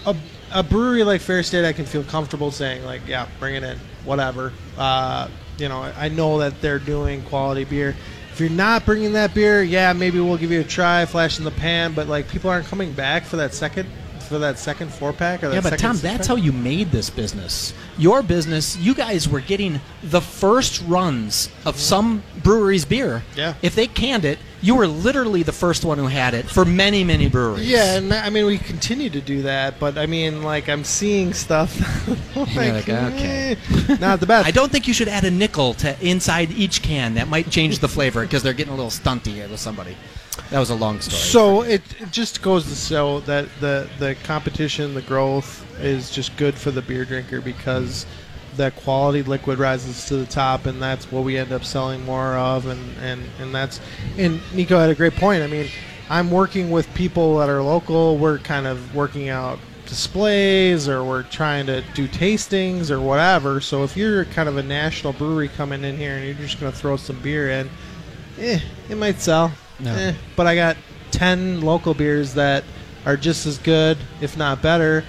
a, 0.07 0.17
a 0.53 0.63
brewery 0.63 1.03
like 1.05 1.21
Fair 1.21 1.43
State, 1.43 1.65
I 1.65 1.73
can 1.73 1.85
feel 1.85 2.05
comfortable 2.05 2.51
saying 2.51 2.85
like, 2.85 3.03
yeah, 3.07 3.27
bring 3.41 3.57
it 3.57 3.63
in, 3.65 3.79
whatever. 4.05 4.53
Uh, 4.79 5.29
you 5.59 5.69
know, 5.69 5.81
I 5.83 6.09
know 6.09 6.39
that 6.39 6.61
they're 6.61 6.79
doing 6.79 7.23
quality 7.25 7.65
beer. 7.65 7.97
If 8.33 8.41
you're 8.41 8.51
not 8.51 8.87
bringing 8.87 9.13
that 9.13 9.35
beer, 9.35 9.63
yeah, 9.63 9.93
maybe 9.93 10.19
we'll 10.21 10.39
give 10.39 10.51
you 10.51 10.61
a 10.61 10.65
try, 10.65 11.05
flash 11.07 11.39
in 11.39 11.45
the 11.45 11.51
pan. 11.51 11.93
But 11.93 12.09
like, 12.09 12.29
people 12.29 12.49
aren't 12.49 12.67
coming 12.67 12.93
back 12.93 13.25
for 13.25 13.37
that 13.37 13.55
second, 13.55 13.89
for 14.33 14.39
that 14.39 14.59
second 14.59 14.93
four 14.93 15.13
pack. 15.13 15.43
Or 15.43 15.49
that 15.49 15.55
Yeah, 15.55 15.61
but 15.61 15.79
Tom, 15.79 15.97
that's 15.99 16.19
pack. 16.19 16.27
how 16.27 16.37
you 16.37 16.53
made 16.53 16.91
this 16.91 17.11
business. 17.11 17.75
Your 17.99 18.23
business, 18.23 18.77
you 18.79 18.95
guys 18.95 19.29
were 19.29 19.41
getting 19.41 19.81
the 20.03 20.21
first 20.21 20.83
runs 20.87 21.51
of 21.67 21.77
some 21.77 22.23
brewery's 22.43 22.85
beer. 22.85 23.23
Yeah. 23.37 23.55
If 23.63 23.75
they 23.75 23.87
canned 23.87 24.25
it, 24.25 24.39
you 24.63 24.75
were 24.77 24.87
literally 24.87 25.43
the 25.43 25.53
first 25.53 25.85
one 25.85 25.99
who 25.99 26.07
had 26.07 26.35
it 26.35 26.47
for 26.47 26.65
many, 26.65 27.05
many 27.05 27.29
breweries. 27.29 27.69
Yeah, 27.69 27.97
and 27.97 28.13
I 28.13 28.31
mean 28.31 28.47
we 28.47 28.59
continue 28.59 29.11
to 29.11 29.21
do 29.21 29.43
that, 29.43 29.79
but 29.79 29.99
I 29.99 30.07
mean 30.07 30.43
like 30.43 30.69
I'm 30.69 30.85
seeing 30.85 31.35
stuff. 31.35 31.77
like, 32.37 32.57
like, 32.57 32.89
okay. 32.89 33.57
eh, 33.89 33.97
not 34.01 34.21
the 34.21 34.27
best. 34.27 34.47
I 34.49 34.51
don't 34.51 34.71
think 34.71 34.87
you 34.89 34.95
should 34.95 35.09
add 35.09 35.25
a 35.25 35.31
nickel 35.31 35.75
to 35.75 35.97
inside 36.01 36.53
each 36.53 36.81
can. 36.81 37.15
That 37.15 37.29
might 37.29 37.51
change 37.51 37.81
the 37.81 37.89
flavor 37.89 38.23
because 38.23 38.43
they're 38.43 38.53
getting 38.53 38.73
a 38.73 38.77
little 38.77 38.91
stunty 38.91 39.49
with 39.51 39.61
somebody. 39.61 39.97
That 40.51 40.59
was 40.59 40.71
a 40.71 40.75
long 40.75 41.01
story. 41.01 41.21
So 41.21 41.63
it, 41.63 41.83
it 42.01 42.11
just 42.11 42.43
goes 42.43 42.65
to 42.69 42.75
show 42.75 43.21
that 43.21 43.49
the 43.61 43.89
the 43.99 44.15
competition, 44.23 44.95
the 44.95 45.03
growth 45.03 45.67
is 45.81 46.11
just 46.11 46.37
good 46.37 46.55
for 46.55 46.71
the 46.71 46.83
beer 46.83 47.05
drinker 47.05 47.41
because 47.41 48.07
that 48.57 48.77
quality 48.77 49.23
liquid 49.23 49.59
rises 49.59 50.07
to 50.07 50.17
the 50.17 50.27
top, 50.27 50.67
and 50.67 50.81
that's 50.81 51.11
what 51.11 51.25
we 51.25 51.39
end 51.39 51.53
up 51.53 51.65
selling 51.65 52.05
more 52.05 52.37
of, 52.37 52.67
and 52.67 52.97
and 52.99 53.23
and 53.41 53.55
that's 53.55 53.81
and 54.17 54.41
Nico 54.55 54.79
had 54.79 54.91
a 54.91 54.95
great 54.95 55.15
point. 55.15 55.43
I 55.43 55.47
mean, 55.47 55.69
I'm 56.09 56.31
working 56.31 56.71
with 56.71 56.93
people 56.95 57.39
that 57.39 57.49
are 57.49 57.63
local. 57.63 58.19
We're 58.19 58.39
kind 58.39 58.67
of 58.67 58.95
working 58.95 59.29
out 59.29 59.59
displays 59.87 60.89
or 60.89 61.05
we're 61.05 61.23
trying 61.25 61.67
to 61.67 61.83
do 61.95 62.09
tastings 62.09 62.91
or 62.91 63.01
whatever. 63.01 63.61
So 63.61 63.85
if 63.85 63.97
you're 63.97 64.25
kind 64.27 64.49
of 64.49 64.57
a 64.57 64.63
national 64.63 65.13
brewery 65.13 65.49
coming 65.49 65.85
in 65.85 65.97
here 65.97 66.17
and 66.17 66.25
you're 66.25 66.35
just 66.35 66.59
going 66.61 66.73
to 66.73 66.79
throw 66.79 66.97
some 66.97 67.19
beer 67.21 67.51
in, 67.51 67.71
eh, 68.39 68.61
it 68.89 68.97
might 68.97 69.21
sell. 69.21 69.53
No. 69.81 69.95
Eh, 69.95 70.15
but 70.37 70.47
I 70.47 70.55
got 70.55 70.77
10 71.13 71.61
local 71.61 71.95
beers 71.95 72.35
that 72.35 72.65
are 73.05 73.17
just 73.17 73.47
as 73.47 73.59
good, 73.59 73.99
if 74.21 74.37
not 74.37 74.63
better. 74.63 75.05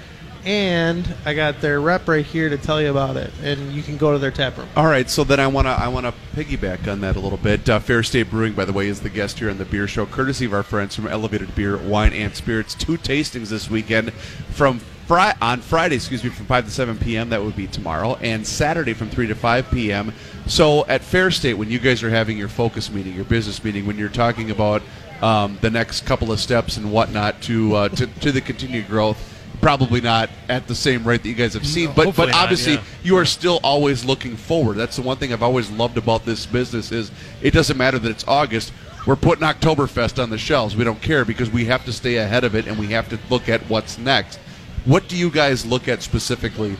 And 0.45 1.07
I 1.25 1.33
got 1.33 1.61
their 1.61 1.79
rep 1.79 2.07
right 2.07 2.25
here 2.25 2.49
to 2.49 2.57
tell 2.57 2.81
you 2.81 2.91
about 2.91 3.15
it. 3.15 3.31
And 3.41 3.71
you 3.71 3.81
can 3.81 3.95
go 3.95 4.11
to 4.11 4.19
their 4.19 4.31
tap 4.31 4.57
room. 4.57 4.67
All 4.75 4.85
right, 4.85 5.09
so 5.09 5.23
then 5.23 5.39
I 5.39 5.47
want 5.47 5.67
to 5.67 5.71
I 5.71 5.87
want 5.87 6.05
to 6.05 6.13
piggyback 6.35 6.91
on 6.91 6.99
that 7.01 7.15
a 7.15 7.19
little 7.19 7.37
bit. 7.37 7.69
Uh, 7.69 7.79
Fair 7.79 8.03
State 8.03 8.29
Brewing, 8.29 8.53
by 8.53 8.65
the 8.65 8.73
way, 8.73 8.89
is 8.89 8.99
the 8.99 9.09
guest 9.09 9.39
here 9.39 9.49
on 9.49 9.57
the 9.57 9.63
beer 9.63 9.87
show, 9.87 10.05
courtesy 10.05 10.45
of 10.45 10.53
our 10.53 10.63
friends 10.63 10.95
from 10.95 11.07
Elevated 11.07 11.55
Beer, 11.55 11.77
Wine 11.77 12.11
and 12.11 12.35
Spirits. 12.35 12.75
Two 12.75 12.97
tastings 12.97 13.49
this 13.49 13.69
weekend 13.69 14.11
from 14.11 14.79
Fri- 15.07 15.33
on 15.41 15.61
Friday, 15.61 15.95
excuse 15.95 16.23
me, 16.23 16.29
from 16.29 16.45
five 16.45 16.65
to 16.65 16.71
seven 16.71 16.97
p.m. 16.97 17.29
That 17.29 17.41
would 17.41 17.55
be 17.55 17.67
tomorrow, 17.67 18.15
and 18.15 18.45
Saturday 18.45 18.93
from 18.93 19.09
three 19.09 19.27
to 19.27 19.35
five 19.35 19.71
p.m. 19.71 20.13
So 20.45 20.85
at 20.87 21.03
Fair 21.03 21.31
State, 21.31 21.53
when 21.53 21.71
you 21.71 21.79
guys 21.79 22.03
are 22.03 22.09
having 22.09 22.37
your 22.37 22.49
focus 22.49 22.91
meeting, 22.91 23.13
your 23.15 23.23
business 23.23 23.63
meeting, 23.63 23.85
when 23.85 23.97
you're 23.97 24.09
talking 24.09 24.51
about 24.51 24.81
um, 25.21 25.57
the 25.61 25.69
next 25.69 26.05
couple 26.05 26.33
of 26.33 26.39
steps 26.41 26.75
and 26.75 26.91
whatnot 26.91 27.41
to 27.43 27.75
uh, 27.75 27.89
to, 27.89 28.07
to 28.07 28.33
the 28.33 28.41
continued 28.41 28.87
growth. 28.87 29.29
Probably 29.63 30.01
not 30.01 30.29
at 30.49 30.67
the 30.67 30.75
same 30.75 31.07
rate 31.07 31.23
that 31.23 31.29
you 31.29 31.35
guys 31.35 31.53
have 31.53 31.65
seen, 31.65 31.93
but 31.95 32.13
but 32.17 32.25
not, 32.27 32.35
obviously 32.35 32.73
yeah. 32.73 32.83
you 33.01 33.15
are 33.15 33.23
still 33.23 33.61
always 33.63 34.03
looking 34.03 34.35
forward. 34.35 34.75
That's 34.75 34.97
the 34.97 35.03
one 35.03 35.15
thing 35.15 35.31
I've 35.31 35.41
always 35.41 35.71
loved 35.71 35.97
about 35.97 36.25
this 36.25 36.45
business 36.45 36.91
is 36.91 37.11
it 37.41 37.51
doesn't 37.51 37.77
matter 37.77 37.97
that 37.97 38.09
it's 38.09 38.27
August. 38.27 38.73
We're 39.07 39.15
putting 39.15 39.47
Oktoberfest 39.47 40.21
on 40.21 40.29
the 40.29 40.37
shelves. 40.37 40.75
We 40.75 40.83
don't 40.83 41.01
care 41.01 41.23
because 41.23 41.49
we 41.49 41.63
have 41.65 41.85
to 41.85 41.93
stay 41.93 42.17
ahead 42.17 42.43
of 42.43 42.55
it 42.55 42.67
and 42.67 42.77
we 42.77 42.87
have 42.87 43.07
to 43.07 43.19
look 43.29 43.47
at 43.47 43.61
what's 43.69 43.97
next. 43.97 44.37
What 44.83 45.07
do 45.07 45.15
you 45.15 45.29
guys 45.29 45.65
look 45.65 45.87
at 45.87 46.01
specifically? 46.01 46.75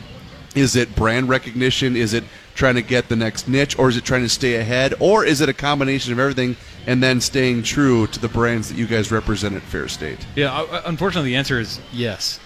Is 0.54 0.76
it 0.76 0.94
brand 0.94 1.30
recognition? 1.30 1.96
Is 1.96 2.12
it 2.12 2.24
trying 2.54 2.74
to 2.74 2.82
get 2.82 3.08
the 3.08 3.16
next 3.16 3.48
niche 3.48 3.78
or 3.78 3.88
is 3.88 3.96
it 3.96 4.04
trying 4.04 4.22
to 4.22 4.28
stay 4.28 4.56
ahead 4.56 4.94
or 5.00 5.24
is 5.24 5.40
it 5.40 5.48
a 5.48 5.54
combination 5.54 6.12
of 6.12 6.18
everything 6.18 6.54
and 6.86 7.02
then 7.02 7.20
staying 7.20 7.62
true 7.62 8.06
to 8.08 8.20
the 8.20 8.28
brands 8.28 8.68
that 8.68 8.76
you 8.76 8.86
guys 8.86 9.10
represent 9.10 9.54
at 9.54 9.62
Fair 9.62 9.88
State? 9.88 10.26
Yeah, 10.36 10.52
uh, 10.52 10.82
unfortunately, 10.84 11.30
the 11.30 11.36
answer 11.36 11.58
is 11.58 11.80
yes 11.92 12.38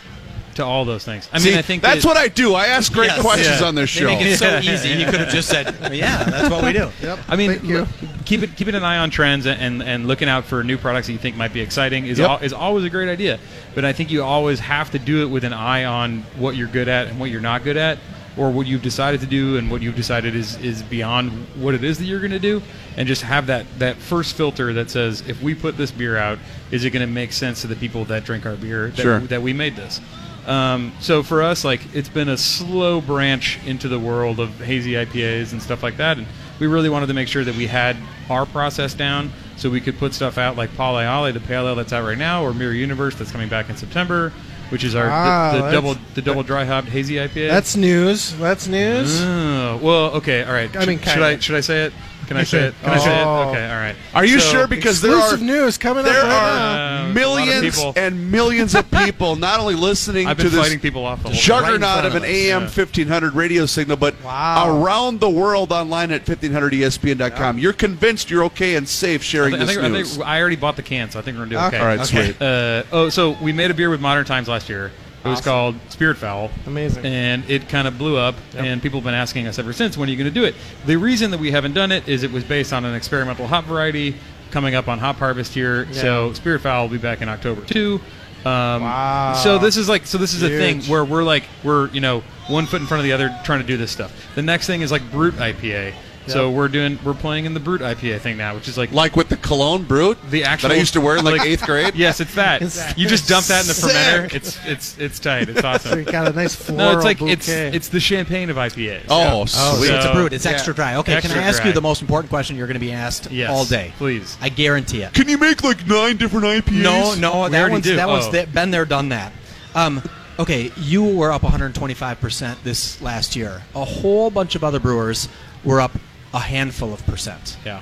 to 0.58 0.64
all 0.64 0.84
those 0.84 1.04
things. 1.04 1.28
I 1.32 1.38
See, 1.38 1.48
mean, 1.50 1.58
I 1.58 1.62
think 1.62 1.82
that's 1.82 2.02
that- 2.02 2.06
what 2.08 2.16
I 2.16 2.28
do. 2.28 2.54
I 2.54 2.66
ask 2.66 2.92
great 2.92 3.08
Yes. 3.10 3.20
questions 3.20 3.60
Yeah. 3.60 3.66
on 3.66 3.74
this 3.74 3.92
They 3.92 4.00
show. 4.00 4.06
make 4.06 4.20
it 4.20 4.38
so 4.38 4.58
easy. 4.58 4.90
You 4.90 5.06
could 5.06 5.20
have 5.20 5.30
just 5.30 5.48
said, 5.48 5.74
"Yeah, 5.92 6.22
that's 6.24 6.50
what 6.50 6.62
we 6.64 6.72
do." 6.72 6.90
Yep. 7.02 7.18
I 7.28 7.36
mean, 7.36 7.50
Thank 7.52 7.64
you. 7.64 7.88
keep 8.24 8.42
it 8.42 8.54
keeping 8.56 8.74
an 8.74 8.84
eye 8.84 8.98
on 8.98 9.10
trends 9.10 9.46
and, 9.46 9.82
and 9.82 10.06
looking 10.06 10.28
out 10.28 10.44
for 10.44 10.62
new 10.62 10.76
products 10.76 11.06
that 11.08 11.14
you 11.14 11.18
think 11.18 11.36
might 11.36 11.52
be 11.52 11.60
exciting 11.60 12.06
is 12.06 12.18
Yep. 12.18 12.28
al- 12.30 12.38
is 12.38 12.52
always 12.52 12.84
a 12.84 12.90
great 12.90 13.08
idea. 13.08 13.38
But 13.74 13.84
I 13.84 13.92
think 13.92 14.10
you 14.10 14.22
always 14.22 14.60
have 14.60 14.90
to 14.92 14.98
do 14.98 15.22
it 15.22 15.26
with 15.30 15.44
an 15.44 15.52
eye 15.52 15.84
on 15.84 16.24
what 16.36 16.54
you're 16.56 16.68
good 16.68 16.88
at 16.88 17.08
and 17.08 17.18
what 17.18 17.30
you're 17.30 17.40
not 17.40 17.64
good 17.64 17.76
at, 17.76 17.98
or 18.36 18.50
what 18.50 18.66
you've 18.66 18.82
decided 18.82 19.20
to 19.20 19.26
do 19.26 19.56
and 19.56 19.70
what 19.70 19.80
you've 19.82 19.96
decided 19.96 20.34
is 20.36 20.56
is 20.62 20.82
beyond 20.82 21.30
what 21.56 21.74
it 21.74 21.82
is 21.84 21.98
that 21.98 22.04
you're 22.04 22.20
going 22.20 22.30
to 22.32 22.38
do, 22.38 22.62
and 22.96 23.06
just 23.08 23.22
have 23.22 23.46
that 23.46 23.64
that 23.78 23.96
first 23.96 24.36
filter 24.36 24.72
that 24.74 24.90
says 24.90 25.22
if 25.28 25.40
we 25.42 25.54
put 25.54 25.76
this 25.76 25.90
beer 25.90 26.16
out, 26.16 26.38
is 26.70 26.84
it 26.84 26.90
going 26.90 27.06
to 27.06 27.12
make 27.12 27.32
sense 27.32 27.60
to 27.62 27.66
the 27.66 27.76
people 27.76 28.04
that 28.06 28.24
drink 28.24 28.44
our 28.46 28.54
beer 28.56 28.88
that, 28.96 29.02
Sure. 29.02 29.20
that 29.20 29.40
we 29.42 29.52
made 29.52 29.74
this. 29.76 30.00
Um, 30.48 30.92
so 31.00 31.22
for 31.22 31.42
us, 31.42 31.62
like 31.64 31.94
it's 31.94 32.08
been 32.08 32.28
a 32.30 32.36
slow 32.38 33.00
branch 33.02 33.58
into 33.66 33.86
the 33.88 33.98
world 33.98 34.40
of 34.40 34.58
hazy 34.60 34.92
IPAs 34.92 35.52
and 35.52 35.62
stuff 35.62 35.82
like 35.82 35.98
that, 35.98 36.16
and 36.16 36.26
we 36.58 36.66
really 36.66 36.88
wanted 36.88 37.06
to 37.06 37.14
make 37.14 37.28
sure 37.28 37.44
that 37.44 37.54
we 37.54 37.66
had 37.66 37.96
our 38.30 38.46
process 38.46 38.94
down, 38.94 39.30
so 39.56 39.68
we 39.68 39.80
could 39.80 39.98
put 39.98 40.14
stuff 40.14 40.38
out 40.38 40.56
like 40.56 40.74
Pale 40.74 40.98
Ale, 41.00 41.32
the 41.32 41.40
pale 41.40 41.68
ale 41.68 41.74
that's 41.74 41.92
out 41.92 42.04
right 42.04 42.16
now, 42.18 42.42
or 42.42 42.54
Mirror 42.54 42.72
Universe 42.72 43.14
that's 43.14 43.30
coming 43.30 43.48
back 43.50 43.68
in 43.68 43.76
September, 43.76 44.32
which 44.70 44.84
is 44.84 44.94
our 44.94 45.10
Ah, 45.10 45.52
the, 45.54 45.62
the 45.64 45.70
double 45.70 45.96
the 46.14 46.22
double 46.22 46.42
dry 46.42 46.64
hopped 46.64 46.88
hazy 46.88 47.16
IPA. 47.16 47.48
That's 47.48 47.76
news. 47.76 48.34
That's 48.38 48.66
news. 48.66 49.20
Oh, 49.22 49.78
well, 49.82 50.12
okay, 50.14 50.44
all 50.44 50.52
right. 50.54 50.74
I 50.76 50.86
mean, 50.86 50.98
should, 50.98 51.08
should. 51.10 51.22
I 51.22 51.38
should 51.38 51.56
I 51.56 51.60
say 51.60 51.84
it? 51.84 51.92
Can 52.28 52.36
I 52.36 52.44
say 52.44 52.58
say 52.58 52.66
it? 52.68 52.74
Can 52.82 52.90
I 52.92 52.98
say 52.98 53.20
it? 53.20 53.24
Oh. 53.24 53.48
Okay, 53.50 53.70
all 53.70 53.76
right. 53.76 53.96
Are 54.14 54.24
you 54.24 54.38
So- 54.38 54.50
sure? 54.52 54.66
Because 54.66 55.00
there 55.00 55.12
are 55.14 55.18
Exclusive 55.18 55.42
news 55.42 55.78
coming 55.78 56.04
there 56.04 56.18
up 56.20 56.24
right 56.24 56.32
are 56.32 56.54
now. 56.58 56.68
Uh, 56.68 56.78
a 56.78 57.00
lot 57.00 57.08
of 57.08 57.14
millions 57.14 57.76
people- 57.76 57.92
and 57.96 58.30
millions 58.30 58.74
of 58.74 58.90
people 58.90 59.36
not 59.36 59.60
only 59.60 59.74
listening 59.74 60.26
I've 60.26 60.36
to 60.36 60.44
been 60.44 60.52
this 60.52 60.60
fighting 60.60 60.78
people 60.80 61.04
off 61.06 61.22
the 61.22 61.30
whole 61.30 61.38
juggernaut 61.38 61.82
right 61.82 62.04
of 62.04 62.14
of 62.14 62.22
an 62.22 62.28
AM 62.28 62.62
yeah. 62.62 62.68
1500 62.68 63.34
radio 63.34 63.64
signal, 63.66 63.96
but 63.96 64.14
Wow. 64.22 64.78
around 64.82 65.20
the 65.20 65.30
world 65.30 65.72
online 65.72 66.10
at 66.12 66.24
1500ESPN.com. 66.26 67.58
You're 67.58 67.72
convinced 67.72 68.30
you're 68.30 68.44
okay 68.44 68.74
and 68.76 68.88
safe 68.88 69.22
I, 69.22 69.24
sharing 69.24 69.50
think, 69.52 69.62
I, 69.62 69.66
this 69.66 69.74
think, 69.76 69.84
I, 69.84 69.88
news. 69.88 70.16
think 70.16 70.26
I 70.26 70.40
already 70.40 70.56
bought 70.56 70.76
the 70.76 70.82
can, 70.82 71.10
so 71.10 71.18
I 71.18 71.22
think 71.22 71.36
we're 71.38 71.46
gonna 71.46 71.50
do 71.50 71.56
Okay. 71.56 71.66
okay. 71.68 71.78
All 71.78 71.86
right, 71.86 72.00
Okay. 72.00 72.26
sweet. 72.32 72.42
Uh, 72.42 72.82
oh, 72.92 73.08
so 73.08 73.30
we 73.40 73.52
made 73.52 73.70
a 73.70 73.74
beer 73.74 73.90
with 73.90 74.00
Modern 74.00 74.24
Times 74.24 74.48
last 74.48 74.68
year. 74.68 74.90
It 75.28 75.30
was 75.30 75.38
Awesome. 75.40 75.50
called 75.50 75.74
Spirit 75.90 76.16
Foul. 76.16 76.50
Amazing. 76.66 77.04
And 77.06 77.48
it 77.48 77.68
kind 77.68 77.86
of 77.86 77.96
blew 77.98 78.16
up, 78.16 78.34
Yep. 78.54 78.64
and 78.64 78.82
people 78.82 79.00
have 79.00 79.04
been 79.04 79.14
asking 79.14 79.46
us 79.46 79.58
ever 79.58 79.72
since, 79.72 79.96
when 79.96 80.08
are 80.08 80.12
you 80.12 80.18
going 80.18 80.32
to 80.32 80.40
do 80.40 80.44
it? 80.44 80.54
The 80.86 80.96
reason 80.96 81.30
that 81.30 81.38
we 81.40 81.50
haven't 81.50 81.74
done 81.74 81.92
it 81.92 82.08
is 82.08 82.22
it 82.22 82.32
was 82.32 82.44
based 82.44 82.72
on 82.72 82.84
an 82.84 82.94
experimental 82.94 83.46
hop 83.46 83.64
variety 83.66 84.16
coming 84.50 84.74
up 84.74 84.88
on 84.88 84.98
Hop 84.98 85.16
Harvest 85.16 85.52
here. 85.54 85.86
So 85.92 86.32
Spirit 86.32 86.62
Foul 86.62 86.84
will 86.84 86.92
be 86.92 86.98
back 86.98 87.20
in 87.22 87.28
October 87.28 87.60
too. 87.62 88.00
Um, 88.44 88.82
Wow. 88.82 89.34
So 89.42 89.58
this 89.58 89.76
is 89.76 89.88
like 89.88 90.06
so 90.06 90.16
this 90.16 90.32
is 90.32 90.42
a 90.42 90.48
thing 90.48 90.76
Huge. 90.76 90.88
where 90.88 91.04
we're 91.04 91.24
like 91.24 91.42
we're 91.64 91.88
you 91.88 92.00
know 92.00 92.22
one 92.46 92.66
foot 92.66 92.80
in 92.80 92.86
front 92.86 93.00
of 93.00 93.04
the 93.04 93.12
other 93.12 93.34
trying 93.44 93.60
to 93.60 93.66
do 93.66 93.76
this 93.76 93.90
stuff. 93.90 94.12
The 94.36 94.42
next 94.42 94.66
thing 94.66 94.80
is 94.80 94.90
like 94.92 95.02
Brut 95.10 95.34
IPA. 95.34 95.92
So 96.28 96.50
we're 96.50 96.68
doing 96.68 96.98
we're 97.04 97.14
playing 97.14 97.44
in 97.44 97.54
the 97.54 97.60
Brut 97.60 97.80
IPA 97.80 98.20
thing 98.20 98.36
now, 98.36 98.54
which 98.54 98.68
is 98.68 98.76
like 98.78 98.92
like 98.92 99.16
with 99.16 99.28
the 99.28 99.36
Cologne 99.36 99.84
Brut 99.84 100.18
the 100.30 100.44
actual 100.44 100.68
that 100.68 100.74
I 100.74 100.78
used 100.78 100.92
to 100.94 101.00
wear 101.00 101.16
in 101.16 101.24
like 101.24 101.40
eighth 101.44 101.62
grade. 101.64 101.94
Yes, 101.98 102.20
it's 102.20 102.34
that. 102.34 102.62
It's- 102.62 102.96
you 102.96 103.08
just 103.08 103.28
dump 103.28 103.46
that 103.46 103.62
in 103.62 103.66
the 103.68 103.74
Sick. 103.74 103.90
fermenter. 103.92 104.34
It's 104.34 104.58
it's 104.66 104.98
it's 104.98 105.18
tight. 105.18 105.48
It's 105.48 105.60
So 105.62 105.68
awesome. 105.68 105.98
you 105.98 106.04
got 106.04 106.28
a 106.28 106.32
nice 106.32 106.54
floral 106.54 106.92
No, 106.92 106.96
it's 106.96 107.04
like 107.04 107.20
it's 107.22 107.46
bouquet. 107.46 107.70
it's 107.74 107.88
the 107.88 108.00
champagne 108.00 108.50
of 108.50 108.56
IPAs. 108.56 109.04
Oh, 109.08 109.40
Oh, 109.40 109.44
sweet. 109.46 109.88
so 109.88 109.94
it's 109.94 110.04
a 110.04 110.08
So- 110.08 110.12
brute. 110.14 110.32
It's 110.32 110.44
yeah. 110.44 110.50
extra 110.52 110.74
dry. 110.74 110.96
Okay, 110.96 111.14
Extra 111.14 111.34
can 111.34 111.42
I 111.42 111.46
ask 111.48 111.58
dry. 111.58 111.68
you 111.68 111.72
the 111.74 111.80
most 111.80 112.00
important 112.02 112.30
question 112.30 112.56
you're 112.56 112.66
going 112.66 112.74
to 112.74 112.80
be 112.80 112.92
asked 112.92 113.30
Yes, 113.30 113.50
all 113.50 113.64
day? 113.64 113.92
please. 113.98 114.36
I 114.40 114.48
guarantee 114.48 115.02
it. 115.02 115.14
Can 115.14 115.28
you 115.28 115.38
make 115.38 115.64
like 115.64 115.86
nine 115.86 116.16
different 116.16 116.44
IPAs? 116.46 116.82
No, 116.82 117.14
no, 117.14 117.44
We 117.44 117.50
that 117.50 117.70
one's 117.70 117.84
do. 117.84 117.96
that 117.96 118.08
one's 118.08 118.26
Oh. 118.26 118.32
th- 118.32 118.52
been 118.52 118.70
there, 118.70 118.84
done 118.84 119.08
that. 119.10 119.32
Um, 119.74 120.02
okay, 120.38 120.70
you 120.76 121.04
were 121.04 121.32
up 121.32 121.42
125 121.42 122.20
percent 122.20 122.58
this 122.64 123.00
last 123.02 123.34
year. 123.36 123.62
A 123.74 123.84
whole 123.84 124.30
bunch 124.30 124.54
of 124.54 124.62
other 124.64 124.78
brewers 124.80 125.28
were 125.64 125.80
up 125.80 125.92
a 126.34 126.40
handful 126.40 126.92
of 126.92 127.04
percent. 127.06 127.56
Yeah. 127.64 127.80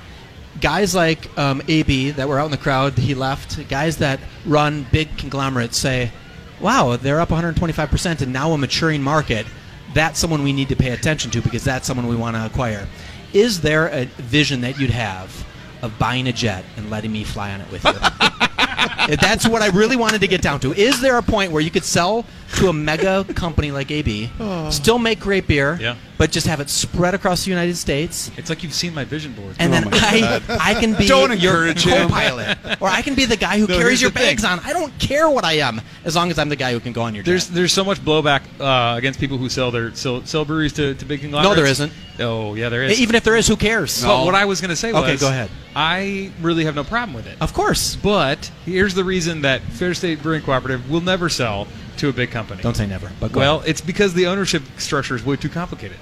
Guys 0.61 0.95
like 0.95 1.37
um, 1.37 1.61
AB 1.67 2.11
that 2.11 2.27
were 2.27 2.39
out 2.39 2.45
in 2.45 2.51
the 2.51 2.57
crowd, 2.57 2.97
he 2.97 3.13
left. 3.13 3.67
Guys 3.69 3.97
that 3.97 4.19
run 4.45 4.87
big 4.91 5.15
conglomerates 5.17 5.77
say, 5.77 6.11
"Wow, 6.59 6.95
they're 6.97 7.19
up 7.19 7.29
125 7.29 7.89
percent, 7.89 8.21
and 8.21 8.33
now 8.33 8.51
a 8.53 8.57
maturing 8.57 9.03
market. 9.03 9.45
That's 9.93 10.19
someone 10.19 10.43
we 10.43 10.53
need 10.53 10.69
to 10.69 10.75
pay 10.75 10.91
attention 10.91 11.31
to 11.31 11.41
because 11.41 11.63
that's 11.63 11.85
someone 11.85 12.07
we 12.07 12.15
want 12.15 12.35
to 12.35 12.45
acquire." 12.45 12.87
Is 13.33 13.61
there 13.61 13.87
a 13.87 14.05
vision 14.05 14.61
that 14.61 14.79
you'd 14.79 14.89
have 14.89 15.45
of 15.81 15.97
buying 15.99 16.27
a 16.27 16.31
jet 16.33 16.63
and 16.75 16.89
letting 16.89 17.11
me 17.11 17.23
fly 17.23 17.51
on 17.51 17.61
it 17.61 17.71
with 17.71 17.83
you? 17.83 17.93
That's 19.15 19.47
what 19.47 19.61
I 19.61 19.67
really 19.67 19.95
wanted 19.95 20.21
to 20.21 20.27
get 20.27 20.41
down 20.41 20.59
to. 20.61 20.73
Is 20.73 21.01
there 21.01 21.17
a 21.17 21.21
point 21.23 21.51
where 21.51 21.61
you 21.61 21.69
could 21.71 21.83
sell 21.83 22.25
to 22.55 22.69
a 22.69 22.73
mega 22.73 23.23
company 23.35 23.71
like 23.71 23.91
AB, 23.91 24.31
still 24.71 24.97
make 24.99 25.19
great 25.19 25.47
beer, 25.47 25.77
Yeah. 25.79 25.95
but 26.17 26.31
just 26.31 26.47
have 26.47 26.59
it 26.61 26.69
spread 26.69 27.13
across 27.13 27.43
the 27.43 27.49
United 27.51 27.75
States? 27.75 28.31
It's 28.37 28.49
like 28.49 28.63
you've 28.63 28.73
seen 28.73 28.93
my 28.93 29.03
vision 29.03 29.33
board. 29.33 29.55
And 29.59 29.71
then 29.71 29.85
Oh 29.85 29.89
my 29.89 29.97
I, 30.01 30.19
God. 30.21 30.43
I 30.61 30.73
can 30.75 30.93
be 30.95 31.07
Don't 31.07 31.37
your 31.39 31.67
encourage 31.67 31.83
him. 31.85 32.07
co-pilot, 32.07 32.57
or 32.81 32.87
I 32.87 33.01
can 33.01 33.15
be 33.15 33.25
the 33.25 33.35
guy 33.37 33.59
who 33.59 33.67
No, 33.67 33.77
carries 33.77 34.01
your 34.01 34.11
the 34.11 34.19
thing. 34.19 34.29
bags 34.29 34.45
on. 34.45 34.59
I 34.61 34.71
don't 34.73 34.97
care 34.97 35.29
what 35.29 35.43
I 35.43 35.53
am, 35.57 35.81
as 36.05 36.15
long 36.15 36.31
as 36.31 36.39
I'm 36.39 36.49
the 36.49 36.55
guy 36.55 36.71
who 36.71 36.79
can 36.79 36.93
go 36.93 37.01
on 37.03 37.13
your 37.13 37.23
There's 37.23 37.47
jet. 37.47 37.53
there's 37.55 37.73
so 37.73 37.83
much 37.83 37.99
blowback 38.03 38.41
uh, 38.59 38.97
against 38.97 39.19
people 39.19 39.37
who 39.37 39.49
sell 39.49 39.69
their 39.69 39.93
sell, 39.93 40.25
sell 40.25 40.45
breweries 40.45 40.73
to, 40.73 40.93
to 40.95 41.05
big 41.05 41.19
conglomerates. 41.21 41.49
No, 41.57 41.61
there 41.61 41.69
isn't. 41.69 41.91
Oh, 42.19 42.55
yeah, 42.55 42.69
there 42.69 42.83
is. 42.83 42.99
Even 42.99 43.13
if 43.15 43.23
there 43.23 43.35
is, 43.35 43.47
who 43.47 43.55
cares? 43.55 44.03
But 44.03 44.25
what 44.25 44.33
I 44.33 44.45
was 44.45 44.59
going 44.61 44.69
to 44.69 44.75
say 44.75 44.91
was, 44.91 45.03
Okay, 45.03 45.17
go 45.17 45.27
ahead. 45.29 45.49
I 45.75 46.31
really 46.41 46.65
have 46.65 46.73
no 46.73 46.83
problem 46.83 47.13
with 47.13 47.27
it. 47.27 47.37
Of 47.39 47.53
course. 47.53 47.95
But 47.95 48.49
here's 48.65 48.95
the 48.95 49.03
reason 49.03 49.41
that 49.43 49.61
Fair 49.61 49.93
State 49.93 50.23
Brewing 50.23 50.41
Cooperative 50.41 50.89
will 50.89 51.01
never 51.01 51.29
sell 51.29 51.67
to 51.99 52.09
a 52.09 52.13
big 52.13 52.31
company. 52.31 52.61
Don't 52.61 52.75
say 52.75 52.87
never. 52.87 53.11
But 53.19 53.31
go 53.31 53.39
well, 53.39 53.57
ahead. 53.57 53.69
it's 53.69 53.81
because 53.81 54.13
the 54.13 54.27
ownership 54.27 54.63
structure 54.77 55.15
is 55.15 55.25
way 55.25 55.35
too 55.35 55.49
complicated. 55.49 55.97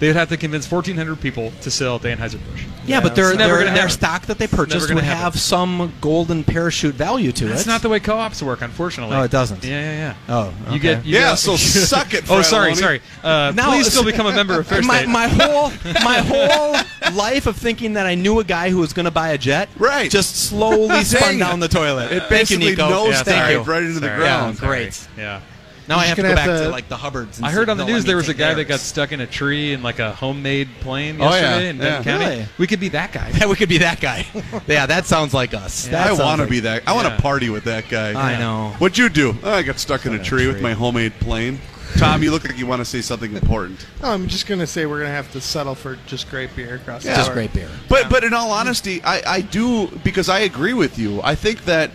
They'd 0.00 0.16
have 0.16 0.30
to 0.30 0.36
convince 0.38 0.68
1,400 0.70 1.20
people 1.20 1.52
to 1.60 1.70
sell 1.70 1.98
to 1.98 2.08
Anheuser-Busch. 2.08 2.64
yeah, 2.86 3.00
but 3.00 3.14
their 3.14 3.28
it's 3.32 3.38
their, 3.38 3.64
their 3.64 3.88
stock 3.90 4.26
that 4.26 4.38
they 4.38 4.46
purchased 4.46 4.88
gonna 4.88 4.94
would 4.96 5.04
happen. 5.04 5.22
have 5.22 5.38
some 5.38 5.92
golden 6.00 6.42
parachute 6.42 6.94
value 6.94 7.32
to 7.32 7.44
That's 7.44 7.52
it. 7.52 7.54
That's 7.54 7.66
not 7.66 7.82
the 7.82 7.90
way 7.90 8.00
co-ops 8.00 8.42
work, 8.42 8.62
unfortunately. 8.62 9.14
No, 9.14 9.22
it 9.22 9.30
doesn't. 9.30 9.62
Yeah, 9.62 9.70
yeah, 9.80 10.14
yeah. 10.28 10.34
Oh, 10.34 10.72
You 10.72 10.78
get 10.80 11.04
you 11.04 11.14
Yeah, 11.18 11.30
get- 11.32 11.38
so 11.38 11.56
suck 11.58 12.14
it, 12.14 12.24
Oh, 12.30 12.40
sorry, 12.42 12.74
sorry. 12.74 13.02
Uh, 13.22 13.52
Now- 13.56 13.68
please 13.70 13.90
still 13.92 14.02
become 14.04 14.26
a 14.26 14.32
member 14.32 14.58
of 14.58 14.66
Fair 14.66 14.80
my, 14.82 14.98
State. 15.02 15.08
my 15.10 15.28
whole 15.28 15.70
my 16.02 16.18
whole 16.18 17.14
life 17.14 17.46
of 17.46 17.56
thinking 17.56 17.92
that 17.92 18.06
I 18.06 18.14
knew 18.14 18.38
a 18.40 18.44
guy 18.44 18.70
who 18.70 18.78
was 18.78 18.94
going 18.94 19.04
to 19.04 19.10
buy 19.10 19.28
a 19.32 19.38
jet, 19.38 19.68
Right. 19.76 20.10
just 20.10 20.34
slowly 20.48 21.04
spun 21.04 21.38
down 21.38 21.60
the 21.60 21.68
toilet. 21.68 22.10
It 22.10 22.20
Thank 22.20 22.22
you, 22.22 22.28
basically 22.58 22.70
Nico. 22.70 22.88
nose 22.88 23.08
Yeah, 23.10 23.22
Thank 23.22 23.38
sorry. 23.42 23.52
you. 23.52 23.60
right 23.60 23.82
into 23.82 24.00
the 24.00 24.08
ground. 24.08 24.58
Yeah, 24.60 24.66
great. 24.66 25.08
yeah. 25.18 25.40
Now 25.90 25.98
I 25.98 26.06
have 26.06 26.16
to 26.16 26.22
go 26.22 26.34
back 26.34 26.46
to 26.46 26.58
to- 26.64 26.68
like 26.70 26.88
the 26.88 26.96
Hubbards. 26.96 27.38
And 27.38 27.46
I 27.46 27.50
heard 27.50 27.68
on 27.68 27.76
the 27.76 27.84
news 27.84 28.04
there 28.04 28.16
was 28.16 28.28
a 28.28 28.34
guy 28.34 28.54
that 28.54 28.64
got 28.64 28.80
stuck 28.80 29.12
in 29.12 29.20
a 29.20 29.26
tree 29.26 29.72
in 29.72 29.82
like 29.82 29.98
a 29.98 30.12
homemade 30.12 30.68
plane 30.80 31.20
Oh, 31.20 31.24
yeah. 31.24 31.30
yesterday 31.40 31.68
in 31.68 31.78
Benton 31.78 32.02
Yeah. 32.04 32.18
County. 32.18 32.24
Really? 32.36 32.48
We 32.58 32.66
could 32.68 32.80
be 32.80 32.88
that 32.90 33.12
guy. 33.12 33.30
Yeah, 33.40 33.46
we 33.46 33.56
could 33.56 33.68
be 33.68 33.78
that 33.78 34.00
guy. 34.00 34.26
yeah, 34.66 34.86
that 34.86 35.04
sounds 35.06 35.34
like 35.34 35.52
us. 35.52 35.86
Yeah. 35.86 35.92
That 35.92 36.00
I 36.04 36.06
sounds 36.08 36.20
want 36.20 36.36
to 36.38 36.42
like- 36.44 36.50
be 36.50 36.60
that. 36.60 36.82
I 36.86 36.92
want 36.94 37.08
to 37.08 37.14
Yeah. 37.14 37.20
party 37.20 37.50
with 37.50 37.64
that 37.64 37.88
guy. 37.88 38.12
I 38.14 38.38
know. 38.38 38.70
What'd 38.78 38.96
you 38.96 39.08
do? 39.08 39.36
Oh, 39.42 39.52
I 39.52 39.62
got 39.62 39.78
stuck 39.78 40.06
in 40.06 40.14
a 40.14 40.22
tree 40.22 40.46
with 40.46 40.62
my 40.62 40.72
homemade 40.72 41.12
plane. 41.20 41.58
Tom, 41.96 42.22
you 42.22 42.30
look 42.30 42.44
like 42.44 42.56
you 42.56 42.66
want 42.68 42.78
to 42.80 42.84
say 42.84 43.00
something 43.00 43.34
important. 43.34 43.84
No, 44.00 44.10
I'm 44.10 44.28
just 44.28 44.46
gonna 44.46 44.64
say 44.68 44.86
we're 44.86 45.00
gonna 45.00 45.10
have 45.10 45.32
to 45.32 45.40
settle 45.40 45.74
for 45.74 45.98
just 46.06 46.30
great 46.30 46.54
beer 46.54 46.76
across 46.76 47.02
the 47.02 47.08
Just 47.08 47.26
board. 47.30 47.34
great 47.34 47.52
beer. 47.52 47.68
But 47.88 48.08
but 48.08 48.22
in 48.22 48.32
all 48.32 48.52
honesty, 48.52 49.02
I, 49.02 49.22
I 49.26 49.40
do 49.40 49.88
because 50.04 50.28
I 50.28 50.38
agree 50.40 50.72
with 50.72 51.00
you. 51.00 51.20
I 51.24 51.34
think 51.34 51.64
that 51.64 51.90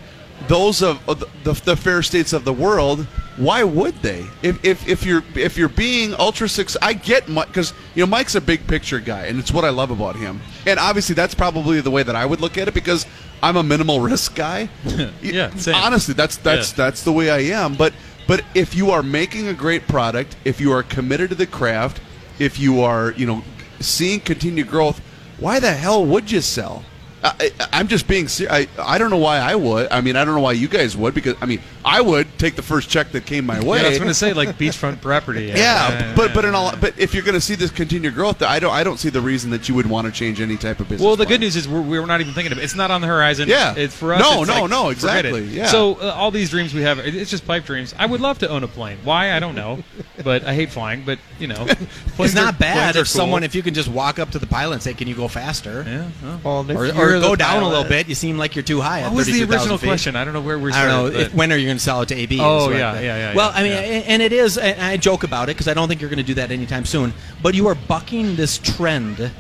those 0.48 0.82
of 0.84 1.04
the, 1.06 1.54
the 1.66 1.76
fair 1.76 2.04
states 2.04 2.34
of 2.34 2.46
the 2.46 2.54
world, 2.54 3.08
why 3.38 3.64
would 3.64 3.96
they? 4.02 4.26
If, 4.42 4.64
if, 4.64 4.88
if 4.88 5.06
you're 5.06 5.24
if 5.36 5.58
you're 5.58 5.70
being 5.70 6.14
ultra 6.16 6.48
six, 6.48 6.78
I 6.82 6.94
get 6.94 7.26
because 7.28 7.74
you 7.96 8.04
know 8.06 8.10
Mike's 8.10 8.36
a 8.36 8.42
big 8.42 8.66
picture 8.68 9.00
guy, 9.00 9.26
and 9.26 9.40
it's 9.40 9.52
what 9.52 9.66
I 9.66 9.70
love 9.70 9.92
about 9.92 10.16
him. 10.16 10.42
And 10.66 10.80
obviously, 10.80 11.16
that's 11.16 11.36
probably 11.36 11.82
the 11.82 11.92
way 11.92 12.04
that 12.04 12.16
I 12.16 12.26
would 12.26 12.40
look 12.42 12.58
at 12.58 12.68
it 12.68 12.74
because 12.74 13.06
I'm 13.44 13.58
a 13.58 13.64
minimal 13.64 14.00
risk 14.00 14.36
guy. 14.36 14.70
Yeah, 15.22 15.54
same. 15.56 15.76
honestly, 15.76 16.14
that's 16.14 16.38
that's 16.38 16.72
Yeah. 16.72 16.78
that's 16.86 17.04
the 17.04 17.12
way 17.12 17.30
I 17.30 17.40
am. 17.62 17.76
But 17.76 17.94
but 18.28 18.44
if 18.54 18.76
you 18.76 18.92
are 18.92 19.04
making 19.04 19.48
a 19.48 19.54
great 19.54 19.88
product, 19.88 20.36
if 20.46 20.62
you 20.62 20.72
are 20.72 20.84
committed 20.84 21.30
to 21.30 21.36
the 21.36 21.48
craft, 21.48 22.00
if 22.40 22.60
you 22.60 22.82
are 22.82 23.12
you 23.12 23.26
know 23.26 23.44
seeing 23.80 24.20
continued 24.22 24.68
growth, 24.70 25.02
why 25.40 25.60
the 25.60 25.74
hell 25.74 26.06
would 26.06 26.32
you 26.32 26.42
sell? 26.42 26.84
I, 27.26 27.52
I'm 27.74 27.88
just 27.88 28.08
being 28.08 28.28
serious. 28.28 28.54
I, 28.54 28.68
I 28.78 28.98
don't 28.98 29.10
know 29.10 29.18
why 29.18 29.40
I 29.40 29.56
would. 29.56 29.92
I 29.92 30.02
mean, 30.02 30.16
I 30.16 30.24
don't 30.24 30.36
know 30.36 30.42
why 30.42 30.52
you 30.52 30.68
guys 30.68 30.96
would 30.96 31.14
because 31.14 31.36
I 31.42 31.46
mean, 31.46 31.62
I 31.86 32.02
would 32.02 32.28
take 32.40 32.56
the 32.56 32.64
first 32.64 32.90
check 32.90 33.12
that 33.12 33.28
came 33.28 33.46
my 33.46 33.64
way. 33.64 33.80
Yeah, 33.80 33.86
I 33.86 33.90
was 33.90 34.00
going 34.00 34.10
to 34.10 34.16
say 34.16 34.34
like 34.34 34.58
beachfront 34.58 35.02
property. 35.02 35.46
Yeah, 35.56 36.14
but 36.16 36.34
but 36.34 36.44
in 36.44 36.54
all 36.56 36.76
but 36.76 36.98
if 37.00 37.14
you're 37.14 37.24
going 37.24 37.36
to 37.36 37.42
see 37.42 37.56
this 37.56 37.72
continued 37.72 38.16
growth, 38.16 38.42
I 38.42 38.60
don't 38.60 38.74
I 38.74 38.84
don't 38.84 38.98
see 38.98 39.10
the 39.10 39.22
reason 39.22 39.52
that 39.52 39.70
you 39.70 39.76
would 39.76 39.86
want 39.86 40.06
to 40.08 40.12
change 40.12 40.42
any 40.42 40.58
type 40.58 40.80
of 40.80 40.90
business. 40.90 41.06
Well, 41.06 41.16
the 41.16 41.26
plan. 41.26 41.36
good 41.36 41.42
news 41.42 41.56
is 41.56 41.68
we're, 41.68 41.82
we're 41.82 42.06
not 42.06 42.20
even 42.22 42.34
thinking 42.34 42.52
of 42.52 42.58
it. 42.58 42.64
It's 42.64 42.76
not 42.76 42.92
on 42.92 43.02
the 43.02 43.08
horizon. 43.08 43.48
Yeah. 43.48 43.74
It's 43.78 43.96
for 43.96 44.14
us. 44.14 44.20
No, 44.20 44.42
it's 44.42 44.50
no, 44.50 44.62
like, 44.62 44.70
no, 44.70 44.90
exactly, 44.90 45.44
yeah. 45.46 45.68
So 45.68 45.96
uh, 45.96 46.14
all 46.14 46.32
these 46.32 46.50
dreams 46.50 46.74
we 46.74 46.82
have, 46.82 47.00
it's 47.00 47.30
just 47.30 47.46
pipe 47.46 47.66
dreams. 47.66 47.94
I 47.98 48.06
would 48.06 48.22
love 48.22 48.40
to 48.40 48.50
own 48.50 48.64
a 48.64 48.68
plane. 48.68 48.98
Why? 49.04 49.34
I 49.34 49.40
don't 49.40 49.56
know. 49.56 49.84
but 50.24 50.44
I 50.44 50.56
hate 50.56 50.72
flying. 50.72 51.04
But 51.06 51.20
you 51.40 51.48
know, 51.48 51.68
It's 52.20 52.34
not 52.34 52.58
bad 52.60 52.76
planes 52.76 52.98
are 52.98 53.02
if 53.02 53.08
someone, 53.08 53.44
if 53.44 53.54
you 53.56 53.62
can 53.62 53.74
just 53.74 53.90
walk 53.90 54.20
up 54.20 54.32
to 54.32 54.40
the 54.40 54.48
pilot 54.48 54.74
and 54.74 54.84
say, 54.84 54.94
"Can 54.94 55.08
you 55.08 55.16
go 55.16 55.28
faster?" 55.28 55.84
Yeah. 55.86 56.10
Well, 56.24 56.40
Well, 56.44 56.60
and 56.62 56.72
if 56.72 56.78
Or, 56.78 57.16
or 57.18 57.20
go 57.20 57.36
down 57.36 57.64
a 57.64 57.70
little 57.70 57.84
bit. 57.84 58.08
You 58.08 58.16
seem 58.16 58.38
like 58.38 58.56
you're 58.56 58.64
too 58.64 58.82
high. 58.82 59.02
at 59.02 59.12
what 59.12 59.18
was 59.18 59.28
the 59.28 59.44
original 59.44 59.78
question? 59.78 60.16
I 60.16 60.24
don't 60.26 60.34
know 60.34 60.42
where 60.42 60.58
we're. 60.58 60.72
I 60.72 60.86
don't 60.86 61.14
know. 61.14 61.20
If, 61.20 61.34
when 61.34 61.52
are 61.52 61.58
you 61.58 61.75
to 61.78 61.84
sell 61.84 62.02
it 62.02 62.08
to 62.10 62.16
AB? 62.16 62.40
Oh, 62.42 62.70
is 62.70 62.78
yeah, 62.78 62.94
yeah, 62.96 63.02
yeah, 63.02 63.36
Well, 63.36 63.52
yeah, 63.52 63.58
I 63.60 63.64
mean, 63.64 63.72
yeah. 63.72 63.80
and 63.80 64.06
and 64.06 64.22
it 64.22 64.34
is, 64.34 64.58
and 64.58 64.82
I 64.82 64.98
joke 64.98 65.24
about 65.24 65.50
it 65.50 65.56
because 65.56 65.68
I 65.68 65.74
don't 65.74 65.88
think 65.88 66.02
you're 66.02 66.10
going 66.10 66.18
to 66.18 66.24
do 66.24 66.36
that 66.36 66.52
anytime 66.52 66.86
soon. 66.86 67.14
But 67.42 67.56
you 67.56 67.68
are 67.68 67.76
bucking 67.76 68.36
this 68.36 68.58
trend 68.58 69.32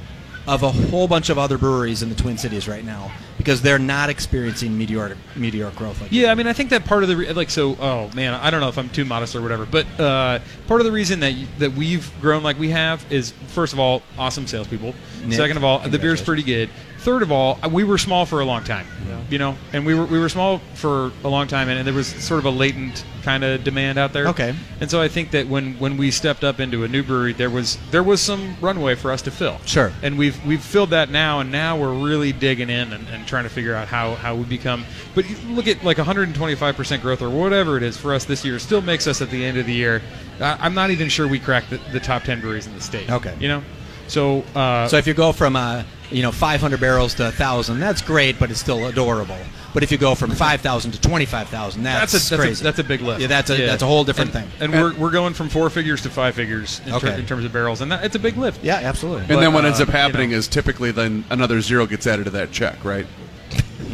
of 0.48 0.62
a 0.62 0.71
whole 0.71 1.08
bunch 1.08 1.30
of 1.30 1.39
other 1.39 1.58
breweries 1.58 2.04
in 2.04 2.10
the 2.10 2.13
Twin 2.15 2.38
Cities 2.38 2.67
right 2.67 2.86
now 2.86 3.12
because 3.39 3.63
they're 3.63 3.80
not 3.80 4.10
experiencing 4.12 4.78
meteoric 4.78 5.17
meteoric 5.36 5.76
growth. 5.76 6.00
Like 6.00 6.12
Yeah, 6.12 6.32
I 6.32 6.36
mean, 6.36 6.45
I 6.45 6.54
think 6.54 6.69
that 6.69 6.86
part 6.86 7.02
of 7.02 7.10
the 7.10 7.17
re- 7.17 7.34
like 7.34 7.50
so. 7.50 7.76
Oh 7.80 8.12
man, 8.13 8.34
I 8.36 8.52
don't 8.52 8.62
know 8.62 8.69
if 8.69 8.78
I'm 8.78 8.89
too 8.89 9.06
modest 9.06 9.36
or 9.36 9.41
whatever, 9.41 9.65
but 9.65 9.88
uh, 10.00 10.38
part 10.67 10.82
of 10.82 10.86
the 10.86 10.91
reason 10.91 11.19
that 11.21 11.34
y- 11.34 11.48
that 11.58 11.74
we've 11.74 12.12
grown 12.21 12.43
like 12.43 12.60
we 12.60 12.69
have 12.69 13.04
is 13.12 13.32
first 13.48 13.74
of 13.74 13.80
all, 13.80 14.04
awesome 14.19 14.45
salespeople. 14.45 14.93
Nick, 15.26 15.34
Second 15.34 15.58
of 15.58 15.63
all, 15.63 15.80
the 15.80 15.98
beer's 15.98 16.21
pretty 16.21 16.43
good. 16.43 16.69
Third 17.05 17.21
of 17.21 17.31
all, 17.31 17.59
we 17.69 17.83
were 17.83 17.99
small 17.99 18.25
for 18.25 18.39
a 18.39 18.45
long 18.45 18.63
time. 18.63 18.87
You 19.29 19.37
know, 19.37 19.55
and 19.73 19.85
we 19.85 19.93
were 19.93 20.05
we 20.05 20.17
were 20.17 20.29
small 20.29 20.59
for 20.73 21.11
a 21.23 21.27
long 21.27 21.47
time, 21.47 21.69
and, 21.69 21.77
and 21.77 21.87
there 21.87 21.93
was 21.93 22.07
sort 22.07 22.39
of 22.39 22.45
a 22.45 22.49
latent 22.49 23.05
kind 23.21 23.43
of 23.43 23.63
demand 23.63 23.99
out 23.99 24.11
there. 24.11 24.27
Okay. 24.29 24.55
And 24.79 24.89
so 24.89 25.01
I 25.01 25.07
think 25.07 25.31
that 25.31 25.47
when 25.47 25.77
when 25.79 25.97
we 25.97 26.09
stepped 26.09 26.43
up 26.43 26.59
into 26.59 26.83
a 26.83 26.87
new 26.87 27.03
brewery, 27.03 27.33
there 27.33 27.49
was 27.51 27.77
there 27.91 28.01
was 28.03 28.21
some 28.21 28.55
runway 28.59 28.95
for 28.95 29.11
us 29.11 29.21
to 29.23 29.31
fill. 29.31 29.59
Sure. 29.65 29.91
And 30.01 30.17
we've 30.17 30.43
we've 30.45 30.63
filled 30.63 30.91
that 30.91 31.09
now, 31.11 31.39
and 31.41 31.51
now 31.51 31.77
we're 31.77 31.93
really 31.93 32.33
digging 32.33 32.69
in 32.69 32.91
and, 32.91 33.07
and 33.09 33.27
trying 33.27 33.43
to 33.43 33.49
figure 33.49 33.75
out 33.75 33.87
how, 33.87 34.15
how 34.15 34.35
we 34.35 34.43
become. 34.43 34.83
But 35.13 35.25
look 35.47 35.67
at 35.67 35.83
like 35.83 35.97
125 35.97 36.75
percent 36.75 37.01
growth 37.03 37.21
or 37.21 37.29
whatever 37.29 37.77
it 37.77 37.83
is 37.83 37.97
for 37.97 38.13
us 38.13 38.25
this 38.25 38.43
year, 38.43 38.57
still 38.59 38.81
makes 38.81 39.05
us 39.07 39.21
at 39.21 39.29
the 39.29 39.45
end 39.45 39.57
of 39.57 39.67
the 39.67 39.73
year. 39.73 40.01
I, 40.39 40.57
I'm 40.59 40.73
not 40.73 40.89
even 40.89 41.09
sure 41.09 41.27
we 41.27 41.39
cracked 41.39 41.69
the, 41.69 41.77
the 41.91 41.99
top 41.99 42.23
10 42.23 42.41
breweries 42.41 42.65
in 42.67 42.73
the 42.73 42.81
state. 42.81 43.11
Okay. 43.11 43.35
You 43.39 43.47
know, 43.47 43.63
so 44.07 44.41
uh, 44.55 44.87
So 44.87 44.97
if 44.97 45.07
you 45.07 45.13
go 45.13 45.31
from 45.31 45.55
uh, 45.55 45.83
you 46.11 46.21
know 46.21 46.31
500 46.31 46.79
barrels 46.79 47.13
to 47.15 47.23
1,000, 47.23 47.79
that's 47.79 48.01
great, 48.01 48.39
but 48.39 48.51
it's 48.51 48.59
still 48.59 48.85
adorable. 48.85 49.37
But 49.73 49.83
if 49.83 49.91
you 49.91 49.97
go 49.97 50.15
from 50.15 50.31
5,000 50.31 50.91
to 50.93 51.01
25,000, 51.01 51.83
that's, 51.83 52.13
that's 52.13 52.13
a 52.13 52.29
that's 52.29 52.41
crazy. 52.41 52.61
a, 52.61 52.63
that's 52.63 52.79
a 52.79 52.83
big 52.83 53.01
lift. 53.01 53.19
Yeah, 53.19 53.27
that's 53.27 53.49
a 53.49 53.57
that's 53.57 53.83
a 53.83 53.85
whole 53.85 54.05
different 54.05 54.33
and, 54.33 54.49
thing. 54.49 54.71
And 54.71 54.71
we're, 54.71 54.95
we're 54.95 55.11
going 55.11 55.33
from 55.33 55.49
four 55.49 55.69
figures 55.69 56.01
to 56.03 56.09
five 56.09 56.33
figures 56.33 56.79
in, 56.85 56.97
ter- 56.97 57.11
in 57.11 57.25
terms 57.25 57.43
of 57.43 57.51
barrels, 57.51 57.81
and 57.81 57.91
that, 57.91 58.05
it's 58.05 58.15
a 58.15 58.19
big 58.19 58.37
lift. 58.37 58.63
yeah, 58.63 58.75
absolutely. 58.75 59.23
And 59.23 59.31
then 59.31 59.51
But, 59.51 59.53
what 59.53 59.65
ends 59.65 59.81
uh, 59.81 59.83
up 59.83 59.89
happening 59.89 60.29
you 60.29 60.35
know. 60.35 60.39
is 60.39 60.47
typically 60.47 60.91
then 60.91 61.25
another 61.29 61.59
zero 61.59 61.85
gets 61.85 62.07
added 62.07 62.23
to 62.23 62.29
that 62.31 62.51
check, 62.51 62.85
right? 62.85 63.05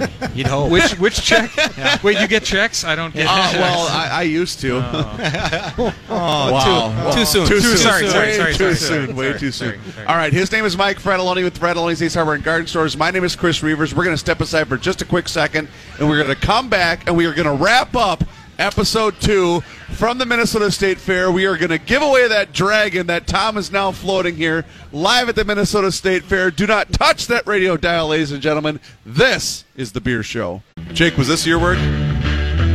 You'd 0.35 0.47
hope. 0.47 0.71
Which 0.71 0.91
which 0.99 1.21
check? 1.23 1.51
Wait, 2.03 2.19
you 2.19 2.27
get 2.27 2.43
checks? 2.43 2.83
I 2.83 2.95
don't 2.95 3.13
get. 3.13 3.27
Uh, 3.27 3.35
checks. 3.51 3.57
well, 3.57 3.87
I, 3.89 4.09
I 4.11 4.21
used 4.23 4.59
to. 4.61 4.77
oh, 4.83 5.93
Wow. 6.09 7.11
too, 7.11 7.19
too 7.19 7.25
soon. 7.25 7.47
Too 7.47 7.55
Too 7.55 7.61
soon. 7.61 7.77
sorry, 7.77 8.07
sorry, 8.07 8.33
sorry, 8.33 8.53
too 8.53 8.57
sorry, 8.57 8.75
soon. 8.75 9.05
sorry, 9.07 9.13
Way 9.13 9.27
sorry, 9.29 9.39
too 9.39 9.51
soon. 9.51 9.81
sorry. 9.93 10.07
All 10.07 10.15
right. 10.15 10.33
His 10.33 10.51
name 10.51 10.65
is 10.65 10.77
Mike 10.77 10.99
Fratallone 10.99 11.43
with 11.43 11.59
Fratallone's 11.59 12.01
Ace 12.01 12.13
Hardware 12.15 12.35
and 12.35 12.43
Garden 12.43 12.67
Stores. 12.67 12.97
My 12.97 13.11
name 13.11 13.23
is 13.23 13.35
Chris 13.35 13.59
Reavers. 13.61 13.93
We're 13.93 14.03
going 14.03 14.13
to 14.15 14.19
step 14.19 14.41
aside 14.41 14.67
for 14.67 14.77
just 14.77 15.01
a 15.01 15.05
quick 15.05 15.27
second, 15.29 15.67
and 15.99 16.09
we're 16.09 16.21
going 16.23 16.35
to 16.35 16.41
come 16.41 16.69
back, 16.69 17.07
and 17.07 17.15
we 17.15 17.25
are 17.25 17.33
going 17.33 17.47
to 17.47 17.63
wrap 17.63 17.95
up 17.95 18.23
episode 18.59 19.19
two 19.19 19.63
from 19.93 20.17
the 20.17 20.25
Minnesota 20.25 20.71
State 20.71 20.97
Fair. 20.97 21.31
We 21.31 21.45
are 21.45 21.57
going 21.57 21.69
to 21.69 21.77
give 21.77 22.01
away 22.01 22.27
that 22.27 22.53
dragon 22.53 23.07
that 23.07 23.27
Tom 23.27 23.57
is 23.57 23.71
now 23.71 23.91
floating 23.91 24.35
here 24.35 24.65
live 24.91 25.29
at 25.29 25.35
the 25.35 25.45
Minnesota 25.45 25.91
State 25.91 26.23
Fair. 26.23 26.51
Do 26.51 26.67
not 26.67 26.91
touch 26.93 27.27
that 27.27 27.45
radio 27.45 27.77
dial, 27.77 28.07
ladies 28.07 28.31
and 28.31 28.41
gentlemen. 28.41 28.79
This 29.05 29.65
is 29.75 29.91
the 29.91 30.01
Beer 30.01 30.23
Show. 30.23 30.63
Jake, 30.93 31.17
was 31.17 31.27
this 31.27 31.45
your 31.45 31.59
word? 31.59 31.77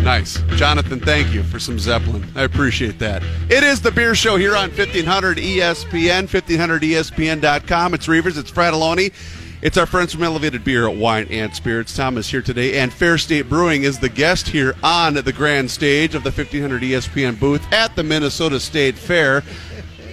Nice. 0.07 0.41
Jonathan, 0.51 1.01
thank 1.01 1.35
you 1.35 1.43
for 1.43 1.59
some 1.59 1.81
Zeppelin. 1.81 2.25
I 2.37 2.43
appreciate 2.45 3.01
that. 3.01 3.25
It 3.51 3.65
is 3.65 3.83
the 3.83 3.91
beer 3.91 4.15
show 4.15 4.37
here 4.37 4.55
on 4.55 4.71
E 4.71 4.79
1500 4.79 5.39
ESPN, 5.39 6.29
1500ESPN.com. 6.29 7.93
It's 7.93 8.07
Reavers, 8.07 8.39
it's 8.39 8.53
Fratallone. 8.53 9.13
It's 9.67 9.77
our 9.77 9.85
friends 9.85 10.15
from 10.15 10.23
Elevated 10.23 10.63
Beer, 10.63 10.89
at 10.89 10.95
Wine, 10.95 11.27
and 11.29 11.53
Spirits. 11.53 11.93
Tom 11.97 12.19
is 12.19 12.29
here 12.29 12.41
today, 12.41 12.79
and 12.79 12.93
Fair 12.93 13.19
State 13.19 13.49
Brewing 13.49 13.83
is 13.83 13.99
the 13.99 14.09
guest 14.09 14.47
here 14.47 14.77
on 14.81 15.15
the 15.15 15.33
grand 15.33 15.73
stage 15.73 16.15
of 16.15 16.23
the 16.23 16.31
1500 16.31 16.83
ESPN 16.83 17.41
booth 17.41 17.67
at 17.73 17.97
the 17.97 18.05
Minnesota 18.05 18.61
State 18.61 18.95
Fair. 18.95 19.43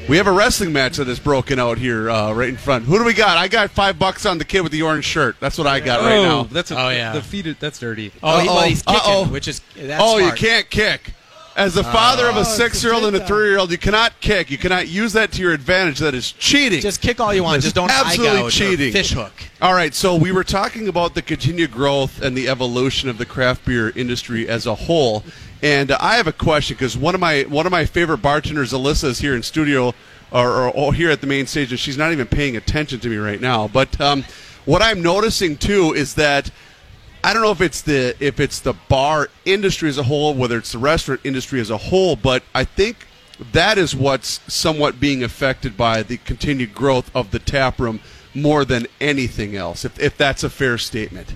We 0.10 0.18
have 0.18 0.26
a 0.26 0.32
wrestling 0.32 0.74
match 0.74 0.98
that 0.98 1.08
is 1.08 1.20
broken 1.20 1.60
out 1.60 1.78
here 1.78 2.10
uh, 2.10 2.34
right 2.34 2.50
in 2.50 2.58
front. 2.58 2.86
Who 2.86 2.98
do 2.98 3.06
we 3.06 3.14
got? 3.14 3.38
I 3.38 3.48
got 3.48 3.70
five 3.70 4.00
bucks 4.00 4.26
on 4.26 4.40
the 4.40 4.44
kid 4.44 4.62
with 4.62 4.72
the 4.72 4.82
orange 4.82 5.06
shirt. 5.06 5.36
That's 5.40 5.60
what 5.60 5.68
I 5.68 5.82
got 5.82 6.02
right 6.02 6.18
oh, 6.18 6.24
now. 6.24 6.44
that's 6.46 6.72
a, 6.72 6.86
Oh, 6.86 6.90
yeah. 6.90 7.14
The 7.14 7.22
feet. 7.22 7.60
That's 7.60 7.78
dirty. 7.78 8.12
Oh, 8.24 8.40
he, 8.40 8.48
well, 8.48 8.64
he's 8.64 8.82
kicking, 8.82 9.02
Uh-oh. 9.02 9.28
which 9.28 9.48
is 9.48 9.62
that's 9.76 10.04
oh, 10.04 10.18
smart. 10.18 10.42
you 10.42 10.48
can't 10.48 10.68
kick. 10.68 11.14
As 11.56 11.76
the 11.76 11.84
father 11.84 12.28
of 12.28 12.36
a 12.36 12.40
Oh, 12.40 12.42
it's 12.42 12.52
a 12.52 12.56
six-year-old 12.56 13.06
and 13.06 13.16
a 13.16 13.26
three-year-old, 13.26 13.72
you 13.72 13.78
cannot 13.78 14.20
kick. 14.22 14.50
You 14.50 14.58
cannot 14.58 14.88
use 14.88 15.14
that 15.14 15.32
to 15.34 15.42
your 15.42 15.54
advantage. 15.54 16.00
That 16.00 16.16
is 16.16 16.32
cheating. 16.32 16.82
Just 16.82 17.02
kick 17.02 17.20
all 17.20 17.34
you 17.34 17.44
want. 17.44 17.62
Just 17.62 17.76
don't 17.76 17.92
absolutely 17.92 18.42
eye 18.42 18.50
cheating. 18.50 18.92
fish 18.92 19.12
hook. 19.12 19.32
All 19.62 19.74
right, 19.74 19.94
so 19.94 20.16
we 20.16 20.32
were 20.32 20.44
talking 20.44 20.88
about 20.88 21.14
the 21.14 21.22
continued 21.22 21.72
growth 21.72 22.22
and 22.22 22.36
the 22.36 22.50
evolution 22.50 23.08
of 23.08 23.18
the 23.18 23.26
craft 23.26 23.66
beer 23.66 23.90
industry 23.96 24.48
as 24.50 24.66
a 24.66 24.74
whole, 24.74 25.24
and 25.62 25.92
uh, 25.92 25.98
I 26.02 26.16
have 26.16 26.28
a 26.28 26.34
question 26.34 26.76
because 26.76 26.98
one 26.98 27.14
of 27.14 27.22
my 27.22 27.44
one 27.44 27.66
of 27.66 27.72
my 27.72 27.86
favorite 27.86 28.22
bartenders, 28.22 28.74
Alyssa, 28.74 29.06
is 29.06 29.20
here 29.20 29.36
in 29.36 29.44
studio 29.44 29.94
or, 30.32 30.50
or, 30.50 30.72
or 30.72 30.94
here 30.94 31.12
at 31.12 31.22
the 31.22 31.28
main 31.28 31.46
stage, 31.46 31.72
and 31.72 31.80
she's 31.80 31.98
not 31.98 32.12
even 32.12 32.26
paying 32.26 32.58
attention 32.58 33.00
to 33.02 33.10
me 33.10 33.18
right 33.18 33.40
now. 33.40 33.68
But 33.68 34.02
um, 34.02 34.26
what 34.66 34.82
I'm 34.82 35.02
noticing 35.02 35.58
too 35.58 35.94
is 35.94 36.16
that 36.16 36.50
I 37.24 37.34
don't 37.34 37.42
know 37.42 37.52
if 37.52 37.62
it's 37.62 37.82
the 37.82 38.16
if 38.20 38.40
it's 38.40 38.60
the 38.60 38.74
bar 38.90 39.30
industry 39.46 39.90
as 39.90 39.98
a 39.98 40.04
whole, 40.04 40.34
whether 40.34 40.58
it's 40.58 40.74
the 40.74 40.78
restaurant 40.78 41.22
industry 41.24 41.60
as 41.62 41.70
a 41.70 41.78
whole, 41.78 42.16
but 42.16 42.44
I 42.54 42.66
think 42.66 43.08
that 43.52 43.78
is 43.78 43.96
what's 43.96 44.42
somewhat 44.54 45.00
being 45.00 45.24
affected 45.24 45.78
by 45.78 46.04
the 46.04 46.18
continued 46.18 46.76
growth 46.76 47.10
of 47.16 47.32
the 47.32 47.40
tap 47.40 47.80
room 47.80 48.02
more 48.34 48.66
than 48.66 48.88
anything 49.00 49.56
else. 49.56 49.86
If 49.86 50.00
if 50.00 50.18
that's 50.18 50.44
a 50.44 50.50
fair 50.50 50.78
statement. 50.78 51.36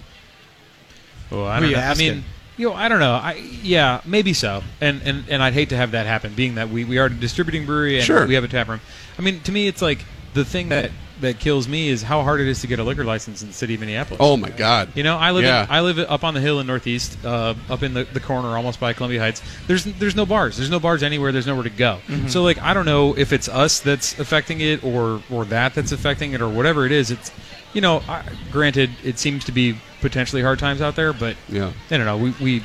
Well, 1.30 1.46
I 1.46 1.60
don't 1.60 1.72
know. 1.72 1.80
I 1.80 1.94
mean, 1.96 2.24
you 2.58 2.70
know, 2.70 2.76
I 2.76 2.88
don't 2.90 3.00
know. 3.00 3.14
I 3.14 3.34
yeah, 3.34 4.02
maybe 4.06 4.34
so. 4.34 4.64
And 4.82 5.02
and 5.04 5.26
and 5.30 5.42
I'd 5.44 5.54
hate 5.54 5.70
to 5.70 5.78
have 5.78 5.92
that 5.92 6.06
happen, 6.06 6.34
being 6.34 6.56
that 6.56 6.70
we, 6.70 6.84
we 6.84 6.98
are 6.98 7.06
a 7.06 7.10
distributing 7.14 7.66
brewery 7.66 7.98
and 7.98 8.06
Sure. 8.06 8.26
we 8.28 8.34
have 8.34 8.44
a 8.44 8.48
tap 8.48 8.68
room. 8.68 8.82
I 9.18 9.22
mean, 9.22 9.40
to 9.42 9.52
me, 9.52 9.68
it's 9.68 9.82
like 9.82 10.04
the 10.34 10.44
thing 10.46 10.70
that 10.70 10.92
that 11.22 11.40
kills 11.40 11.68
me 11.68 11.90
is 11.90 12.04
how 12.04 12.22
hard 12.24 12.40
it 12.42 12.48
is 12.48 12.62
to 12.62 12.68
get 12.68 12.80
a 12.80 12.84
liquor 12.84 13.04
license 13.04 13.42
in 13.42 13.48
the 13.48 13.54
city 13.54 13.74
of 13.74 13.80
Minneapolis. 13.80 14.20
Oh 14.22 14.38
my 14.38 14.50
God! 14.50 14.90
You 14.96 15.04
know, 15.04 15.18
I 15.18 15.32
live 15.32 15.44
Yeah. 15.44 15.64
in, 15.64 15.72
I 15.72 15.82
live 15.82 15.98
up 16.00 16.24
on 16.24 16.34
the 16.34 16.40
hill 16.42 16.60
in 16.60 16.68
Northeast, 16.68 17.18
uh, 17.26 17.56
up 17.70 17.84
in 17.84 17.94
the, 17.94 18.04
the 18.06 18.20
corner, 18.20 18.50
almost 18.56 18.80
by 18.80 18.94
Columbia 18.94 19.20
Heights. 19.20 19.42
There's 19.68 19.84
there's 19.84 20.16
no 20.16 20.26
bars. 20.26 20.58
There's 20.58 20.70
no 20.70 20.80
bars 20.80 21.04
anywhere. 21.04 21.32
There's 21.32 21.48
nowhere 21.48 21.64
to 21.64 21.70
go. 21.70 22.00
Mm-hmm. 22.08 22.28
So 22.28 22.44
like, 22.44 22.60
I 22.62 22.74
don't 22.74 22.86
know 22.86 23.18
if 23.18 23.34
it's 23.34 23.50
us 23.50 23.80
that's 23.80 24.18
affecting 24.20 24.62
it, 24.62 24.84
or 24.84 25.22
or 25.32 25.46
that 25.46 25.74
that's 25.74 25.92
affecting 25.92 26.34
it, 26.34 26.42
or 26.42 26.50
whatever 26.50 26.86
it 26.86 26.92
is. 26.92 27.12
It's, 27.12 27.32
you 27.74 27.82
know, 27.82 28.02
I, 28.08 28.24
granted, 28.52 28.90
it 29.04 29.20
seems 29.20 29.44
to 29.46 29.52
be 29.52 29.78
potentially 30.02 30.42
hard 30.44 30.60
times 30.60 30.82
out 30.82 30.96
there, 30.96 31.14
but 31.14 31.36
Yeah. 31.50 31.72
I 31.92 31.98
don't 31.98 32.06
know. 32.06 32.18
We 32.18 32.32
we 32.40 32.64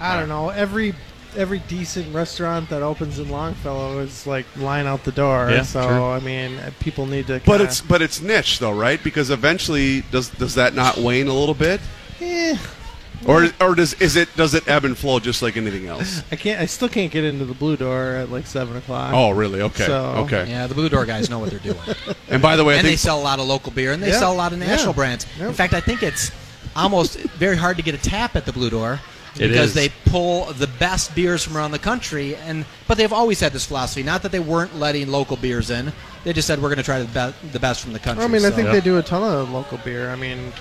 I 0.00 0.18
don't 0.18 0.28
know. 0.28 0.48
Every 0.50 0.94
every 1.36 1.60
decent 1.60 2.14
restaurant 2.14 2.68
that 2.70 2.82
opens 2.82 3.18
in 3.18 3.28
Longfellow 3.28 3.98
is 4.00 4.26
like 4.26 4.46
line 4.56 4.86
out 4.86 5.04
the 5.04 5.12
door. 5.12 5.50
Yeah, 5.50 5.62
so 5.62 5.86
true. 5.86 6.04
I 6.10 6.20
mean, 6.20 6.58
people 6.80 7.06
need 7.06 7.26
to. 7.28 7.34
But 7.34 7.44
kinda- 7.44 7.64
it's 7.64 7.80
but 7.80 8.02
it's 8.02 8.20
niche 8.20 8.58
though, 8.58 8.72
right? 8.72 9.02
Because 9.02 9.30
eventually, 9.30 10.02
does 10.10 10.28
does 10.30 10.54
that 10.56 10.74
not 10.74 10.98
wane 10.98 11.28
a 11.28 11.32
little 11.34 11.54
bit, 11.54 11.80
Eh, 12.20 12.56
or 13.26 13.48
or 13.60 13.74
does 13.74 13.94
is 13.94 14.16
it 14.16 14.28
does 14.36 14.54
it 14.54 14.66
ebb 14.68 14.84
and 14.84 14.96
flow 14.98 15.18
just 15.20 15.42
like 15.42 15.56
anything 15.56 15.86
else? 15.86 16.22
I 16.32 16.36
can't. 16.36 16.60
I 16.60 16.66
still 16.66 16.88
can't 16.88 17.10
get 17.10 17.24
into 17.24 17.44
the 17.44 17.54
blue 17.54 17.76
door 17.76 18.14
at 18.16 18.30
like 18.30 18.46
seven 18.46 18.76
o'clock. 18.76 19.12
Oh, 19.14 19.30
really? 19.30 19.60
Okay, 19.62 19.86
So- 19.86 20.26
okay. 20.26 20.46
Yeah, 20.48 20.66
the 20.66 20.74
Blue 20.74 20.88
Door 20.88 21.06
guys 21.06 21.30
know 21.30 21.38
what 21.38 21.50
they're 21.50 21.58
doing. 21.60 21.78
And 22.28 22.42
by 22.42 22.56
the 22.56 22.64
way, 22.64 22.74
I 22.74 22.78
and 22.78 22.86
they 22.86 22.96
sell 22.96 23.18
a 23.20 23.22
lot 23.22 23.38
of 23.38 23.46
local 23.46 23.72
beer 23.72 23.92
and 23.92 24.02
they 24.02 24.08
Yeah. 24.08 24.18
sell 24.18 24.32
a 24.32 24.34
lot 24.34 24.52
of 24.52 24.58
national 24.58 24.88
Yeah. 24.92 24.96
brands. 24.96 25.26
Yep. 25.38 25.48
In 25.48 25.54
fact, 25.54 25.72
I 25.74 25.80
think 25.80 26.02
it's 26.02 26.30
almost 26.74 27.18
very 27.38 27.56
hard 27.56 27.76
to 27.76 27.82
get 27.82 27.94
a 27.94 27.98
tap 27.98 28.34
at 28.34 28.46
the 28.46 28.52
Blue 28.52 28.70
Door 28.70 29.00
It 29.36 29.48
because 29.48 29.68
is. 29.68 29.74
they 29.74 29.88
pull 30.10 30.52
the 30.52 30.66
best 30.66 31.14
beers 31.14 31.42
from 31.42 31.56
around 31.56 31.70
the 31.70 31.78
country. 31.78 32.36
And 32.36 32.64
but 32.86 32.98
they've 32.98 33.12
always 33.12 33.40
had 33.40 33.52
this 33.52 33.64
philosophy. 33.66 34.02
Not 34.02 34.22
that 34.22 34.32
they 34.32 34.40
weren't 34.40 34.76
letting 34.76 35.08
local 35.10 35.36
beers 35.36 35.70
in. 35.70 35.92
They 36.24 36.32
just 36.32 36.46
said 36.46 36.60
we're 36.60 36.68
going 36.68 36.76
to 36.78 36.82
try 36.84 37.02
the, 37.02 37.06
be- 37.42 37.48
the 37.48 37.58
best 37.58 37.82
from 37.82 37.92
the 37.92 37.98
country. 37.98 38.24
I 38.24 38.28
mean, 38.28 38.44
I 38.44 38.50
think 38.50 38.66
Yeah. 38.66 38.72
they 38.74 38.80
do 38.80 38.98
a 38.98 39.02
ton 39.02 39.22
of 39.22 39.50
local 39.50 39.78
beer. 39.78 40.10
I 40.10 40.16
mean, 40.16 40.52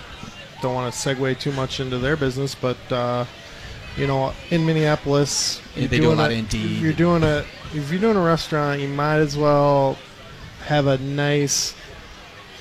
don't 0.61 0.73
want 0.73 0.91
to 0.93 0.97
segue 0.97 1.39
too 1.39 1.51
much 1.51 1.79
into 1.79 1.97
their 1.99 2.15
business, 2.15 2.55
but 2.55 2.77
uh, 2.91 3.25
you 3.97 4.07
know, 4.07 4.33
in 4.51 4.65
Minneapolis, 4.65 5.61
Yeah, 5.75 5.81
you're 5.81 5.87
they 5.89 5.97
do 5.97 6.03
a 6.03 6.05
doing 6.07 6.17
lot 6.17 6.31
a- 6.31 6.35
Indeed. 6.35 6.77
If 6.77 6.81
you're 6.81 6.93
doing 6.93 7.23
a 7.23 7.45
if 7.75 7.91
you're 7.91 7.99
doing 8.01 8.17
a 8.17 8.21
restaurant, 8.21 8.79
you 8.81 8.87
might 8.87 9.17
as 9.17 9.35
well 9.37 9.97
have 10.65 10.87
a 10.87 10.97
nice 10.99 11.73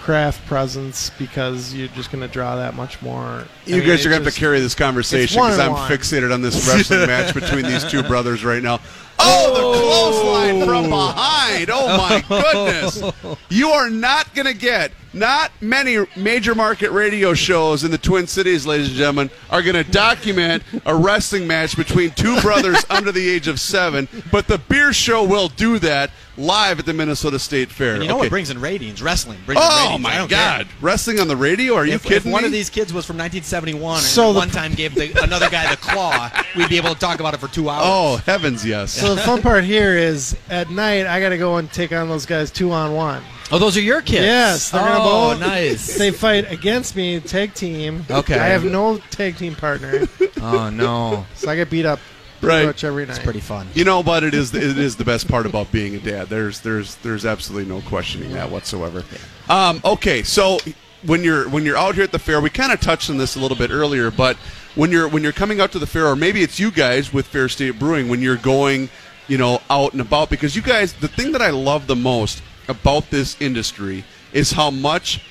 craft 0.00 0.44
presence 0.46 1.10
because 1.18 1.74
you're 1.74 1.88
just 1.88 2.10
going 2.10 2.26
to 2.26 2.32
draw 2.32 2.56
that 2.56 2.74
much 2.74 3.00
more. 3.02 3.20
I 3.20 3.46
you 3.66 3.76
mean, 3.76 3.86
guys 3.86 4.04
are 4.04 4.08
going 4.08 4.20
to 4.20 4.24
have 4.24 4.34
to 4.34 4.40
carry 4.40 4.60
this 4.60 4.74
conversation 4.74 5.40
because 5.40 5.58
I'm 5.58 5.74
fixated 5.90 6.32
on 6.32 6.40
this 6.40 6.68
wrestling 6.74 7.06
match 7.06 7.34
between 7.34 7.64
these 7.64 7.84
two 7.84 8.02
brothers 8.02 8.44
right 8.44 8.62
now. 8.62 8.80
Oh, 9.22 9.54
the 9.54 9.78
clothesline 9.78 10.66
from 10.66 10.88
behind! 10.90 11.70
Oh 11.72 11.96
my 11.96 12.24
goodness! 12.28 13.02
You 13.48 13.68
are 13.70 13.90
not 13.90 14.34
going 14.34 14.46
to 14.46 14.54
get. 14.54 14.92
Not 15.12 15.50
many 15.60 16.06
major 16.16 16.54
market 16.54 16.92
radio 16.92 17.34
shows 17.34 17.82
in 17.82 17.90
the 17.90 17.98
Twin 17.98 18.28
Cities, 18.28 18.64
ladies 18.64 18.86
and 18.90 18.96
gentlemen, 18.96 19.28
are 19.50 19.60
going 19.60 19.74
to 19.74 19.82
document 19.82 20.62
a 20.86 20.94
wrestling 20.94 21.48
match 21.48 21.76
between 21.76 22.12
two 22.12 22.40
brothers 22.40 22.84
under 22.90 23.10
the 23.10 23.28
age 23.28 23.48
of 23.48 23.58
seven. 23.58 24.06
But 24.30 24.46
the 24.46 24.58
beer 24.58 24.92
show 24.92 25.24
will 25.24 25.48
do 25.48 25.80
that 25.80 26.12
live 26.36 26.78
at 26.78 26.86
the 26.86 26.92
Minnesota 26.92 27.40
State 27.40 27.70
Fair. 27.72 27.94
And 27.94 28.04
you 28.04 28.08
know 28.08 28.14
Okay. 28.14 28.26
what 28.26 28.30
brings 28.30 28.50
in 28.50 28.60
ratings? 28.60 29.02
Wrestling 29.02 29.40
brings 29.46 29.60
in 29.60 29.66
Oh 29.68 29.84
ratings. 29.86 30.00
My 30.00 30.14
God! 30.28 30.66
care. 30.68 30.76
Wrestling 30.80 31.18
on 31.18 31.26
the 31.26 31.36
radio? 31.36 31.74
Are 31.74 31.84
you 31.84 31.94
If, 31.94 32.04
if 32.06 32.08
kidding 32.08 32.30
one 32.30 32.42
me? 32.42 32.46
of 32.46 32.52
these 32.52 32.70
kids 32.70 32.92
was 32.92 33.04
from 33.04 33.16
1971 33.16 33.96
and 33.96 34.02
So 34.04 34.28
at 34.28 34.32
the- 34.34 34.38
one 34.38 34.50
time 34.50 34.74
gave 34.74 34.94
the, 34.94 35.12
another 35.24 35.50
guy 35.50 35.68
the 35.68 35.76
claw, 35.76 36.30
we'd 36.54 36.68
be 36.68 36.76
able 36.76 36.94
to 36.94 37.00
talk 37.00 37.18
about 37.18 37.34
it 37.34 37.40
for 37.40 37.48
two 37.48 37.68
hours. 37.68 37.82
Oh 37.84 38.16
heavens, 38.26 38.64
yes! 38.64 38.92
So 38.92 39.09
the 39.14 39.20
fun 39.22 39.42
part 39.42 39.64
here 39.64 39.96
is 39.96 40.36
at 40.48 40.70
night 40.70 41.06
I 41.06 41.20
got 41.20 41.30
to 41.30 41.38
go 41.38 41.56
and 41.56 41.70
take 41.72 41.92
on 41.92 42.08
those 42.08 42.26
guys 42.26 42.50
two 42.50 42.72
on 42.72 42.92
one. 42.94 43.22
Oh, 43.52 43.58
those 43.58 43.76
are 43.76 43.80
your 43.80 44.00
kids. 44.00 44.24
Yes, 44.24 44.70
they're 44.70 44.80
oh, 44.82 45.30
both- 45.32 45.40
nice. 45.40 45.98
They 45.98 46.10
fight 46.12 46.50
against 46.50 46.94
me, 46.96 47.18
tag 47.20 47.54
team. 47.54 48.04
Okay. 48.10 48.38
I 48.38 48.46
have 48.46 48.64
no 48.64 48.98
tag 49.10 49.36
team 49.36 49.54
partner, 49.56 50.06
oh 50.40 50.70
no, 50.70 51.26
so 51.34 51.50
I 51.50 51.56
get 51.56 51.68
beat 51.70 51.84
up 51.86 51.98
pretty 52.40 52.56
Right. 52.56 52.66
much 52.66 52.84
every 52.84 53.04
night. 53.06 53.16
it's 53.16 53.24
pretty 53.24 53.40
fun. 53.40 53.66
You 53.74 53.84
know, 53.84 54.02
but 54.02 54.22
it 54.24 54.34
is 54.34 54.54
it 54.54 54.78
is 54.78 54.96
the 54.96 55.04
best 55.04 55.28
part 55.28 55.46
about 55.46 55.70
being 55.72 55.94
a 55.94 55.98
dad. 55.98 56.28
There's 56.28 56.60
there's 56.60 56.94
there's 56.96 57.26
absolutely 57.26 57.68
no 57.68 57.80
questioning 57.82 58.32
that 58.32 58.50
whatsoever. 58.50 59.04
Um, 59.48 59.80
okay, 59.84 60.22
so 60.22 60.58
when 61.04 61.24
you're 61.24 61.48
when 61.48 61.64
you're 61.64 61.76
out 61.76 61.96
here 61.96 62.04
at 62.04 62.12
the 62.12 62.18
fair, 62.18 62.40
we 62.40 62.50
kind 62.50 62.72
of 62.72 62.80
touched 62.80 63.10
on 63.10 63.18
this 63.18 63.34
a 63.36 63.40
little 63.40 63.56
bit 63.56 63.70
earlier, 63.70 64.10
but 64.10 64.36
when 64.74 64.90
you're 64.90 65.08
when 65.08 65.22
you're 65.22 65.32
coming 65.32 65.60
out 65.60 65.72
to 65.72 65.78
the 65.78 65.86
fair, 65.86 66.06
or 66.06 66.16
maybe 66.16 66.42
it's 66.42 66.58
you 66.58 66.70
guys 66.70 67.12
with 67.12 67.26
Fair 67.26 67.48
State 67.48 67.78
Brewing, 67.78 68.08
when 68.08 68.20
you're 68.20 68.36
going, 68.36 68.88
you 69.28 69.38
know, 69.38 69.60
out 69.68 69.92
and 69.92 70.00
about, 70.00 70.30
because 70.30 70.54
you 70.56 70.62
guys, 70.62 70.92
the 70.94 71.08
thing 71.08 71.32
that 71.32 71.42
I 71.42 71.50
love 71.50 71.86
the 71.86 71.96
most 71.96 72.42
about 72.68 73.10
this 73.10 73.40
industry 73.40 74.04
is 74.32 74.52
how 74.52 74.70
much 74.70 75.22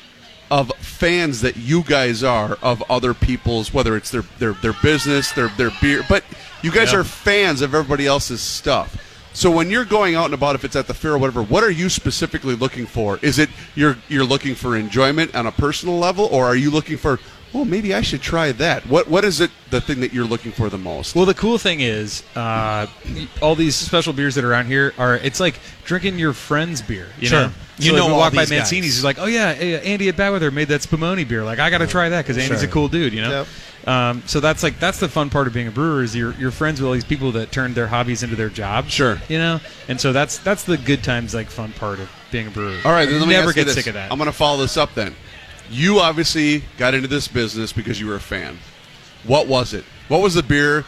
of 0.52 0.72
fans 0.80 1.42
that 1.42 1.56
you 1.58 1.84
guys 1.84 2.24
are 2.24 2.58
of 2.64 2.84
other 2.90 3.14
people's 3.14 3.72
whether 3.72 3.96
it's 3.96 4.10
their 4.10 4.24
their, 4.40 4.54
their 4.54 4.74
business 4.82 5.32
their 5.34 5.48
their 5.50 5.70
beer 5.80 6.04
but 6.10 6.24
you 6.64 6.72
guys 6.72 6.94
are 6.94 7.04
fans 7.04 7.62
of 7.62 7.74
everybody 7.74 8.06
else's 8.06 8.42
stuff. 8.42 9.06
So 9.32 9.50
when 9.52 9.70
you're 9.70 9.86
going 9.86 10.16
out 10.16 10.26
and 10.26 10.34
about 10.34 10.56
if 10.56 10.66
it's 10.66 10.76
at 10.76 10.88
the 10.88 10.94
fair 10.94 11.14
or 11.14 11.18
whatever 11.18 11.42
what 11.44 11.64
are 11.64 11.70
you 11.70 11.88
specifically 11.88 12.56
looking 12.56 12.86
for? 12.86 13.20
Is 13.22 13.40
it 13.40 13.50
you're 13.76 13.98
you're 14.10 14.26
looking 14.26 14.56
for 14.56 14.76
enjoyment 14.76 15.36
on 15.36 15.48
a 15.48 15.52
personal 15.52 15.98
level 15.98 16.26
or 16.26 16.46
are 16.46 16.56
you 16.56 16.72
looking 16.72 16.98
for 16.98 17.20
oh 17.54 17.66
maybe 17.66 17.94
i 17.94 18.02
should 18.02 18.22
try 18.22 18.52
that 18.52 18.86
what 18.88 19.08
what 19.08 19.26
is 19.26 19.40
it 19.42 19.50
the 19.72 19.82
thing 19.82 20.00
that 20.00 20.14
you're 20.14 20.26
looking 20.26 20.52
for 20.52 20.70
the 20.70 20.78
most 20.78 21.16
Well, 21.16 21.26
the 21.26 21.34
cool 21.36 21.58
thing 21.60 21.80
is, 21.80 22.24
uh, 22.36 22.88
all 23.42 23.54
these 23.54 23.76
special 23.76 24.14
beers 24.14 24.34
that 24.36 24.44
are 24.44 24.50
around 24.52 24.66
here 24.66 24.94
are. 24.98 25.16
It's 25.18 25.40
like 25.40 25.60
drinking 25.86 26.18
your 26.18 26.34
friend's 26.34 26.82
beer. 26.82 27.06
You 27.20 27.28
Sure. 27.28 27.42
know, 27.42 27.52
You 27.78 27.92
So, 27.92 27.94
like, 27.94 28.00
know 28.02 28.08
we 28.08 28.14
walk 28.14 28.34
by 28.34 28.46
these 28.46 28.50
guys. 28.50 28.60
Mancini's. 28.72 28.96
He's 28.96 29.04
like, 29.04 29.20
"Oh 29.20 29.28
yeah, 29.28 29.50
Andy 29.52 30.10
at 30.10 30.16
Badweather 30.16 30.52
made 30.52 30.70
that 30.70 30.82
Spumoni 30.82 31.28
beer. 31.28 31.44
Like, 31.44 31.60
I 31.60 31.70
got 31.70 31.78
to 31.80 31.88
try 31.88 32.10
that 32.10 32.24
because 32.26 32.40
Andy's 32.40 32.64
a 32.64 32.68
cool 32.68 32.88
dude." 32.88 33.14
You 33.14 33.22
know. 33.22 33.46
Um, 33.86 34.24
so 34.26 34.40
that's 34.40 34.64
like 34.64 34.80
that's 34.80 35.00
the 35.00 35.08
fun 35.08 35.30
part 35.30 35.46
of 35.46 35.54
being 35.54 35.68
a 35.68 35.72
brewer 35.72 36.02
is 36.02 36.16
you're, 36.16 36.34
you're 36.34 36.50
friends 36.52 36.82
with 36.82 36.88
all 36.88 36.94
these 36.94 37.06
people 37.06 37.32
that 37.34 37.52
turned 37.52 37.76
their 37.76 37.88
hobbies 37.88 38.24
into 38.24 38.36
their 38.36 38.50
jobs. 38.50 38.92
Sure. 38.92 39.20
You 39.30 39.38
know, 39.38 39.60
and 39.88 40.02
so 40.02 40.12
that's 40.12 40.40
that's 40.40 40.64
the 40.64 40.78
good 40.78 41.04
times 41.04 41.36
like 41.36 41.48
fun 41.52 41.74
part 41.74 42.00
of 42.00 42.10
being 42.32 42.48
a 42.48 42.52
brewer. 42.52 42.76
All 42.86 42.92
right, 42.92 43.08
then 43.08 43.20
let 43.20 43.28
me 43.28 43.36
never 43.36 43.50
ask 43.50 43.56
you 43.58 43.62
get 43.62 43.66
this. 43.68 43.76
sick 43.76 43.88
of 43.88 43.94
that. 43.94 44.12
I'm 44.12 44.18
going 44.18 44.30
to 44.32 44.36
follow 44.36 44.58
this 44.62 44.78
up 44.78 44.96
then. 44.96 45.16
You 45.70 46.00
obviously 46.00 46.64
got 46.78 46.94
into 46.94 47.08
this 47.08 47.28
business 47.28 47.72
because 47.74 48.00
you 48.00 48.08
were 48.08 48.16
a 48.16 48.20
fan. 48.20 48.58
What 49.26 49.48
was 49.48 49.74
it? 49.74 49.84
What 50.08 50.22
was 50.22 50.34
the 50.34 50.44
beer 50.44 50.86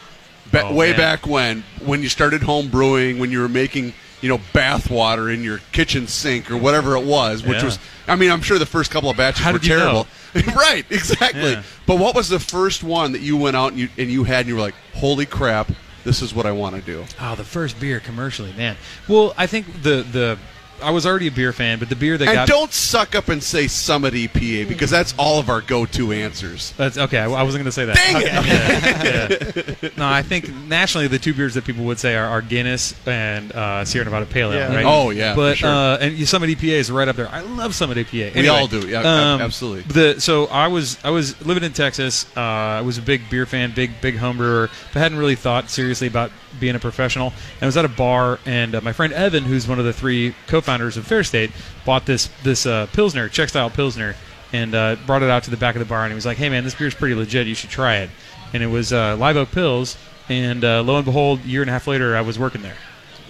ba- 0.50 0.62
Oh, 0.66 0.74
way 0.74 0.88
man. 0.90 0.96
back 0.98 1.26
when 1.26 1.64
when 1.84 2.02
you 2.02 2.08
started 2.08 2.42
home 2.42 2.68
brewing, 2.68 3.18
when 3.18 3.30
you 3.30 3.40
were 3.40 3.48
making, 3.48 3.92
you 4.20 4.28
know, 4.28 4.40
bath 4.52 4.90
water 4.90 5.30
in 5.30 5.42
your 5.44 5.58
kitchen 5.72 6.06
sink 6.06 6.50
or 6.50 6.56
whatever 6.56 6.96
it 6.96 7.04
was, 7.04 7.42
which 7.44 7.58
Yeah. 7.58 7.64
was 7.64 7.78
I 8.08 8.16
mean, 8.16 8.30
I'm 8.30 8.42
sure 8.42 8.58
the 8.58 8.66
first 8.66 8.90
couple 8.90 9.10
of 9.10 9.16
batches 9.16 9.44
How 9.44 9.52
were 9.52 9.58
did 9.58 9.68
you 9.68 9.78
terrible. 9.78 10.06
right, 10.56 10.84
exactly. 10.90 11.52
Yeah. 11.52 11.62
But 11.86 11.98
what 11.98 12.14
was 12.16 12.28
the 12.28 12.40
first 12.40 12.82
one 12.82 13.12
that 13.12 13.20
you 13.20 13.36
went 13.36 13.54
out 13.56 13.72
and 13.72 13.78
you 13.80 13.88
and 13.98 14.10
you 14.10 14.24
had 14.24 14.40
and 14.40 14.48
you 14.48 14.54
were 14.56 14.60
like, 14.62 14.74
"Holy 14.94 15.26
crap, 15.26 15.70
this 16.04 16.20
is 16.22 16.34
what 16.34 16.46
I 16.46 16.52
want 16.52 16.74
to 16.74 16.80
do." 16.82 17.04
Oh, 17.20 17.34
the 17.36 17.44
first 17.44 17.78
beer 17.78 18.00
commercially, 18.00 18.52
man. 18.54 18.76
Well, 19.06 19.34
I 19.36 19.46
think 19.46 19.82
the 19.82 20.02
the 20.10 20.38
I 20.82 20.90
was 20.90 21.06
already 21.06 21.28
a 21.28 21.30
beer 21.30 21.52
fan, 21.52 21.78
but 21.78 21.88
the 21.88 21.96
beer 21.96 22.18
that 22.18 22.28
And 22.28 22.34
got 22.34 22.48
don't 22.48 22.72
suck 22.72 23.14
up 23.14 23.28
and 23.28 23.42
say 23.42 23.66
Summit 23.68 24.14
EPA 24.14 24.68
because 24.68 24.90
that's 24.90 25.14
all 25.18 25.38
of 25.38 25.48
our 25.48 25.60
go-to 25.60 26.12
answers. 26.12 26.72
That's 26.76 26.98
okay. 26.98 27.18
I, 27.18 27.24
I 27.30 27.42
wasn't 27.42 27.64
going 27.64 27.64
to 27.64 27.72
say 27.72 27.84
that. 27.86 27.96
Dang 27.96 28.22
it! 28.24 29.92
No, 29.96 30.06
I 30.06 30.22
think 30.22 30.52
nationally 30.66 31.06
the 31.06 31.18
two 31.18 31.34
beers 31.34 31.54
that 31.54 31.64
people 31.64 31.84
would 31.84 31.98
say 31.98 32.16
are, 32.16 32.26
are 32.26 32.40
Guinness 32.42 32.94
and 33.06 33.52
uh, 33.52 33.84
Sierra 33.84 34.04
Nevada 34.04 34.26
Pale 34.26 34.52
Ale. 34.52 34.58
Yeah. 34.58 34.74
Right? 34.74 34.86
Oh, 34.86 35.10
yeah, 35.10 35.34
but 35.34 35.52
for 35.52 35.58
sure. 35.58 35.68
uh, 35.68 35.98
and 35.98 36.28
Summit 36.28 36.50
EPA 36.50 36.72
is 36.72 36.90
right 36.90 37.06
up 37.08 37.16
there. 37.16 37.28
I 37.28 37.40
love 37.40 37.74
Summit 37.74 37.98
EPA. 37.98 38.34
We 38.34 38.48
all 38.48 38.66
do. 38.66 38.88
Yeah, 38.88 39.00
um, 39.00 39.40
absolutely. 39.40 39.82
The 39.82 40.20
so 40.20 40.46
I 40.46 40.68
was 40.68 40.98
I 41.04 41.10
was 41.10 41.44
living 41.44 41.64
in 41.64 41.72
Texas. 41.72 42.26
Uh, 42.36 42.40
I 42.40 42.80
was 42.80 42.98
a 42.98 43.02
big 43.02 43.28
beer 43.30 43.46
fan, 43.46 43.72
big 43.74 44.00
big 44.00 44.16
home 44.16 44.38
brewer, 44.38 44.70
but 44.92 45.00
hadn't 45.00 45.18
really 45.18 45.36
thought 45.36 45.70
seriously 45.70 46.06
about 46.06 46.30
being 46.60 46.74
a 46.76 46.78
professional. 46.78 47.28
And 47.28 47.62
I 47.62 47.66
was 47.66 47.76
at 47.76 47.84
a 47.84 47.88
bar, 47.88 48.38
and 48.46 48.74
uh, 48.74 48.80
my 48.80 48.92
friend 48.92 49.12
Evan, 49.12 49.44
who's 49.44 49.66
one 49.68 49.78
of 49.78 49.84
the 49.84 49.92
three 49.92 50.34
co-founders 50.46 50.96
of 50.96 51.06
Fair 51.06 51.24
State, 51.24 51.50
bought 51.84 52.06
this 52.06 52.28
this 52.42 52.66
uh, 52.66 52.86
pilsner, 52.92 53.28
Czech 53.28 53.48
style 53.48 53.70
pilsner. 53.70 54.14
and 54.52 54.74
uh, 54.74 54.96
brought 55.06 55.22
it 55.22 55.30
out 55.30 55.42
to 55.44 55.50
the 55.50 55.56
back 55.56 55.74
of 55.74 55.78
the 55.78 55.86
bar, 55.86 56.02
and 56.04 56.12
he 56.12 56.14
was 56.14 56.26
like, 56.26 56.36
"Hey 56.36 56.48
man, 56.50 56.62
this 56.64 56.74
beer's 56.74 56.94
pretty 56.94 57.14
legit. 57.14 57.46
You 57.46 57.54
should 57.54 57.70
try 57.70 57.96
it." 57.98 58.10
And 58.52 58.62
it 58.62 58.66
was 58.66 58.92
uh, 58.92 59.16
Live 59.16 59.36
Oak 59.38 59.48
Pils, 59.50 59.96
and 60.28 60.62
uh, 60.62 60.82
lo 60.82 60.96
and 60.96 61.04
behold, 61.06 61.40
a 61.44 61.48
year 61.48 61.62
and 61.62 61.70
a 61.70 61.72
half 61.72 61.86
later, 61.86 62.14
I 62.16 62.20
was 62.20 62.38
working 62.38 62.60
there. 62.62 62.76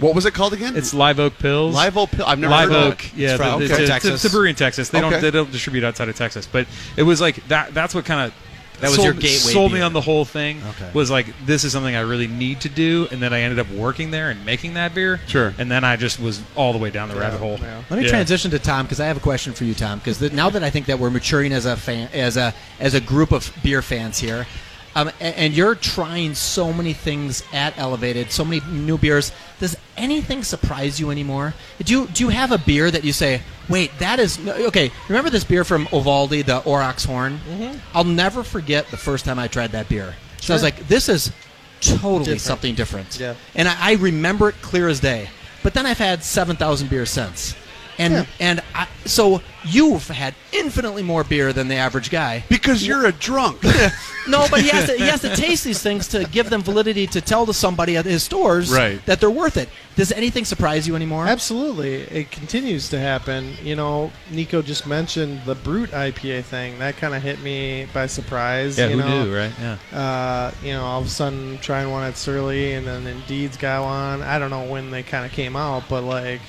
What 0.00 0.16
was 0.16 0.26
it 0.26 0.34
called 0.34 0.52
again? 0.52 0.74
It's 0.76 0.92
Live 0.92 1.20
Oak 1.20 1.34
Pils. 1.34 1.72
Live 1.74 1.96
Oak 1.96 2.10
Pill. 2.10 2.24
I've 2.26 2.40
never 2.40 2.50
Live 2.50 2.70
heard 2.70 2.76
of 2.86 2.92
Oak, 2.94 3.04
it. 3.04 3.14
yeah, 3.14 3.28
It's 3.28 3.36
from- 3.36 3.60
the- 3.60 3.66
okay. 3.66 3.74
it's, 3.74 3.82
a, 3.82 3.86
Texas. 3.86 4.14
it's 4.14 4.24
a 4.24 4.30
brewery 4.30 4.50
in 4.50 4.56
Texas. 4.56 4.88
They 4.88 4.98
Okay. 4.98 5.10
don't 5.10 5.20
they 5.22 5.30
don't 5.30 5.52
distribute 5.52 5.84
outside 5.84 6.08
of 6.08 6.16
Texas, 6.16 6.48
but 6.50 6.66
it 6.96 7.04
was 7.04 7.20
like 7.20 7.36
that. 7.48 7.72
That's 7.72 7.94
what 7.94 8.04
kind 8.04 8.20
of 8.22 8.34
That 8.80 8.88
was 8.88 8.96
sold, 8.96 9.04
your 9.04 9.14
gateway 9.14 9.52
sold 9.52 9.72
me 9.72 9.80
on 9.80 9.92
the 9.92 10.00
whole 10.00 10.24
thing. 10.24 10.60
Okay. 10.70 10.90
Was 10.92 11.10
like 11.10 11.26
this 11.46 11.62
is 11.62 11.72
something 11.72 11.94
I 11.94 12.00
really 12.00 12.26
need 12.26 12.62
to 12.62 12.68
do, 12.68 13.06
and 13.12 13.22
then 13.22 13.32
I 13.32 13.40
ended 13.42 13.58
up 13.60 13.70
working 13.70 14.10
there 14.10 14.30
and 14.30 14.44
making 14.44 14.74
that 14.74 14.92
beer. 14.94 15.20
Sure. 15.28 15.54
And 15.58 15.70
then 15.70 15.84
I 15.84 15.96
just 15.96 16.18
was 16.18 16.42
all 16.56 16.72
the 16.72 16.78
way 16.78 16.90
down 16.90 17.08
the 17.08 17.14
rabbit 17.14 17.38
hole. 17.38 17.58
Let 17.90 17.98
me 17.98 18.04
Yeah. 18.04 18.10
transition 18.10 18.50
to 18.50 18.58
Tom 18.58 18.86
because 18.86 18.98
I 18.98 19.06
have 19.06 19.16
a 19.16 19.20
question 19.20 19.52
for 19.52 19.64
you, 19.64 19.74
Tom. 19.74 19.98
Because 20.00 20.20
now 20.32 20.50
that 20.50 20.64
I 20.64 20.70
think 20.70 20.86
that 20.86 20.98
we're 20.98 21.10
maturing 21.10 21.52
as 21.52 21.64
a 21.64 21.76
fan, 21.76 22.08
as 22.12 22.36
a 22.36 22.54
as 22.80 22.94
a 22.94 23.00
group 23.00 23.30
of 23.30 23.52
beer 23.62 23.82
fans 23.82 24.18
here, 24.18 24.46
um, 24.94 25.08
a- 25.08 25.22
and, 25.38 25.54
you're 25.54 25.74
trying 25.74 26.34
so 26.34 26.72
many 26.72 26.92
things 26.92 27.42
at 27.52 27.76
Elevated, 27.78 28.30
so 28.30 28.44
many 28.44 28.60
new 28.70 28.98
beers. 28.98 29.32
Does 29.60 29.76
anything 29.96 30.42
surprise 30.42 30.98
you 31.00 31.10
anymore? 31.10 31.54
Do 31.82 31.92
you 31.92 32.06
do 32.08 32.24
you 32.24 32.30
have 32.30 32.52
a 32.52 32.58
beer 32.58 32.90
that 32.90 33.04
you 33.04 33.12
say, 33.12 33.42
wait, 33.68 33.90
that 33.98 34.18
is 34.18 34.38
okay? 34.46 34.90
Remember 35.08 35.30
this 35.30 35.44
beer 35.44 35.64
from 35.64 35.86
Ovaldi, 35.86 36.44
the 36.44 36.60
Aurochs 36.60 37.06
Horn? 37.06 37.40
Mm-hmm. 37.48 37.78
I'll 37.96 38.04
never 38.04 38.42
forget 38.42 38.88
the 38.88 38.96
first 38.96 39.24
time 39.24 39.38
I 39.38 39.48
tried 39.48 39.72
that 39.72 39.88
beer. 39.88 40.14
So 40.40 40.52
I 40.52 40.56
was 40.56 40.62
like, 40.62 40.88
this 40.88 41.08
is 41.08 41.32
totally 41.80 42.18
Different. 42.24 42.40
something 42.40 42.74
different. 42.74 43.18
Yeah. 43.20 43.34
And 43.54 43.68
I, 43.68 43.76
I 43.78 43.92
remember 43.94 44.48
it 44.48 44.56
clear 44.62 44.88
as 44.88 45.00
day. 45.00 45.28
But 45.62 45.74
then 45.74 45.86
I've 45.86 45.98
had 45.98 46.24
7,000 46.24 46.90
beers 46.90 47.08
since. 47.10 47.54
And 47.98 48.12
Yeah. 48.14 48.24
and 48.40 48.62
I, 48.74 48.86
so 49.04 49.42
you've 49.64 50.08
had 50.08 50.34
infinitely 50.52 51.02
more 51.02 51.24
beer 51.24 51.52
than 51.52 51.68
the 51.68 51.76
average 51.76 52.10
guy. 52.10 52.44
Because 52.48 52.86
you're 52.86 53.06
a 53.06 53.12
drunk. 53.12 53.62
No, 54.28 54.46
but 54.48 54.60
he 54.60 54.68
has 54.68 54.86
to 54.86 54.92
he 54.96 55.02
has 55.08 55.20
to 55.22 55.34
taste 55.34 55.64
these 55.64 55.82
things 55.82 56.06
to 56.08 56.22
give 56.22 56.48
them 56.48 56.62
validity 56.62 57.08
to 57.08 57.20
tell 57.20 57.44
to 57.44 57.52
somebody 57.52 57.96
at 57.96 58.04
his 58.04 58.22
stores 58.22 58.70
Right. 58.70 59.04
that 59.06 59.18
they're 59.18 59.28
worth 59.32 59.56
it. 59.56 59.68
Does 59.96 60.12
anything 60.12 60.44
surprise 60.44 60.86
you 60.86 60.94
anymore? 60.94 61.26
Absolutely, 61.26 61.94
it 62.02 62.30
continues 62.30 62.88
to 62.90 63.00
happen. 63.00 63.54
You 63.64 63.74
know, 63.74 64.12
Nico 64.30 64.62
just 64.62 64.86
mentioned 64.86 65.40
the 65.44 65.56
Brut 65.56 65.90
IPA 65.90 66.44
thing. 66.44 66.78
That 66.78 66.96
kind 66.98 67.16
of 67.16 67.22
hit 67.24 67.40
me 67.42 67.88
by 67.92 68.06
surprise. 68.06 68.78
Yeah, 68.78 68.90
you 68.90 69.00
who 69.00 69.08
know? 69.08 69.24
knew, 69.24 69.36
right? 69.36 69.52
Yeah. 69.60 69.76
Uh, 69.98 70.52
you 70.62 70.72
know, 70.72 70.84
all 70.84 71.00
of 71.00 71.06
a 71.08 71.10
sudden 71.10 71.58
trying 71.58 71.90
one 71.90 72.04
at 72.04 72.16
Surly, 72.16 72.74
and 72.74 72.86
then 72.86 73.04
Indeed's 73.08 73.56
got 73.56 73.82
one. 73.82 74.22
I 74.22 74.38
don't 74.38 74.50
know 74.50 74.70
when 74.70 74.92
they 74.92 75.02
kind 75.02 75.26
of 75.26 75.32
came 75.32 75.56
out, 75.56 75.82
but 75.88 76.02
like, 76.04 76.40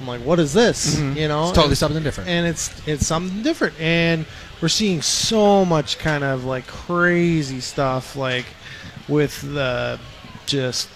I'm 0.00 0.06
like, 0.06 0.20
what 0.20 0.38
is 0.38 0.52
this? 0.52 0.96
Mm-hmm. 0.96 1.16
You 1.18 1.28
know, 1.28 1.44
It's 1.48 1.52
totally 1.52 1.70
And- 1.72 1.78
something 1.78 2.02
different. 2.02 2.30
and 2.30 2.46
it's 2.46 2.70
it's 2.86 3.06
something 3.06 3.42
different 3.42 3.78
and 3.80 4.26
we're 4.60 4.68
seeing 4.68 5.02
so 5.02 5.64
much 5.64 5.98
kind 5.98 6.24
of 6.24 6.44
like 6.44 6.66
crazy 6.66 7.60
stuff 7.60 8.16
like 8.16 8.46
with 9.08 9.40
the 9.42 9.98
just 10.46 10.88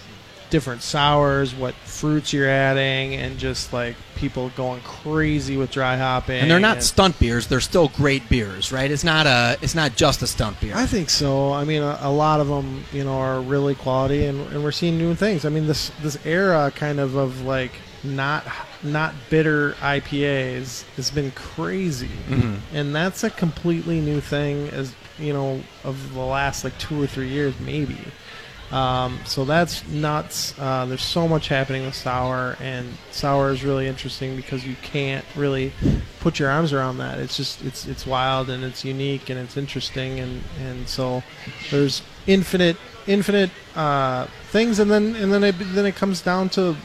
different 0.49 0.83
sours 0.83 1.55
what 1.55 1.73
fruits 1.73 2.31
you're 2.31 2.47
adding 2.49 3.15
and 3.15 3.39
just 3.39 3.73
like 3.73 3.95
people 4.15 4.49
going 4.55 4.79
crazy 4.81 5.57
with 5.57 5.71
dry 5.71 5.97
hopping 5.97 6.39
and 6.41 6.51
they're 6.51 6.59
not 6.59 6.83
stunt 6.83 7.17
beers; 7.19 7.47
they're 7.47 7.59
still 7.59 7.87
great 7.89 8.27
beers, 8.29 8.71
right? 8.71 8.91
It's 8.91 9.03
not 9.03 9.25
a 9.25 9.57
it's 9.63 9.73
not 9.73 9.95
just 9.95 10.21
a 10.21 10.27
stunt 10.27 10.59
beer. 10.61 10.73
I 10.75 10.85
think 10.85 11.09
so. 11.09 11.51
I 11.51 11.63
mean, 11.65 11.81
a, 11.81 11.97
a 12.01 12.11
lot 12.11 12.39
of 12.39 12.47
them, 12.47 12.83
you 12.93 13.03
know, 13.03 13.17
are 13.17 13.41
really 13.41 13.73
quality, 13.75 14.25
and, 14.25 14.39
and 14.53 14.63
we're 14.63 14.71
seeing 14.71 14.97
new 14.97 15.15
things. 15.15 15.43
I 15.43 15.49
mean, 15.49 15.65
this 15.65 15.91
this 16.03 16.23
era 16.25 16.71
kind 16.75 16.99
of 16.99 17.15
of 17.15 17.41
like 17.41 17.71
not 18.03 18.43
not 18.83 19.13
bitter 19.29 19.73
IPAs 19.73 20.83
has 20.95 21.09
been 21.11 21.31
crazy, 21.31 22.09
and 22.73 22.93
that's 22.95 23.23
a 23.23 23.29
completely 23.29 24.01
new 24.01 24.19
thing. 24.19 24.69
As 24.69 24.93
you 25.17 25.33
know, 25.33 25.61
of 25.83 26.13
the 26.13 26.19
last 26.19 26.63
like 26.63 26.77
two 26.77 27.01
or 27.01 27.07
three 27.07 27.29
years, 27.29 27.57
maybe. 27.59 27.97
Um, 28.71 29.19
so 29.25 29.45
that's 29.45 29.87
nuts. 29.87 30.57
Uh, 30.57 30.85
there's 30.85 31.03
so 31.03 31.27
much 31.27 31.47
happening 31.47 31.85
with 31.85 31.93
sour, 31.93 32.57
and 32.59 32.87
sour 33.11 33.51
is 33.51 33.63
really 33.63 33.87
interesting 33.87 34.35
because 34.35 34.65
you 34.65 34.75
can't 34.81 35.23
really 35.35 35.71
put 36.21 36.39
your 36.39 36.49
arms 36.49 36.73
around 36.73 36.97
that. 36.97 37.19
It's 37.19 37.37
just 37.37 37.63
it's 37.63 37.85
it's 37.85 38.07
wild 38.07 38.49
and 38.49 38.63
it's 38.63 38.83
unique 38.83 39.29
and 39.29 39.39
it's 39.39 39.57
interesting, 39.57 40.19
and 40.19 40.41
and 40.59 40.89
so 40.89 41.21
there's 41.69 42.01
infinite 42.25 42.77
infinite 43.05 43.51
uh, 43.75 44.25
things, 44.49 44.79
and 44.79 44.89
then 44.89 45.15
and 45.17 45.31
then 45.31 45.43
it 45.43 45.55
then 45.59 45.85
it 45.85 45.95
comes 45.95 46.21
down 46.21 46.49
to 46.49 46.75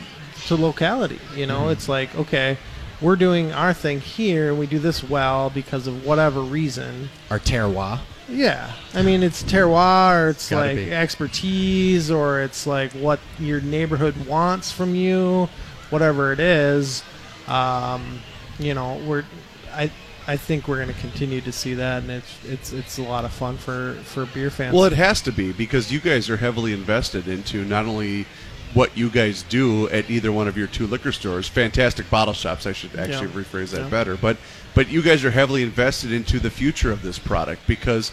to 0.47 0.57
locality. 0.57 1.21
You 1.35 1.47
know, 1.47 1.69
it's 1.69 1.89
like 1.89 2.15
okay. 2.17 2.57
We're 3.01 3.17
doing 3.17 3.53
our 3.53 3.73
thing 3.73 4.01
here, 4.01 4.49
and 4.49 4.59
we 4.59 4.67
do 4.67 4.81
this 4.81 5.05
well 5.05 5.51
because 5.51 5.87
of 5.87 6.05
whatever 6.05 6.41
reason. 6.41 7.11
Our 7.31 7.39
terroir. 7.39 8.01
Yeah, 8.29 8.73
I 8.93 9.03
mean 9.03 9.23
it's 9.23 9.43
terroir, 9.43 10.27
or 10.27 10.29
it's 10.31 10.51
Gotta 10.51 10.67
like 10.67 10.77
be. 10.77 10.93
expertise, 10.93 12.11
or 12.11 12.41
it's 12.41 12.67
like 12.67 12.93
what 12.93 13.21
your 13.39 13.61
neighborhood 13.61 14.27
wants 14.27 14.73
from 14.73 14.95
you, 14.95 15.49
whatever 15.91 16.33
it 16.33 16.41
is. 16.41 17.03
Um, 17.47 18.21
you 18.59 18.75
know, 18.75 19.01
we're 19.07 19.25
I 19.73 19.91
I 20.27 20.37
think 20.37 20.69
we're 20.69 20.77
going 20.77 20.95
to 20.95 21.01
continue 21.01 21.41
to 21.41 21.53
see 21.53 21.73
that, 21.75 22.03
and 22.03 22.11
it's 22.11 22.45
it's 22.45 22.73
it's 22.73 22.99
a 22.99 23.03
lot 23.03 23.25
of 23.25 23.33
fun 23.33 23.57
for 23.57 23.95
for 24.05 24.27
beer 24.27 24.51
fans. 24.51 24.75
Well, 24.75 24.85
it 24.85 24.93
has 24.93 25.23
to 25.23 25.33
be 25.33 25.53
because 25.53 25.91
you 25.91 26.01
guys 26.01 26.29
are 26.29 26.37
heavily 26.37 26.73
invested 26.75 27.29
into 27.29 27.65
not 27.65 27.87
only 27.87 28.27
what 28.75 28.97
you 28.97 29.09
guys 29.11 29.43
do 29.45 29.89
at 29.89 30.11
either 30.11 30.31
one 30.31 30.47
of 30.49 30.57
your 30.57 30.67
two 30.67 30.87
liquor 30.87 31.13
stores, 31.13 31.49
fantastic 31.49 32.09
bottle 32.11 32.35
shops. 32.35 32.67
I 32.67 32.73
should 32.73 32.95
actually 32.97 33.29
Yeah. 33.29 33.43
rephrase 33.43 33.71
that 33.71 33.83
Yeah. 33.83 33.89
better, 33.89 34.17
but 34.17 34.37
but 34.75 34.89
you 34.89 35.03
guys 35.03 35.25
are 35.25 35.31
heavily 35.33 35.63
invested 35.63 36.13
into 36.13 36.39
the 36.39 36.51
future 36.51 36.93
of 36.93 37.03
this 37.03 37.19
product 37.19 37.67
because 37.67 38.13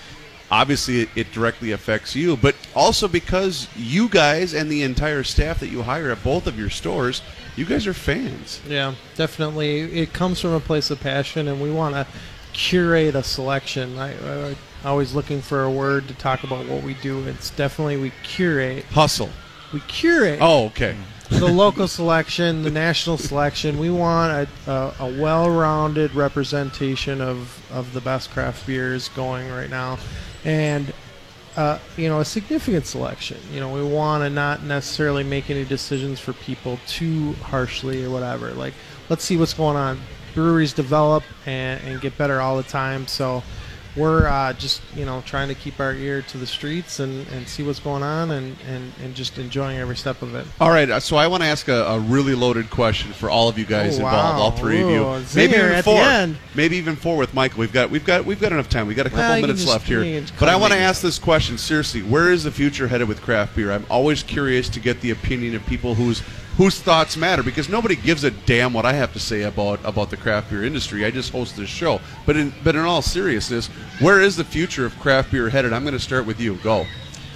obviously 0.49 1.01
it, 1.01 1.09
it 1.15 1.31
directly 1.33 1.71
affects 1.71 2.15
you, 2.15 2.35
but 2.37 2.55
also 2.75 3.07
because 3.07 3.67
you 3.75 4.07
guys 4.07 4.53
and 4.53 4.71
the 4.71 4.81
entire 4.81 5.23
staff 5.23 5.59
that 5.59 5.67
you 5.69 5.83
hire 5.83 6.09
at 6.11 6.23
both 6.23 6.47
of 6.47 6.57
your 6.57 6.69
stores, 6.69 7.21
you 7.55 7.65
guys 7.65 7.85
are 7.85 7.93
fans. 7.93 8.61
Yeah, 8.67 8.93
definitely. 9.15 9.81
It 9.99 10.13
comes 10.13 10.39
from 10.39 10.53
a 10.53 10.59
place 10.59 10.89
of 10.89 10.99
passion, 10.99 11.47
and 11.47 11.61
we 11.61 11.69
want 11.71 11.93
to 11.95 12.07
curate 12.53 13.15
a 13.15 13.23
selection. 13.23 13.97
I, 13.99 14.13
I, 14.13 14.47
I'm 14.49 14.55
always 14.85 15.13
looking 15.13 15.41
for 15.41 15.63
a 15.63 15.69
word 15.69 16.07
to 16.07 16.13
talk 16.15 16.43
about 16.43 16.65
what 16.67 16.83
we 16.83 16.93
do. 16.95 17.27
It's 17.27 17.49
definitely 17.51 17.97
we 17.97 18.11
curate. 18.23 18.85
Hustle. 18.85 19.29
We 19.73 19.79
curate. 19.81 20.39
Oh, 20.41 20.65
okay. 20.65 20.95
the 21.29 21.47
local 21.47 21.87
selection, 21.87 22.61
the 22.61 22.69
national 22.69 23.17
selection. 23.17 23.79
We 23.79 23.89
want 23.89 24.47
a, 24.67 24.71
a, 24.71 24.93
a 24.99 25.21
well-rounded 25.21 26.13
representation 26.13 27.19
of, 27.19 27.65
of 27.71 27.93
the 27.93 28.01
best 28.01 28.29
craft 28.31 28.67
beers 28.67 29.09
going 29.09 29.49
right 29.49 29.69
now, 29.69 29.97
and 30.43 30.93
uh, 31.57 31.79
you 31.97 32.09
know 32.09 32.19
a 32.19 32.25
significant 32.25 32.85
selection. 32.85 33.37
You 33.51 33.59
know 33.59 33.73
we 33.73 33.83
want 33.83 34.23
to 34.23 34.29
not 34.29 34.63
necessarily 34.63 35.23
make 35.23 35.49
any 35.49 35.65
decisions 35.65 36.19
for 36.19 36.33
people 36.33 36.79
too 36.87 37.33
harshly 37.33 38.05
or 38.05 38.11
whatever. 38.11 38.51
Like 38.51 38.75
let's 39.09 39.23
see 39.23 39.35
what's 39.35 39.53
going 39.53 39.77
on. 39.77 39.99
Breweries 40.35 40.73
develop 40.73 41.23
and, 41.45 41.81
and 41.83 42.01
get 42.01 42.17
better 42.17 42.39
all 42.39 42.57
the 42.57 42.63
time, 42.63 43.07
so. 43.07 43.41
We're 43.95 44.27
uh, 44.27 44.51
just, 44.53 44.81
you 44.93 45.05
know, 45.05 45.21
trying 45.25 45.47
to 45.47 45.55
keep 45.55 45.79
our 45.79 45.93
ear 45.93 46.21
to 46.23 46.37
the 46.37 46.45
streets 46.45 46.99
and, 46.99 47.25
and 47.29 47.47
see 47.47 47.63
what's 47.63 47.79
going 47.79 48.03
on 48.03 48.31
and, 48.31 48.57
and, 48.67 48.91
and 49.01 49.15
just 49.15 49.37
enjoying 49.37 49.77
every 49.77 49.95
step 49.95 50.21
of 50.21 50.35
it. 50.35 50.45
All 50.59 50.69
right, 50.69 50.89
uh, 50.89 50.99
so 50.99 51.15
I 51.15 51.27
want 51.27 51.43
to 51.43 51.47
ask 51.47 51.67
a, 51.69 51.83
a 51.85 51.99
really 51.99 52.35
loaded 52.35 52.69
question 52.69 53.13
for 53.13 53.29
all 53.29 53.47
of 53.47 53.57
you 53.57 53.65
guys 53.65 53.93
Oh, 53.93 54.05
involved, 54.05 54.37
wow. 54.37 54.43
all 54.43 54.51
three 54.51 54.81
of 54.81 54.89
you. 54.89 55.25
Maybe 55.35 55.53
even 55.55 55.81
four. 55.83 56.35
Maybe 56.55 56.75
even 56.77 56.95
four 56.97 57.15
with 57.17 57.33
Michael. 57.33 57.59
We've 57.59 57.71
got 57.71 57.89
we've 57.89 58.03
got 58.05 58.25
we've 58.25 58.39
got 58.39 58.51
enough 58.51 58.67
time. 58.69 58.87
We 58.87 58.95
got 58.95 59.05
a 59.05 59.09
couple 59.09 59.23
Well, 59.25 59.41
minutes 59.41 59.61
just- 59.61 59.71
left 59.71 59.87
here. 59.87 60.03
you 60.03 60.17
can 60.19 60.27
just 60.27 60.39
But 60.39 60.49
I 60.49 60.55
want 60.57 60.73
to 60.73 60.79
ask 60.79 61.01
this 61.01 61.17
question 61.17 61.57
seriously: 61.57 62.01
Where 62.01 62.31
is 62.31 62.43
the 62.43 62.51
future 62.51 62.87
headed 62.89 63.07
with 63.07 63.21
craft 63.21 63.55
beer? 63.55 63.71
I'm 63.71 63.85
always 63.89 64.23
curious 64.23 64.67
to 64.69 64.79
get 64.79 64.99
the 65.01 65.11
opinion 65.11 65.55
of 65.55 65.65
people 65.65 65.95
whose 65.95 66.21
whose 66.57 66.79
thoughts 66.79 67.17
matter 67.17 67.43
because 67.43 67.67
nobody 67.67 67.95
gives 67.95 68.23
a 68.23 68.31
damn 68.31 68.73
what 68.73 68.85
I 68.85 68.93
have 68.93 69.13
to 69.13 69.19
say 69.19 69.43
about 69.43 69.79
about 69.83 70.09
the 70.09 70.17
craft 70.17 70.49
beer 70.49 70.63
industry. 70.63 71.05
I 71.05 71.11
just 71.11 71.31
host 71.31 71.57
this 71.57 71.69
show. 71.69 71.99
But 72.25 72.37
in 72.37 72.53
but 72.63 72.75
in 72.75 72.81
all 72.81 73.01
seriousness, 73.01 73.67
where 73.99 74.21
is 74.21 74.35
the 74.35 74.43
future 74.43 74.85
of 74.85 74.97
craft 74.99 75.31
beer 75.31 75.49
headed? 75.49 75.73
I'm 75.73 75.83
going 75.83 75.93
to 75.93 75.99
start 75.99 76.25
with 76.25 76.39
you. 76.39 76.55
Go. 76.57 76.85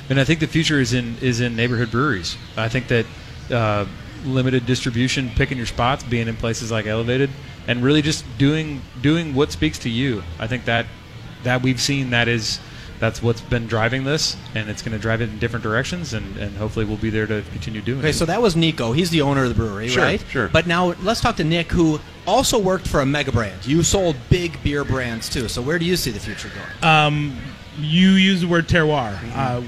And 0.09 0.19
I 0.19 0.23
think 0.23 0.39
the 0.39 0.47
future 0.47 0.79
is 0.79 0.93
in 0.93 1.17
is 1.21 1.41
in 1.41 1.55
neighborhood 1.55 1.91
breweries. 1.91 2.37
I 2.57 2.69
think 2.69 2.87
that 2.87 3.05
uh, 3.51 3.85
limited 4.23 4.65
distribution, 4.65 5.29
picking 5.35 5.57
your 5.57 5.67
spots, 5.67 6.03
being 6.03 6.27
in 6.27 6.35
places 6.35 6.71
like 6.71 6.85
Elevated, 6.85 7.29
and 7.67 7.83
really 7.83 8.01
just 8.01 8.25
doing 8.37 8.81
doing 9.01 9.35
what 9.35 9.51
speaks 9.51 9.79
to 9.79 9.89
you. 9.89 10.23
I 10.39 10.47
think 10.47 10.65
that 10.65 10.85
that 11.43 11.61
we've 11.61 11.79
seen 11.79 12.09
that 12.11 12.27
is 12.27 12.59
that's 12.99 13.23
what's 13.23 13.41
been 13.41 13.65
driving 13.67 14.03
this, 14.03 14.35
and 14.55 14.69
it's 14.69 14.81
going 14.81 14.91
to 14.91 14.99
drive 14.99 15.21
it 15.21 15.29
in 15.29 15.39
different 15.39 15.63
directions, 15.63 16.13
and, 16.13 16.35
and 16.37 16.55
hopefully 16.57 16.85
we'll 16.85 16.97
be 16.97 17.09
there 17.09 17.25
to 17.27 17.41
continue 17.51 17.81
doing 17.81 17.99
Okay, 17.99 18.09
it. 18.09 18.13
so 18.13 18.25
that 18.25 18.41
was 18.41 18.55
Nico. 18.55 18.91
He's 18.91 19.09
the 19.09 19.21
owner 19.21 19.43
of 19.43 19.49
the 19.49 19.55
brewery, 19.55 19.87
Sure, 19.87 20.03
right? 20.03 20.23
sure. 20.29 20.49
But 20.49 20.67
now 20.67 20.93
let's 21.01 21.21
talk 21.21 21.37
to 21.37 21.43
Nick, 21.43 21.71
who 21.71 21.99
also 22.27 22.59
worked 22.59 22.87
for 22.87 22.99
a 23.01 23.05
mega 23.05 23.31
brand. 23.31 23.65
You 23.65 23.83
sold 23.83 24.15
big 24.29 24.61
beer 24.63 24.83
brands 24.83 25.29
too. 25.29 25.47
So 25.47 25.61
where 25.61 25.79
do 25.79 25.85
you 25.85 25.95
see 25.95 26.11
the 26.11 26.19
future 26.19 26.49
going? 26.49 26.83
Um, 26.93 27.37
you 27.79 28.09
use 28.11 28.41
the 28.41 28.47
word 28.47 28.67
terroir. 28.67 29.17
Uh, 29.33 29.61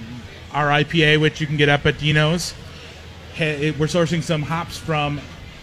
our 0.51 0.67
IPA, 0.67 1.21
which 1.21 1.39
you 1.39 1.47
can 1.47 1.55
get 1.55 1.69
up 1.69 1.85
at 1.85 1.97
Dino's, 1.97 2.53
it, 3.37 3.79
we're 3.79 3.87
sourcing 3.87 4.21
some 4.21 4.41
hops 4.41 4.77
from 4.77 5.21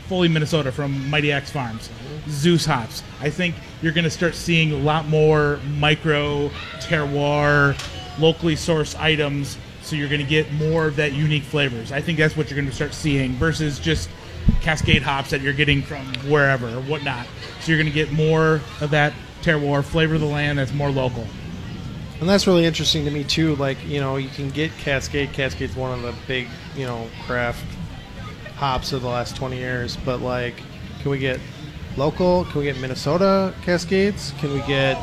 fully 0.08 0.26
Minnesota 0.26 0.72
from 0.72 1.08
Mighty 1.10 1.30
Axe 1.30 1.50
Farms, 1.50 1.90
Zeus 2.28 2.64
hops. 2.64 3.02
I 3.20 3.28
think 3.28 3.54
you're 3.82 3.92
going 3.92 4.04
to 4.04 4.10
start 4.10 4.34
seeing 4.34 4.72
a 4.72 4.76
lot 4.78 5.06
more 5.06 5.60
micro 5.76 6.48
terroir, 6.80 7.78
locally 8.18 8.54
sourced 8.54 8.98
items. 8.98 9.58
So 9.82 9.96
you're 9.96 10.08
going 10.08 10.20
to 10.20 10.26
get 10.26 10.52
more 10.52 10.86
of 10.86 10.96
that 10.96 11.12
unique 11.12 11.42
flavors. 11.42 11.92
I 11.92 12.00
think 12.00 12.18
that's 12.18 12.36
what 12.36 12.50
you're 12.50 12.56
going 12.56 12.68
to 12.68 12.74
start 12.74 12.94
seeing 12.94 13.32
versus 13.34 13.78
just 13.78 14.08
Cascade 14.60 15.02
hops 15.02 15.30
that 15.30 15.40
you're 15.40 15.52
getting 15.52 15.82
from 15.82 16.06
wherever 16.28 16.68
or 16.68 16.80
whatnot. 16.82 17.26
So 17.60 17.72
you're 17.72 17.80
going 17.80 17.92
to 17.92 17.94
get 17.94 18.10
more 18.12 18.60
of 18.80 18.90
that 18.90 19.12
terroir 19.42 19.84
flavor 19.84 20.14
of 20.14 20.20
the 20.20 20.26
land 20.26 20.58
that's 20.58 20.72
more 20.72 20.90
local. 20.90 21.26
And 22.20 22.28
that's 22.28 22.46
really 22.46 22.64
interesting 22.64 23.04
to 23.04 23.10
me 23.10 23.24
too. 23.24 23.56
Like 23.56 23.78
you 23.86 24.00
know, 24.00 24.16
you 24.16 24.28
can 24.28 24.50
get 24.50 24.72
Cascade. 24.78 25.32
Cascade's 25.32 25.76
one 25.76 25.92
of 25.92 26.02
the 26.02 26.14
big 26.26 26.48
you 26.74 26.84
know 26.84 27.08
craft 27.24 27.64
hops 28.58 28.92
of 28.92 29.02
the 29.02 29.08
last 29.08 29.36
twenty 29.36 29.56
years. 29.56 29.96
But 29.96 30.20
like, 30.20 30.56
can 31.00 31.10
we 31.10 31.18
get 31.18 31.40
local? 31.96 32.44
Can 32.46 32.58
we 32.60 32.64
get 32.64 32.78
Minnesota 32.78 33.54
Cascades? 33.64 34.32
Can 34.38 34.52
we 34.52 34.60
get? 34.66 34.98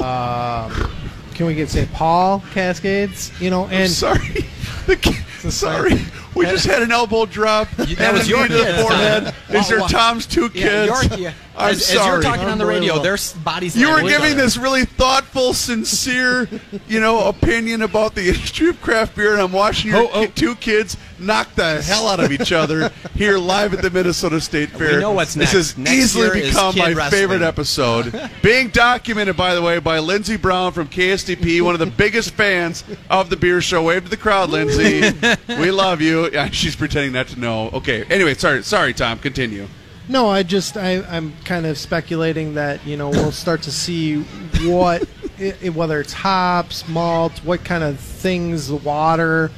Um, 0.00 0.90
can 1.34 1.46
we 1.46 1.54
get 1.54 1.68
St. 1.68 1.90
Paul 1.92 2.42
Cascades? 2.52 3.32
You 3.40 3.50
know, 3.50 3.66
and 3.68 3.90
sorry. 3.90 4.44
sorry. 5.50 6.00
We 6.34 6.44
just 6.46 6.66
had 6.66 6.82
an 6.82 6.92
elbow 6.92 7.26
drop. 7.26 7.68
that 7.70 8.12
was 8.12 8.20
and 8.22 8.28
your 8.28 8.48
knee 8.48 8.56
to 8.64 8.72
the 8.72 8.82
forehead. 8.82 9.24
Tom. 9.34 9.34
These 9.50 9.72
are 9.72 9.88
Tom's 9.88 10.26
two 10.26 10.50
kids. 10.50 11.10
you're- 11.10 11.22
yeah. 11.22 11.32
I'm 11.58 11.70
as, 11.72 11.84
sorry. 11.86 11.98
as 12.00 12.06
you're 12.06 12.22
talking 12.22 12.48
on 12.48 12.58
the 12.58 12.66
radio, 12.66 13.00
their 13.02 13.16
bodies. 13.44 13.76
You 13.76 13.88
were 13.88 13.94
line 13.94 14.04
with 14.04 14.12
each 14.12 14.18
giving 14.20 14.36
this 14.36 14.56
really 14.56 14.84
thoughtful, 14.84 15.52
sincere, 15.54 16.48
you 16.88 17.00
know, 17.00 17.28
opinion 17.28 17.82
about 17.82 18.14
the 18.14 18.28
industry 18.28 18.68
of 18.68 18.80
craft 18.80 19.16
beer, 19.16 19.32
and 19.32 19.42
I'm 19.42 19.52
watching 19.52 19.90
your 19.90 20.02
Oh, 20.04 20.10
oh. 20.12 20.26
two 20.26 20.54
kids 20.56 20.96
knock 21.18 21.52
the 21.56 21.82
hell 21.82 22.06
out 22.08 22.20
of 22.20 22.30
each 22.30 22.52
other 22.52 22.90
here 23.14 23.38
live 23.38 23.74
at 23.74 23.82
the 23.82 23.90
Minnesota 23.90 24.40
State 24.40 24.70
Fair. 24.70 25.00
know 25.00 25.10
what's 25.12 25.34
next. 25.34 25.52
This 25.52 25.74
has 25.74 25.78
Next 25.78 25.92
easily 25.96 26.42
become 26.42 26.76
my 26.78 26.92
wrestling. 26.92 27.10
favorite 27.10 27.42
episode. 27.42 28.30
Being 28.42 28.68
documented, 28.68 29.36
by 29.36 29.54
the 29.54 29.62
way, 29.62 29.78
by 29.80 29.98
Lindsey 29.98 30.36
Brown 30.36 30.72
from 30.72 30.86
KSTP, 30.88 31.60
one 31.62 31.74
of 31.74 31.80
the 31.80 31.86
biggest 31.86 32.30
fans 32.32 32.84
of 33.10 33.30
the 33.30 33.36
beer 33.36 33.60
show. 33.60 33.82
Wave 33.82 34.04
to 34.04 34.10
the 34.10 34.16
crowd, 34.16 34.50
Lindsay. 34.50 35.10
we 35.48 35.70
love 35.72 36.00
you. 36.00 36.30
Yeah, 36.30 36.50
She's 36.50 36.76
pretending 36.76 37.12
not 37.12 37.26
to 37.28 37.40
know. 37.40 37.68
Okay. 37.70 38.04
Anyway, 38.04 38.34
sorry, 38.34 38.62
sorry, 38.62 38.92
Tom. 38.94 39.18
Continue. 39.18 39.66
No, 40.08 40.28
I 40.30 40.42
just 40.42 40.76
I, 40.76 41.02
I'm 41.02 41.34
kind 41.44 41.66
of 41.66 41.76
speculating 41.76 42.54
that 42.54 42.84
you 42.86 42.96
know 42.96 43.10
we'll 43.10 43.32
start 43.44 43.62
to 43.62 43.72
see 43.72 44.22
what 44.66 45.06
i 45.38 45.54
i- 45.64 45.68
whether 45.68 46.00
it's 46.00 46.12
hops, 46.12 46.88
malt, 46.88 47.38
what 47.44 47.64
kind 47.64 47.84
of 47.84 48.00
things, 48.00 48.72
water, 48.72 49.50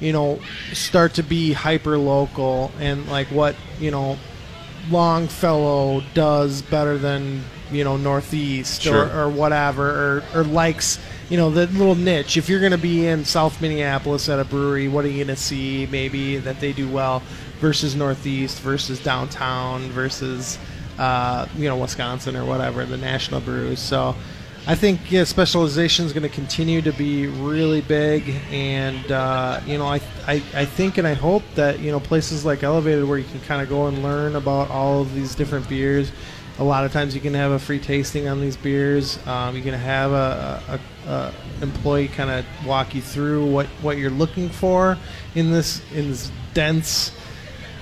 you 0.00 0.12
know, 0.12 0.38
start 0.72 1.14
to 1.14 1.22
be 1.22 1.52
hyper 1.52 1.98
local 1.98 2.70
and 2.78 3.08
like 3.08 3.26
what 3.28 3.56
you 3.80 3.90
know 3.90 4.16
Longfellow 4.90 6.02
does 6.14 6.62
better 6.62 6.96
than 6.96 7.42
you 7.72 7.82
know 7.82 7.96
Northeast 7.96 8.82
Sure. 8.82 9.06
or, 9.08 9.22
or 9.24 9.28
whatever 9.28 10.22
or, 10.34 10.40
or 10.40 10.44
likes 10.44 11.00
you 11.28 11.36
know 11.36 11.50
the 11.50 11.66
little 11.66 11.96
niche. 11.96 12.36
If 12.36 12.48
you're 12.48 12.60
going 12.60 12.70
to 12.72 12.78
be 12.78 13.06
in 13.08 13.24
South 13.24 13.60
Minneapolis 13.60 14.28
at 14.28 14.38
a 14.38 14.44
brewery, 14.44 14.86
what 14.86 15.04
are 15.04 15.08
you 15.08 15.24
going 15.24 15.34
to 15.36 15.42
see 15.42 15.88
maybe 15.90 16.36
that 16.38 16.60
they 16.60 16.72
do 16.72 16.88
well 16.88 17.22
versus 17.60 17.94
Northeast 17.94 18.60
versus 18.60 19.02
downtown 19.02 19.82
versus 19.90 20.58
uh, 20.98 21.46
you 21.56 21.68
know 21.68 21.76
Wisconsin 21.76 22.36
or 22.36 22.44
whatever 22.44 22.84
the 22.84 22.96
national 22.96 23.40
brews. 23.40 23.80
So. 23.80 24.14
I 24.68 24.74
think 24.74 25.12
yeah, 25.12 25.22
specialization 25.22 26.06
is 26.06 26.12
going 26.12 26.24
to 26.24 26.28
continue 26.28 26.82
to 26.82 26.92
be 26.92 27.28
really 27.28 27.82
big, 27.82 28.34
and 28.50 29.12
uh, 29.12 29.60
you 29.64 29.78
know, 29.78 29.86
I, 29.86 30.00
I 30.26 30.42
I 30.54 30.64
think 30.64 30.98
and 30.98 31.06
I 31.06 31.14
hope 31.14 31.44
that 31.54 31.78
you 31.78 31.92
know 31.92 32.00
places 32.00 32.44
like 32.44 32.64
Elevated 32.64 33.04
where 33.04 33.16
you 33.16 33.26
can 33.30 33.38
kind 33.42 33.62
of 33.62 33.68
go 33.68 33.86
and 33.86 34.02
learn 34.02 34.34
about 34.34 34.68
all 34.68 35.02
of 35.02 35.14
these 35.14 35.36
different 35.36 35.68
beers. 35.68 36.10
A 36.58 36.64
lot 36.64 36.84
of 36.84 36.92
times 36.92 37.14
you 37.14 37.20
can 37.20 37.34
have 37.34 37.52
a 37.52 37.58
free 37.58 37.78
tasting 37.78 38.28
on 38.28 38.40
these 38.40 38.56
beers. 38.56 39.24
Um, 39.26 39.54
you 39.54 39.62
can 39.62 39.74
have 39.74 40.12
a, 40.12 40.80
a, 41.06 41.10
a 41.10 41.34
employee 41.60 42.08
kind 42.08 42.30
of 42.30 42.66
walk 42.66 42.94
you 42.94 43.02
through 43.02 43.46
what, 43.46 43.66
what 43.82 43.98
you're 43.98 44.10
looking 44.10 44.48
for 44.48 44.96
in 45.34 45.52
this 45.52 45.82
in 45.92 46.10
this 46.10 46.32
dense, 46.54 47.12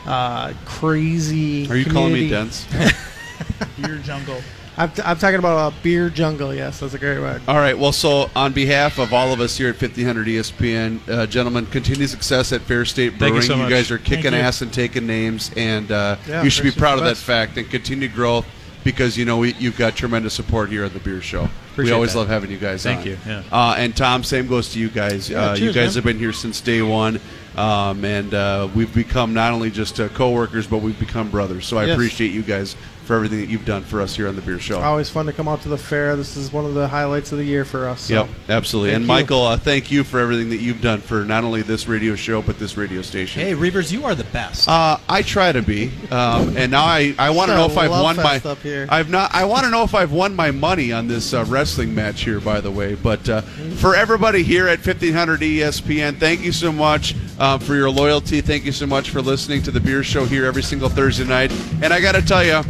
uh, 0.07 0.53
crazy. 0.65 1.69
Are 1.71 1.77
you 1.77 1.87
calling 1.87 2.13
me 2.13 2.29
dense? 2.29 2.67
Beer 3.81 3.99
jungle. 3.99 4.41
I'm, 4.77 4.91
t- 4.91 5.03
I'm 5.05 5.17
talking 5.19 5.39
about 5.39 5.73
a 5.73 5.77
beer 5.85 6.11
jungle. 6.11 6.53
Yes, 6.53 6.81
that's 6.81 6.95
a 6.95 6.99
great 6.99 7.21
word. 7.21 7.41
All 7.47 7.55
right. 7.57 7.79
Well, 7.79 7.93
so 7.93 8.29
on 8.35 8.53
behalf 8.53 8.99
of 8.99 9.13
all 9.13 9.33
of 9.33 9.39
us 9.41 9.57
here 9.57 9.69
at 9.69 9.81
1500 9.81 10.27
ESPN, 10.27 11.09
uh, 11.09 11.27
gentlemen, 11.27 11.67
continued 11.67 12.11
success 12.11 12.53
at 12.53 12.61
Fair 12.63 12.85
State 12.85 13.11
Thank 13.11 13.21
Brewing. 13.21 13.35
you 13.37 13.43
so 13.43 13.57
much. 13.57 13.71
guys 13.71 13.93
are 13.93 13.99
kicking 13.99 14.25
Thank 14.25 14.35
you. 14.35 14.41
ass 14.41 14.63
and 14.63 14.73
taking 14.73 15.07
names, 15.07 15.53
and 15.57 15.93
uh, 15.93 16.17
Yeah, 16.27 16.43
you 16.43 16.51
should 16.51 16.65
be 16.65 16.71
Fair 16.71 16.81
proud 16.81 16.95
of 16.95 17.01
the 17.05 17.11
that 17.11 17.11
best. 17.13 17.23
fact 17.25 17.57
and 17.57 17.71
continued 17.71 18.15
growth 18.15 18.47
because 18.83 19.17
you 19.17 19.25
know 19.25 19.39
we, 19.39 19.55
you've 19.55 19.79
got 19.79 19.95
tremendous 19.95 20.35
support 20.35 20.71
here 20.71 20.83
at 20.85 20.93
the 20.93 20.99
Beer 21.01 21.21
Show. 21.23 21.49
We 21.77 21.91
always 21.93 22.13
that. 22.13 22.21
love 22.21 22.29
having 22.29 22.51
you 22.51 22.59
guys. 22.59 22.83
Thank 22.83 23.01
on. 23.01 23.07
you, 23.07 23.19
yeah. 23.27 23.43
Uh, 23.51 23.75
and 23.79 23.97
Tom, 23.97 24.25
same 24.25 24.47
goes 24.47 24.73
to 24.73 24.79
you 24.79 24.89
guys. 24.89 25.29
Yeah, 25.31 25.51
uh, 25.51 25.55
you 25.55 25.73
guys 25.73 25.95
man. 25.95 25.95
have 25.95 26.05
been 26.05 26.19
here 26.19 26.33
since 26.33 26.61
day 26.61 26.83
one. 26.83 27.21
Um, 27.57 28.05
and 28.05 28.35
uh, 28.35 28.69
we've 28.75 28.93
become 28.93 29.33
not 29.33 29.53
only 29.53 29.71
just 29.71 30.01
uh, 30.01 30.09
coworkers, 30.09 30.67
but 30.67 30.79
we've 30.79 30.99
become 30.99 31.31
brothers. 31.31 31.67
So 31.67 31.79
I 31.79 31.85
Yes. 31.85 31.95
appreciate 31.95 32.33
you 32.33 32.43
guys 32.43 32.75
for 33.05 33.15
everything 33.15 33.39
that 33.39 33.49
you've 33.51 33.67
done 33.67 33.83
for 33.83 34.01
us 34.01 34.17
here 34.17 34.27
on 34.27 34.35
the 34.35 34.41
Beer 34.43 34.59
Show. 34.59 34.81
Always 34.81 35.11
fun 35.11 35.27
to 35.27 35.33
come 35.33 35.47
out 35.47 35.61
to 35.63 35.69
the 35.69 35.77
fair. 35.77 36.17
This 36.17 36.37
is 36.39 36.53
one 36.53 36.65
of 36.65 36.73
the 36.75 36.89
highlights 36.89 37.33
of 37.33 37.39
the 37.39 37.45
year 37.45 37.65
for 37.65 37.87
us. 37.87 38.01
So. 38.03 38.15
Yep, 38.15 38.29
absolutely. 38.49 38.91
Thank 38.91 38.97
and 38.97 39.05
you. 39.05 39.09
Michael, 39.09 39.43
uh, 39.43 39.57
thank 39.59 39.91
you 39.93 40.05
for 40.05 40.19
everything 40.19 40.49
that 40.49 40.57
you've 40.61 40.81
done 40.81 41.01
for 41.01 41.23
not 41.25 41.45
only 41.45 41.61
this 41.63 41.87
radio 41.87 42.15
show 42.17 42.41
but 42.41 42.59
this 42.59 42.77
radio 42.79 43.03
station. 43.03 43.43
Hey, 43.43 43.53
Reavers, 43.53 43.93
you 43.93 44.05
are 44.07 44.15
the 44.15 44.25
best. 44.25 44.69
Uh, 44.69 44.97
I 45.09 45.21
try 45.23 45.53
to 45.53 45.61
be, 45.63 45.93
um, 46.11 46.57
and 46.57 46.73
now 46.73 46.85
I, 46.85 47.15
I 47.19 47.31
want 47.31 47.51
to 47.51 47.57
know 47.57 47.67
if 47.67 47.77
I've 47.77 47.91
won 47.91 48.17
my. 48.17 48.41
up 48.45 48.59
here. 48.63 48.87
I've 48.89 49.11
not. 49.11 49.35
I 49.35 49.45
want 49.45 49.65
to 49.65 49.71
know 49.71 49.85
if 49.85 49.95
I've 49.95 50.13
won 50.13 50.35
my 50.35 50.51
money 50.51 50.91
on 50.91 51.07
this 51.07 51.35
uh, 51.35 51.45
wrestling 51.65 51.95
match 51.95 52.25
here. 52.25 52.41
By 52.41 52.61
the 52.61 52.71
way, 52.71 52.95
but 52.95 53.27
uh, 53.27 53.41
for 53.81 53.97
everybody 53.97 54.43
here 54.43 54.69
at 54.69 54.85
1500 54.85 55.41
ESPN, 55.41 56.19
thank 56.19 56.43
you 56.43 56.53
so 56.53 56.71
much 56.71 57.15
um, 57.39 57.59
for 57.59 57.75
your 57.75 57.89
loyalty. 57.89 58.43
Thank 58.43 58.67
you 58.67 58.73
so 58.73 58.87
much 58.87 59.09
for 59.09 59.23
listening 59.23 59.63
to 59.63 59.71
the 59.71 59.81
Beer 59.81 60.05
Show 60.05 60.27
here 60.27 60.45
every 60.45 60.63
single 60.63 60.91
Thursday 60.91 61.25
night. 61.25 61.51
And 61.83 61.91
I 61.91 62.03
got 62.03 62.17
to 62.17 62.21
tell 62.21 62.45
you, 62.45 62.61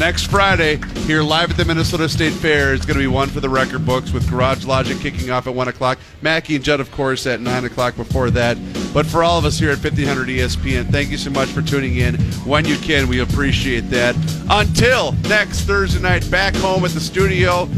next 0.00 0.26
Friday 0.26 0.80
here 1.06 1.22
live 1.22 1.52
at 1.52 1.56
the 1.56 1.64
Minnesota 1.64 2.08
State 2.08 2.32
Fair 2.32 2.74
is 2.74 2.84
going 2.84 2.96
to 2.96 3.02
be 3.02 3.06
one 3.06 3.28
for 3.28 3.38
the 3.38 3.48
record 3.48 3.86
books 3.86 4.10
with 4.10 4.28
Garage 4.28 4.64
Logic 4.64 4.98
kicking 4.98 5.30
off 5.30 5.46
at 5.46 5.54
one 5.54 5.68
o'clock. 5.68 6.00
Mackey 6.20 6.56
and 6.56 6.64
Judd, 6.64 6.80
of 6.80 6.90
course, 6.90 7.28
at 7.28 7.40
nine 7.40 7.64
o'clock 7.64 7.94
before 7.94 8.30
that. 8.30 8.58
But 8.92 9.06
for 9.06 9.22
all 9.22 9.38
of 9.38 9.44
us 9.44 9.60
here 9.60 9.70
at 9.70 9.78
1500 9.78 10.26
ESPN, 10.26 10.90
thank 10.90 11.10
you 11.10 11.18
so 11.18 11.30
much 11.30 11.50
for 11.50 11.62
tuning 11.62 11.98
in. 11.98 12.16
When 12.44 12.64
you 12.64 12.76
can, 12.78 13.06
we 13.06 13.20
appreciate 13.20 13.90
that. 13.90 14.16
Until 14.50 15.12
next 15.28 15.60
Thursday 15.60 16.02
night, 16.02 16.28
back 16.32 16.56
home 16.56 16.84
at 16.84 16.90
the 16.90 17.00
studio. 17.00 17.68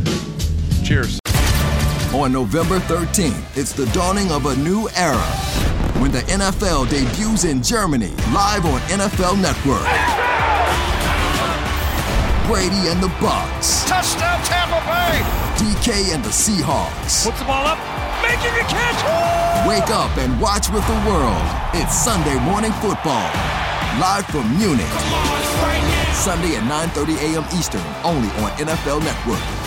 Cheers. 0.93 1.18
On 2.12 2.30
November 2.30 2.78
13th, 2.80 3.57
it's 3.57 3.72
the 3.72 3.86
dawning 3.97 4.30
of 4.30 4.45
a 4.45 4.55
new 4.57 4.90
era 4.95 5.32
when 6.05 6.12
the 6.12 6.20
NFL 6.28 6.90
debuts 6.90 7.45
in 7.45 7.62
Germany 7.62 8.12
live 8.28 8.66
on 8.66 8.78
NFL 8.93 9.40
Network. 9.40 9.88
Brady 12.45 12.93
and 12.93 13.01
the 13.01 13.09
Bucs. 13.24 13.88
Touchdown 13.88 14.45
Tampa 14.45 14.84
Bay! 14.84 15.16
DK 15.57 16.12
and 16.12 16.22
the 16.22 16.28
Seahawks. 16.28 17.24
Puts 17.24 17.38
the 17.38 17.47
ball 17.47 17.64
up, 17.64 17.78
making 18.20 18.53
a 18.53 18.64
catch! 18.68 19.01
Wake 19.66 19.88
up 19.88 20.14
and 20.18 20.38
watch 20.38 20.68
with 20.68 20.86
the 20.86 21.01
world. 21.09 21.40
It's 21.72 21.97
Sunday 21.97 22.38
morning 22.45 22.72
football. 22.84 23.32
Live 23.97 24.26
from 24.26 24.45
Munich. 24.59 24.93
Sunday 26.12 26.53
at 26.61 26.68
9:30 26.68 27.16
a.m. 27.32 27.47
Eastern, 27.57 27.80
only 28.05 28.28
on 28.45 28.51
NFL 28.61 29.01
Network. 29.01 29.61